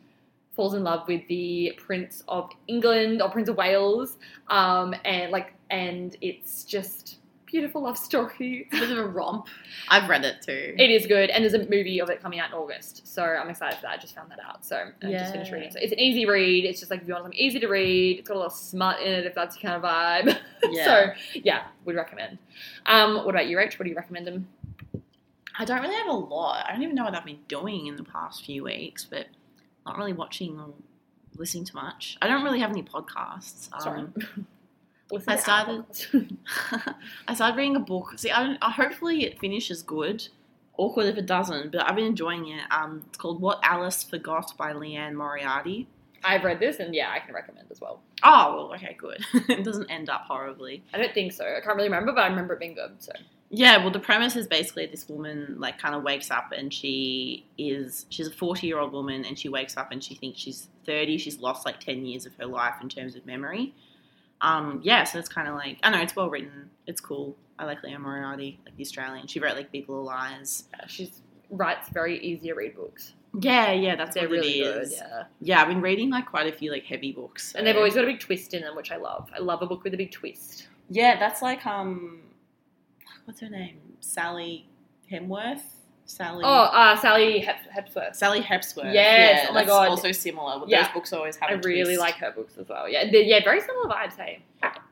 falls 0.52 0.74
in 0.74 0.84
love 0.84 1.06
with 1.08 1.26
the 1.28 1.72
Prince 1.76 2.22
of 2.28 2.50
England 2.68 3.22
or 3.22 3.30
Prince 3.30 3.48
of 3.48 3.56
Wales, 3.56 4.18
um, 4.48 4.94
and 5.04 5.32
like, 5.32 5.54
and 5.70 6.16
it's 6.20 6.64
just 6.64 7.18
beautiful 7.54 7.82
love 7.82 7.96
story. 7.96 8.66
It's 8.72 8.76
a 8.82 8.86
bit 8.88 8.98
of 8.98 8.98
a 8.98 9.06
romp. 9.08 9.46
I've 9.88 10.08
read 10.08 10.24
it 10.24 10.42
too. 10.42 10.74
It 10.76 10.90
is 10.90 11.06
good, 11.06 11.30
and 11.30 11.44
there's 11.44 11.54
a 11.54 11.60
movie 11.70 12.00
of 12.00 12.10
it 12.10 12.20
coming 12.20 12.40
out 12.40 12.48
in 12.50 12.54
August, 12.56 13.06
so 13.06 13.22
I'm 13.22 13.48
excited 13.48 13.76
for 13.76 13.82
that. 13.82 13.92
I 13.92 13.96
just 13.96 14.12
found 14.14 14.28
that 14.32 14.40
out, 14.44 14.64
so 14.64 14.90
I 15.02 15.10
just 15.12 15.32
finished 15.32 15.50
Yeah. 15.50 15.54
reading. 15.54 15.70
So 15.70 15.78
it's 15.80 15.92
an 15.92 16.00
easy 16.00 16.26
read. 16.26 16.64
It's 16.64 16.80
just 16.80 16.90
like 16.90 17.02
if 17.02 17.06
you 17.06 17.14
want 17.14 17.24
something 17.26 17.38
easy 17.38 17.60
to 17.60 17.68
read, 17.68 18.18
it's 18.18 18.26
got 18.28 18.34
a 18.34 18.38
little 18.42 18.50
smut 18.50 19.00
in 19.00 19.12
it 19.12 19.24
if 19.24 19.34
that's 19.36 19.62
your 19.62 19.70
kind 19.70 19.84
of 19.84 19.88
vibe. 19.90 20.38
Yeah. 20.70 20.84
so 20.84 21.06
yeah, 21.34 21.64
would 21.84 21.94
recommend. 21.94 22.38
Um, 22.86 23.16
what 23.16 23.28
about 23.28 23.46
you, 23.48 23.56
Rach? 23.58 23.78
What 23.78 23.84
do 23.84 23.90
you 23.90 23.96
recommend 23.96 24.26
them? 24.26 24.48
I 25.58 25.64
don't 25.64 25.80
really 25.82 25.94
have 25.94 26.08
a 26.08 26.12
lot. 26.12 26.64
I 26.66 26.72
don't 26.72 26.82
even 26.82 26.94
know 26.96 27.04
what 27.04 27.14
I've 27.14 27.24
been 27.24 27.38
doing 27.48 27.86
in 27.86 27.96
the 27.96 28.02
past 28.02 28.44
few 28.44 28.64
weeks, 28.64 29.04
but 29.04 29.26
not 29.86 29.96
really 29.98 30.12
watching 30.14 30.58
or 30.58 30.70
listening 31.36 31.64
to 31.66 31.74
much. 31.76 32.16
I 32.22 32.26
don't 32.26 32.42
really 32.42 32.58
have 32.60 32.70
any 32.70 32.82
podcasts. 32.82 33.68
Sorry. 33.80 34.04
Listen 35.10 35.32
I 35.32 35.36
started- 35.36 36.38
I 37.28 37.34
started 37.34 37.56
reading 37.56 37.76
a 37.76 37.80
book. 37.80 38.14
See, 38.16 38.30
I, 38.30 38.42
don't, 38.42 38.58
I 38.62 38.70
hopefully 38.70 39.24
it 39.24 39.38
finishes 39.38 39.82
good. 39.82 40.26
Awkward 40.76 41.06
if 41.06 41.16
it 41.16 41.26
doesn't, 41.26 41.70
but 41.72 41.88
I've 41.88 41.94
been 41.94 42.06
enjoying 42.06 42.48
it. 42.48 42.62
Um, 42.70 43.04
it's 43.08 43.16
called 43.18 43.40
What 43.40 43.60
Alice 43.62 44.02
Forgot 44.02 44.56
by 44.56 44.72
Liane 44.72 45.14
Moriarty. 45.14 45.86
I've 46.24 46.42
read 46.42 46.58
this, 46.58 46.78
and 46.80 46.94
yeah, 46.94 47.10
I 47.12 47.20
can 47.20 47.34
recommend 47.34 47.68
as 47.70 47.80
well. 47.80 48.00
Oh, 48.22 48.54
well, 48.70 48.74
okay, 48.74 48.96
good. 48.98 49.24
it 49.48 49.62
doesn't 49.62 49.90
end 49.90 50.08
up 50.08 50.22
horribly. 50.22 50.82
I 50.92 50.98
don't 50.98 51.12
think 51.14 51.32
so. 51.32 51.44
I 51.44 51.60
can't 51.60 51.76
really 51.76 51.88
remember, 51.88 52.12
but 52.12 52.22
I 52.24 52.28
remember 52.28 52.54
it 52.54 52.60
being 52.60 52.74
good. 52.74 52.92
So 52.98 53.12
Yeah, 53.50 53.76
well, 53.76 53.90
the 53.90 54.00
premise 54.00 54.34
is 54.34 54.48
basically 54.48 54.86
this 54.86 55.06
woman 55.08 55.56
like 55.58 55.78
kind 55.78 55.94
of 55.94 56.02
wakes 56.02 56.30
up 56.30 56.50
and 56.56 56.72
she 56.72 57.44
is 57.58 58.06
she's 58.08 58.26
a 58.28 58.32
forty 58.32 58.66
year 58.66 58.78
old 58.78 58.92
woman 58.92 59.24
and 59.26 59.38
she 59.38 59.50
wakes 59.50 59.76
up 59.76 59.92
and 59.92 60.02
she 60.02 60.14
thinks 60.14 60.40
she's 60.40 60.68
thirty. 60.86 61.18
She's 61.18 61.38
lost 61.40 61.66
like 61.66 61.78
ten 61.78 62.04
years 62.06 62.24
of 62.24 62.34
her 62.36 62.46
life 62.46 62.74
in 62.80 62.88
terms 62.88 63.14
of 63.16 63.26
memory. 63.26 63.74
Um, 64.44 64.80
yeah, 64.82 65.04
so 65.04 65.18
it's 65.18 65.28
kind 65.28 65.48
of 65.48 65.54
like 65.54 65.78
I 65.82 65.90
know 65.90 66.00
it's 66.00 66.14
well 66.14 66.28
written. 66.30 66.70
It's 66.86 67.00
cool. 67.00 67.36
I 67.58 67.64
like 67.64 67.82
Leah 67.82 67.98
Moriarty, 67.98 68.60
like 68.64 68.76
the 68.76 68.82
Australian. 68.82 69.26
She 69.26 69.40
wrote 69.40 69.56
like 69.56 69.70
Big 69.72 69.88
Little 69.88 70.04
Lies. 70.04 70.64
yeah, 70.78 70.86
she 70.86 71.10
writes 71.50 71.88
very 71.88 72.18
easy 72.18 72.48
to 72.48 72.54
read 72.54 72.74
books. 72.76 73.14
Yeah, 73.40 73.72
yeah, 73.72 73.96
that's 73.96 74.14
They're 74.14 74.24
what 74.24 74.32
really 74.32 74.60
it 74.60 74.74
good. 74.74 74.88
Yeah. 74.92 75.22
Yeah, 75.40 75.62
I've 75.62 75.68
been 75.68 75.80
reading 75.80 76.10
like 76.10 76.26
quite 76.26 76.46
a 76.52 76.56
few 76.56 76.70
like 76.70 76.84
heavy 76.84 77.12
books, 77.12 77.54
And 77.54 77.66
they've 77.66 77.76
always 77.76 77.94
got 77.94 78.04
a 78.04 78.06
big 78.06 78.20
twist 78.20 78.54
in 78.54 78.62
them, 78.62 78.76
which 78.76 78.92
I 78.92 78.96
love. 78.96 79.28
I 79.34 79.40
love 79.40 79.62
a 79.62 79.66
book 79.66 79.82
with 79.82 79.94
a 79.94 79.96
big 79.96 80.12
twist. 80.12 80.68
yeah, 80.88 81.18
that's 81.18 81.42
like 81.42 81.64
um, 81.66 82.20
what's 83.24 83.40
her 83.40 83.48
name? 83.48 83.78
Sally 84.00 84.68
Hemworth. 85.10 85.62
Sally. 86.06 86.42
Oh, 86.44 86.50
uh, 86.64 86.96
Sally 86.96 87.38
Hep- 87.40 87.66
Hepsworth. 87.70 88.14
Sally 88.14 88.40
Hepsworth. 88.40 88.92
Yes, 88.92 89.42
Yeah, 89.44 89.50
oh 89.50 89.54
my 89.54 89.64
God. 89.64 89.88
Also 89.88 90.12
similar. 90.12 90.58
But 90.60 90.68
Yeah. 90.68 90.82
Those 90.84 90.92
books 90.92 91.12
always 91.12 91.36
have. 91.36 91.50
I 91.50 91.54
really 91.54 91.84
twist. 91.96 92.00
like 92.00 92.14
her 92.16 92.30
books 92.32 92.56
as 92.58 92.68
well. 92.68 92.88
Yeah, 92.88 93.04
yeah, 93.04 93.42
very 93.42 93.60
similar 93.60 93.88
vibes. 93.88 94.16
Hey. 94.16 94.42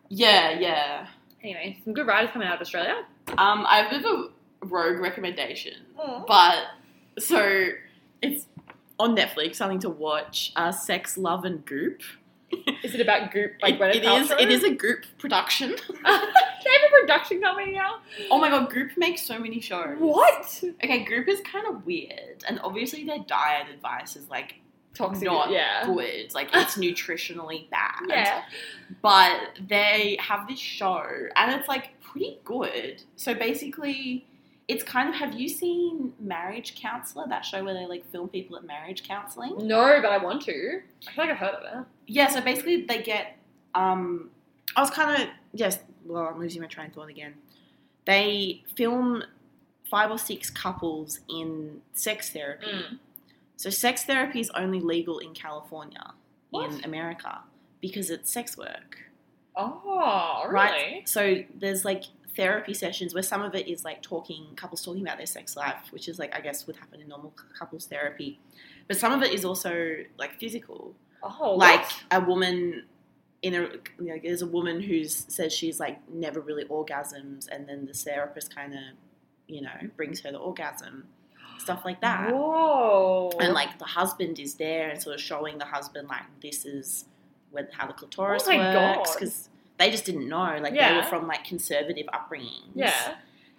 Yeah, 0.09 0.51
yeah. 0.59 1.07
Anyway, 1.42 1.79
some 1.85 1.92
good 1.92 2.07
writers 2.07 2.31
coming 2.33 2.48
out 2.48 2.55
of 2.57 2.61
Australia. 2.61 3.05
Um, 3.38 3.66
I 3.68 3.79
have 3.79 3.87
a 3.92 3.98
bit 3.98 4.05
of 4.05 4.20
a 4.62 4.66
rogue 4.66 5.01
recommendation, 5.01 5.75
Oh. 5.98 6.25
but 6.27 6.59
so 7.18 7.68
it's 8.22 8.46
on 8.98 9.16
Netflix. 9.16 9.57
Something 9.57 9.81
to 9.81 9.90
watch. 9.90 10.53
Uh, 10.57 10.70
Sex, 10.72 11.18
Love, 11.18 11.44
and 11.44 11.64
Goop. 11.66 12.01
Is 12.83 12.95
it 12.95 13.01
about 13.01 13.31
Goop 13.31 13.53
Like 13.62 13.81
it, 13.81 13.97
it 13.97 14.05
is. 14.05 14.31
It 14.31 14.51
is 14.51 14.65
a 14.65 14.71
Goop 14.75 15.05
production. 15.19 15.71
they 15.88 16.11
have 16.11 16.23
a 16.23 17.01
production 17.01 17.41
company 17.41 17.73
now. 17.73 18.01
oh 18.31 18.38
my 18.38 18.51
god, 18.51 18.71
Goop 18.71 18.91
makes 18.97 19.23
so 19.23 19.38
many 19.38 19.61
shows. 19.61 19.97
What? 19.99 20.62
Okay, 20.85 21.05
Goop 21.05 21.29
is 21.29 21.41
kind 21.41 21.67
of 21.67 21.87
weird, 21.87 22.45
and 22.49 22.61
obviously 22.61 23.05
their 23.05 23.21
diet 23.21 23.69
advice 23.73 24.17
is 24.17 24.29
like 24.29 24.57
Toxic. 24.95 25.25
not 25.25 25.51
yeah. 25.51 25.87
good. 25.87 26.35
Like 26.35 26.51
it's 26.55 26.77
nutritionally 26.77 27.71
bad. 27.71 28.03
Yeah. 28.09 28.43
but 29.01 29.59
they 29.67 30.19
have 30.21 30.49
this 30.49 30.59
show 30.59 31.05
and 31.37 31.53
it's 31.53 31.69
like 31.69 32.01
pretty 32.01 32.38
good. 32.45 33.03
So 33.17 33.35
basically, 33.35 34.27
it's 34.68 34.83
kind 34.83 35.09
of 35.09 35.14
have 35.16 35.35
you 35.35 35.48
seen 35.48 36.12
Marriage 36.20 36.75
Counselor, 36.77 37.27
that 37.29 37.44
show 37.44 37.64
where 37.64 37.75
they 37.75 37.87
like 37.87 38.11
film 38.11 38.29
people 38.29 38.57
at 38.57 38.64
marriage 38.64 39.03
counseling? 39.03 39.66
No, 39.66 40.01
but 40.01 40.12
I 40.12 40.18
want 40.18 40.42
to. 40.42 40.81
I 41.09 41.12
feel 41.12 41.25
like 41.25 41.31
I've 41.31 41.38
heard 41.38 41.55
of 41.55 41.81
it. 41.81 41.87
Yeah, 42.06 42.29
so 42.29 42.40
basically 42.40 42.85
they 42.85 43.02
get 43.02 43.38
um 43.75 44.31
I 44.77 44.81
was 44.81 44.90
kind 44.90 45.23
of 45.23 45.29
yes, 45.52 45.79
well, 46.04 46.25
I'm 46.25 46.38
losing 46.38 46.63
my 46.63 46.69
train 46.69 46.88
of 46.88 46.94
thought 46.94 47.08
again. 47.08 47.35
They 48.04 48.65
film 48.77 49.25
five 49.90 50.10
or 50.10 50.19
six 50.19 50.48
couples 50.50 51.21
in 51.29 51.83
sex 51.92 52.31
therapy. 52.31 52.67
Mm. 52.67 52.98
So 53.56 53.71
sex 53.71 54.04
therapy 54.04 54.40
is 54.40 54.50
only 54.50 54.81
legal 54.81 55.19
in 55.19 55.35
California 55.35 56.13
in 56.52 56.85
America 56.85 57.40
because 57.81 58.10
it's 58.10 58.33
sex 58.33 58.56
work. 58.56 58.98
Oh, 59.54 60.42
really? 60.46 60.54
Right. 60.54 61.08
So 61.08 61.44
there's 61.54 61.85
like 61.85 62.04
therapy 62.37 62.75
sessions 62.75 63.15
where 63.15 63.23
some 63.23 63.43
of 63.43 63.55
it 63.55 63.69
is 63.69 63.85
like 63.85 64.03
talking 64.03 64.47
couples 64.57 64.85
talking 64.85 65.03
about 65.03 65.17
their 65.17 65.27
sex 65.27 65.57
life, 65.57 65.89
which 65.91 66.09
is 66.09 66.19
like 66.19 66.35
I 66.35 66.41
guess 66.41 66.67
would 66.67 66.77
happen 66.77 67.01
in 67.01 67.09
normal 67.09 67.35
couples 67.59 67.87
therapy, 67.87 68.41
but 68.89 68.97
some 68.97 69.13
of 69.13 69.23
it 69.23 69.33
is 69.33 69.45
also 69.45 69.97
like 70.19 70.39
physical, 70.39 70.95
Oh, 71.23 71.55
like 71.55 71.87
a 72.11 72.21
woman. 72.21 72.85
In 73.43 73.55
a, 73.55 73.59
you 73.99 74.07
know, 74.07 74.17
there's 74.23 74.43
a 74.43 74.47
woman 74.47 74.81
who 74.81 75.05
says 75.05 75.53
she's 75.53 75.81
like 75.81 75.99
never 76.09 76.41
really 76.41 76.65
orgasms, 76.67 77.49
and 77.51 77.69
then 77.69 77.87
the 77.87 77.93
therapist 77.93 78.55
kind 78.55 78.73
of, 78.73 78.81
you 79.49 79.61
know, 79.61 79.75
brings 79.97 80.21
her 80.21 80.31
the 80.31 80.39
orgasm, 80.39 81.09
stuff 81.59 81.85
like 81.85 82.01
that. 82.03 82.33
Whoa. 82.33 83.33
and 83.41 83.53
like 83.53 83.79
the 83.81 83.85
husband 83.85 84.39
is 84.39 84.55
there 84.55 84.91
and 84.91 85.03
sort 85.03 85.17
of 85.17 85.21
showing 85.21 85.59
the 85.59 85.65
husband 85.65 86.09
like 86.09 86.23
this 86.41 86.65
is 86.65 87.07
where, 87.51 87.69
how 87.73 87.87
the 87.89 87.93
clitoris 87.93 88.45
Oh 88.47 88.97
works 88.97 89.15
because 89.15 89.49
they 89.79 89.90
just 89.90 90.04
didn't 90.04 90.29
know 90.29 90.58
like 90.62 90.75
they 90.75 90.94
were 90.94 91.02
from 91.02 91.27
like 91.27 91.44
conservative 91.44 92.06
upbringings 92.14 92.70
yeah. 92.75 93.14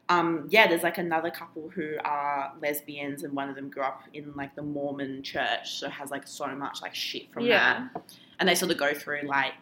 um 0.10 0.48
yeah 0.50 0.68
there's 0.68 0.84
like 0.84 0.98
another 0.98 1.30
couple 1.32 1.70
who 1.70 1.96
are 2.06 2.52
lesbians 2.62 3.24
and 3.24 3.34
one 3.34 3.50
of 3.50 3.56
them 3.56 3.70
grew 3.70 3.84
up 3.84 4.02
in 4.14 4.34
like 4.36 4.56
the 4.56 4.62
mormon 4.62 5.22
church 5.24 5.80
so 5.80 5.90
has 5.90 6.12
like 6.12 6.26
so 6.28 6.48
much 6.48 6.82
like 6.82 6.96
shit 6.96 7.32
from 7.34 7.46
Yeah. 7.46 7.88
that 7.94 8.04
and 8.40 8.48
they 8.48 8.56
sort 8.56 8.72
of 8.72 8.78
go 8.78 8.94
through 8.94 9.22
like 9.26 9.54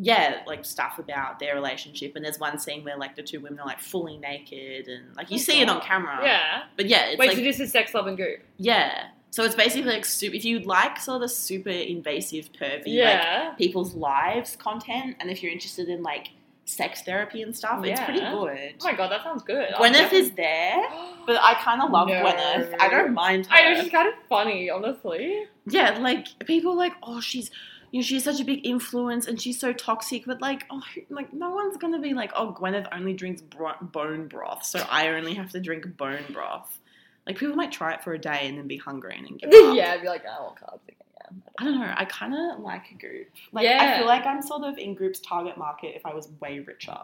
yeah 0.00 0.42
like 0.46 0.64
stuff 0.64 0.98
about 1.00 1.38
their 1.40 1.54
relationship 1.56 2.14
and 2.14 2.24
there's 2.24 2.38
one 2.38 2.58
scene 2.58 2.84
where 2.84 2.96
like 2.96 3.16
the 3.16 3.22
two 3.22 3.40
women 3.40 3.58
are 3.58 3.66
like 3.66 3.80
fully 3.80 4.16
naked 4.16 4.86
and 4.86 5.14
like 5.16 5.28
you 5.30 5.36
Oh, 5.36 5.38
see 5.40 5.60
it 5.60 5.68
on 5.68 5.80
camera 5.80 6.20
Yeah. 6.22 6.62
but 6.76 6.86
yeah 6.86 7.06
it's 7.06 7.18
Wait, 7.18 7.28
like 7.28 7.36
so 7.36 7.42
this 7.42 7.58
is 7.60 7.72
sex, 7.72 7.92
love, 7.94 8.06
and 8.06 8.16
goop. 8.16 8.38
yeah. 8.58 9.08
So 9.30 9.44
it's 9.44 9.54
basically 9.54 9.90
like 9.90 10.04
super, 10.04 10.34
if 10.34 10.44
you 10.44 10.60
like 10.60 10.98
sort 11.00 11.16
of 11.16 11.22
the 11.22 11.28
super 11.28 11.70
invasive, 11.70 12.50
pervy, 12.52 12.82
Yeah. 12.86 13.48
like 13.50 13.58
people's 13.58 13.94
lives 13.94 14.56
content, 14.56 15.16
and 15.20 15.30
if 15.30 15.42
you're 15.42 15.52
interested 15.52 15.88
in 15.88 16.02
like 16.02 16.28
sex 16.64 17.02
therapy 17.02 17.42
and 17.42 17.56
stuff, 17.56 17.84
it's 17.84 18.00
pretty 18.00 18.20
good. 18.20 18.30
oh 18.30 18.84
my 18.84 18.94
god, 18.94 19.10
that 19.10 19.22
sounds 19.22 19.42
good. 19.42 19.68
Gwyneth 19.74 19.92
definitely- 19.92 20.18
is 20.18 20.30
there, 20.32 20.82
but 21.26 21.36
I 21.42 21.54
kind 21.54 21.80
of 21.82 21.90
love 21.90 22.08
No. 22.08 22.14
Gwyneth. 22.14 22.74
I 22.80 22.88
don't 22.88 23.14
mind 23.14 23.46
her. 23.46 23.54
I 23.54 23.72
know 23.74 23.82
she's 23.82 23.90
kind 23.92 24.08
of 24.08 24.14
funny, 24.28 24.70
honestly. 24.70 25.44
yeah, 25.66 25.98
like 25.98 26.26
people 26.46 26.72
are 26.72 26.76
like, 26.76 26.94
oh, 27.02 27.20
she's. 27.20 27.50
You 27.90 28.00
know, 28.00 28.04
she's 28.04 28.22
such 28.24 28.38
a 28.38 28.44
big 28.44 28.66
influence 28.66 29.26
and 29.26 29.40
she's 29.40 29.58
so 29.58 29.72
toxic, 29.72 30.26
but 30.26 30.42
like, 30.42 30.64
oh, 30.68 30.82
like 31.08 31.32
no 31.32 31.48
one's 31.52 31.78
gonna 31.78 31.98
be 31.98 32.12
like, 32.12 32.30
oh, 32.36 32.52
Gwyneth 32.52 32.86
only 32.92 33.14
drinks 33.14 33.40
bro- 33.40 33.72
bone 33.80 34.28
broth, 34.28 34.62
so 34.66 34.84
I 34.90 35.08
only 35.08 35.32
have 35.32 35.52
to 35.52 35.60
drink 35.60 35.96
bone 35.96 36.24
broth. 36.30 36.80
Like, 37.28 37.38
people 37.38 37.54
might 37.54 37.70
try 37.70 37.92
it 37.92 38.02
for 38.02 38.12
a 38.14 38.18
day 38.18 38.40
and 38.48 38.58
then 38.58 38.66
be 38.66 38.78
hungry 38.78 39.14
and 39.16 39.26
then 39.26 39.36
give 39.36 39.50
up. 39.68 39.76
yeah, 39.76 39.92
I'd 39.92 40.02
be 40.02 40.08
like, 40.08 40.24
oh, 40.28 40.54
carbs 40.60 40.80
again. 40.88 40.96
Yeah. 41.32 41.40
I 41.60 41.64
don't 41.64 41.78
know. 41.78 41.94
I 41.96 42.04
kind 42.06 42.34
of 42.34 42.60
like 42.60 42.90
a 42.90 42.94
Goop. 42.94 43.28
Like 43.52 43.66
I 43.66 43.98
feel 43.98 44.06
like 44.06 44.24
I'm 44.26 44.42
sort 44.42 44.64
of 44.64 44.78
in 44.78 44.94
Goop's 44.94 45.20
target 45.20 45.56
market 45.58 45.94
if 45.94 46.06
I 46.06 46.14
was 46.14 46.28
way 46.40 46.58
richer. 46.60 46.98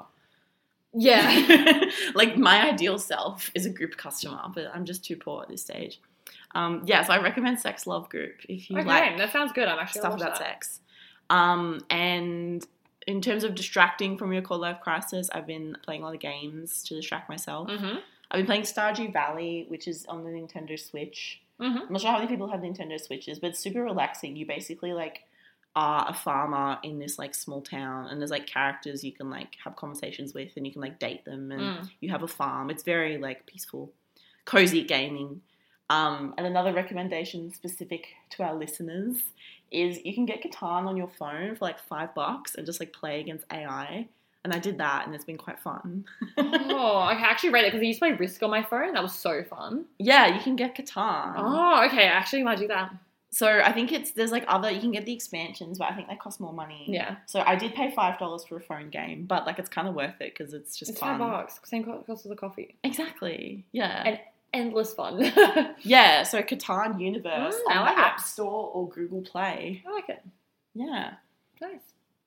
Yeah. 0.94 1.84
like 2.14 2.36
my 2.36 2.70
ideal 2.70 2.98
self 2.98 3.50
is 3.54 3.66
a 3.66 3.70
group 3.70 3.96
customer, 3.96 4.42
but 4.54 4.70
I'm 4.72 4.84
just 4.84 5.04
too 5.04 5.16
poor 5.16 5.42
at 5.42 5.48
this 5.48 5.62
stage. 5.62 6.00
Um, 6.54 6.82
yeah, 6.84 7.02
so 7.02 7.12
I 7.12 7.20
recommend 7.20 7.58
Sex 7.58 7.86
Love 7.86 8.08
Goop 8.08 8.36
if 8.48 8.70
you 8.70 8.78
okay, 8.78 8.86
like 8.86 9.18
that 9.18 9.32
sounds 9.32 9.52
good. 9.52 9.68
I'm 9.68 9.78
actually 9.78 10.00
stuff 10.00 10.14
about 10.14 10.38
that. 10.38 10.38
sex. 10.38 10.80
Um, 11.30 11.80
and 11.90 12.64
in 13.06 13.20
terms 13.20 13.44
of 13.44 13.54
distracting 13.54 14.16
from 14.16 14.32
your 14.32 14.42
core 14.42 14.56
life 14.56 14.80
crisis, 14.80 15.28
I've 15.32 15.46
been 15.46 15.76
playing 15.82 16.02
a 16.02 16.06
lot 16.06 16.14
of 16.14 16.20
games 16.20 16.82
to 16.84 16.94
distract 16.94 17.28
myself. 17.28 17.68
Mm-hmm. 17.68 17.98
I've 18.30 18.38
been 18.38 18.46
playing 18.46 18.62
Stardew 18.62 19.12
Valley, 19.12 19.66
which 19.68 19.86
is 19.88 20.06
on 20.06 20.24
the 20.24 20.30
Nintendo 20.30 20.78
Switch. 20.78 21.40
Mm-hmm. 21.60 21.78
I'm 21.86 21.92
not 21.92 22.00
sure 22.00 22.10
how 22.10 22.18
many 22.18 22.28
people 22.28 22.48
have 22.48 22.60
Nintendo 22.60 23.00
Switches, 23.00 23.38
but 23.38 23.50
it's 23.50 23.60
super 23.60 23.82
relaxing. 23.82 24.34
You 24.36 24.46
basically 24.46 24.92
like 24.92 25.20
are 25.76 26.06
a 26.08 26.14
farmer 26.14 26.78
in 26.82 26.98
this 26.98 27.18
like 27.18 27.34
small 27.34 27.60
town, 27.60 28.06
and 28.08 28.20
there's 28.20 28.30
like 28.30 28.46
characters 28.46 29.04
you 29.04 29.12
can 29.12 29.30
like 29.30 29.56
have 29.64 29.76
conversations 29.76 30.34
with, 30.34 30.52
and 30.56 30.66
you 30.66 30.72
can 30.72 30.80
like 30.82 30.98
date 30.98 31.24
them, 31.24 31.50
and 31.52 31.60
Mm. 31.60 31.90
you 32.00 32.10
have 32.10 32.22
a 32.22 32.28
farm. 32.28 32.70
It's 32.70 32.82
very 32.82 33.18
like 33.18 33.46
peaceful, 33.46 33.92
cozy 34.44 34.82
gaming. 34.84 35.42
Um, 35.90 36.32
and 36.38 36.46
another 36.46 36.72
recommendation 36.72 37.52
specific 37.52 38.06
to 38.30 38.42
our 38.42 38.54
listeners 38.54 39.16
is 39.70 40.00
you 40.04 40.14
can 40.14 40.24
get 40.26 40.42
Catan 40.42 40.86
on 40.86 40.96
your 40.96 41.08
phone 41.08 41.54
for 41.56 41.64
like 41.66 41.78
five 41.78 42.14
bucks 42.14 42.54
and 42.54 42.64
just 42.64 42.80
like 42.80 42.92
play 42.92 43.20
against 43.20 43.44
AI. 43.52 44.06
And 44.44 44.52
I 44.52 44.58
did 44.58 44.76
that, 44.78 45.06
and 45.06 45.14
it's 45.14 45.24
been 45.24 45.38
quite 45.38 45.58
fun. 45.58 46.04
oh, 46.36 46.96
I 46.98 47.14
actually 47.14 47.48
read 47.50 47.64
it 47.64 47.68
because 47.72 47.80
I 47.80 47.86
used 47.86 47.98
to 48.00 48.06
play 48.06 48.12
Risk 48.16 48.42
on 48.42 48.50
my 48.50 48.62
phone. 48.62 48.92
That 48.92 49.02
was 49.02 49.14
so 49.14 49.42
fun. 49.42 49.86
yeah, 49.98 50.34
you 50.34 50.40
can 50.40 50.54
get 50.54 50.76
Catan. 50.76 51.34
Oh, 51.36 51.84
okay. 51.86 52.02
I 52.04 52.12
actually 52.12 52.42
might 52.42 52.58
do 52.58 52.68
that. 52.68 52.92
So 53.30 53.48
I 53.48 53.72
think 53.72 53.90
it's 53.90 54.12
there's 54.12 54.30
like 54.30 54.44
other 54.46 54.70
you 54.70 54.80
can 54.80 54.92
get 54.92 55.06
the 55.06 55.12
expansions, 55.14 55.78
but 55.78 55.90
I 55.90 55.94
think 55.96 56.08
they 56.08 56.14
cost 56.16 56.40
more 56.40 56.52
money. 56.52 56.84
Yeah. 56.88 57.16
So 57.26 57.42
I 57.44 57.56
did 57.56 57.74
pay 57.74 57.90
five 57.90 58.18
dollars 58.18 58.44
for 58.44 58.56
a 58.56 58.60
phone 58.60 58.90
game, 58.90 59.24
but 59.24 59.44
like 59.46 59.58
it's 59.58 59.68
kind 59.68 59.88
of 59.88 59.94
worth 59.94 60.20
it 60.20 60.34
because 60.36 60.54
it's 60.54 60.76
just 60.76 60.90
It's 60.92 61.00
fun. 61.00 61.18
five 61.18 61.30
bucks. 61.30 61.58
Same 61.64 61.82
cost 61.82 62.24
as 62.26 62.30
a 62.30 62.36
coffee. 62.36 62.76
Exactly. 62.84 63.64
Yeah. 63.72 64.02
And- 64.06 64.20
Endless 64.52 64.94
fun. 64.94 65.20
yeah. 65.82 66.22
So 66.22 66.40
Catan 66.42 67.00
Universe 67.00 67.56
Mm, 67.56 67.72
I 67.72 67.76
on 67.78 67.86
like 67.86 67.96
the 67.96 68.02
it. 68.02 68.04
App 68.04 68.20
Store 68.20 68.70
or 68.72 68.88
Google 68.88 69.22
Play. 69.22 69.82
I 69.84 69.90
like 69.90 70.08
it. 70.08 70.22
Yeah. 70.74 71.14
Nice. 71.60 71.80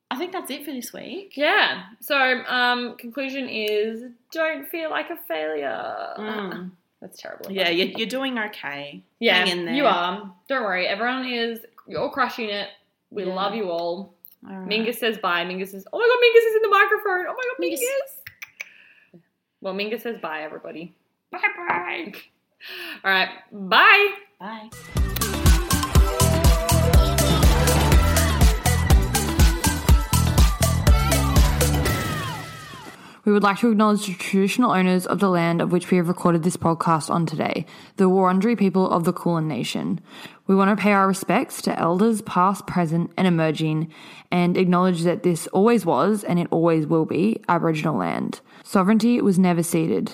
I 0.10 0.16
think 0.18 0.32
that's 0.32 0.50
it 0.52 0.64
for 0.66 0.72
this 0.72 0.94
week. 0.94 1.34
Yeah. 1.36 1.84
So, 2.00 2.16
um, 2.48 2.96
conclusion 2.98 3.50
is 3.50 4.04
don't 4.32 4.68
feel 4.70 4.90
like 4.90 5.10
a 5.10 5.18
failure. 5.28 6.14
Mm. 6.18 6.72
That's 7.02 7.22
terrible. 7.22 7.52
Yeah, 7.52 7.70
you're, 7.70 7.90
you're 7.90 8.08
doing 8.08 8.40
okay. 8.40 9.04
Yeah, 9.20 9.36
Hang 9.46 9.48
in 9.60 9.66
there. 9.66 9.76
you 9.76 9.86
are. 9.86 10.34
Don't 10.50 10.64
worry. 10.64 10.88
Everyone 10.88 11.28
is. 11.28 11.60
You're 11.88 12.10
crushing 12.10 12.50
it. 12.50 12.70
We 13.12 13.24
Yeah. 13.26 13.34
love 13.36 13.54
you 13.54 13.70
all. 13.70 14.16
All 14.50 14.56
right. 14.56 14.68
Mingus 14.68 14.96
says 14.96 15.18
bye. 15.20 15.46
Mingus 15.46 15.70
says, 15.70 15.86
oh 15.94 16.00
my 16.00 16.06
god, 16.08 16.20
Mingus 16.24 16.50
is 16.50 16.56
in 16.56 16.62
the 16.64 16.70
microphone. 16.70 17.26
Oh 17.30 17.36
my 17.38 17.44
god, 17.52 17.64
Mingus. 17.64 17.80
Mingus. 19.14 19.20
Well, 19.62 19.74
Mingus 19.76 20.02
says 20.02 20.18
bye, 20.22 20.42
everybody. 20.42 20.96
Bye 21.32 21.40
bye. 21.56 22.14
All 23.04 23.12
right. 23.12 23.30
Bye. 23.52 24.08
Bye. 24.40 25.07
We 33.28 33.34
would 33.34 33.44
like 33.44 33.60
to 33.60 33.70
acknowledge 33.70 34.08
the 34.08 34.14
traditional 34.14 34.72
owners 34.72 35.06
of 35.06 35.20
the 35.20 35.30
land 35.30 35.62
of 35.62 35.74
which 35.74 35.92
we 35.92 35.98
have 35.98 36.08
recorded 36.08 36.44
this 36.44 36.56
podcast 36.56 37.10
on 37.10 37.26
today, 37.26 37.66
the 37.98 38.10
Wurundjeri 38.10 38.58
people 38.58 38.90
of 38.90 39.04
the 39.04 39.12
Kulin 39.12 39.50
Nation. 39.50 40.00
We 40.48 40.56
want 40.56 40.70
to 40.70 40.82
pay 40.82 40.94
our 40.94 41.10
respects 41.10 41.62
to 41.64 41.78
elders 41.78 42.22
past, 42.22 42.66
present, 42.68 43.12
and 43.18 43.28
emerging, 43.28 43.92
and 44.32 44.56
acknowledge 44.56 45.02
that 45.02 45.24
this 45.24 45.46
always 45.48 45.86
was 45.86 46.24
and 46.24 46.40
it 46.40 46.48
always 46.52 46.88
will 46.88 47.04
be 47.04 47.42
Aboriginal 47.50 47.98
land. 47.98 48.40
Sovereignty 48.64 49.20
was 49.20 49.38
never 49.38 49.62
ceded. 49.62 50.14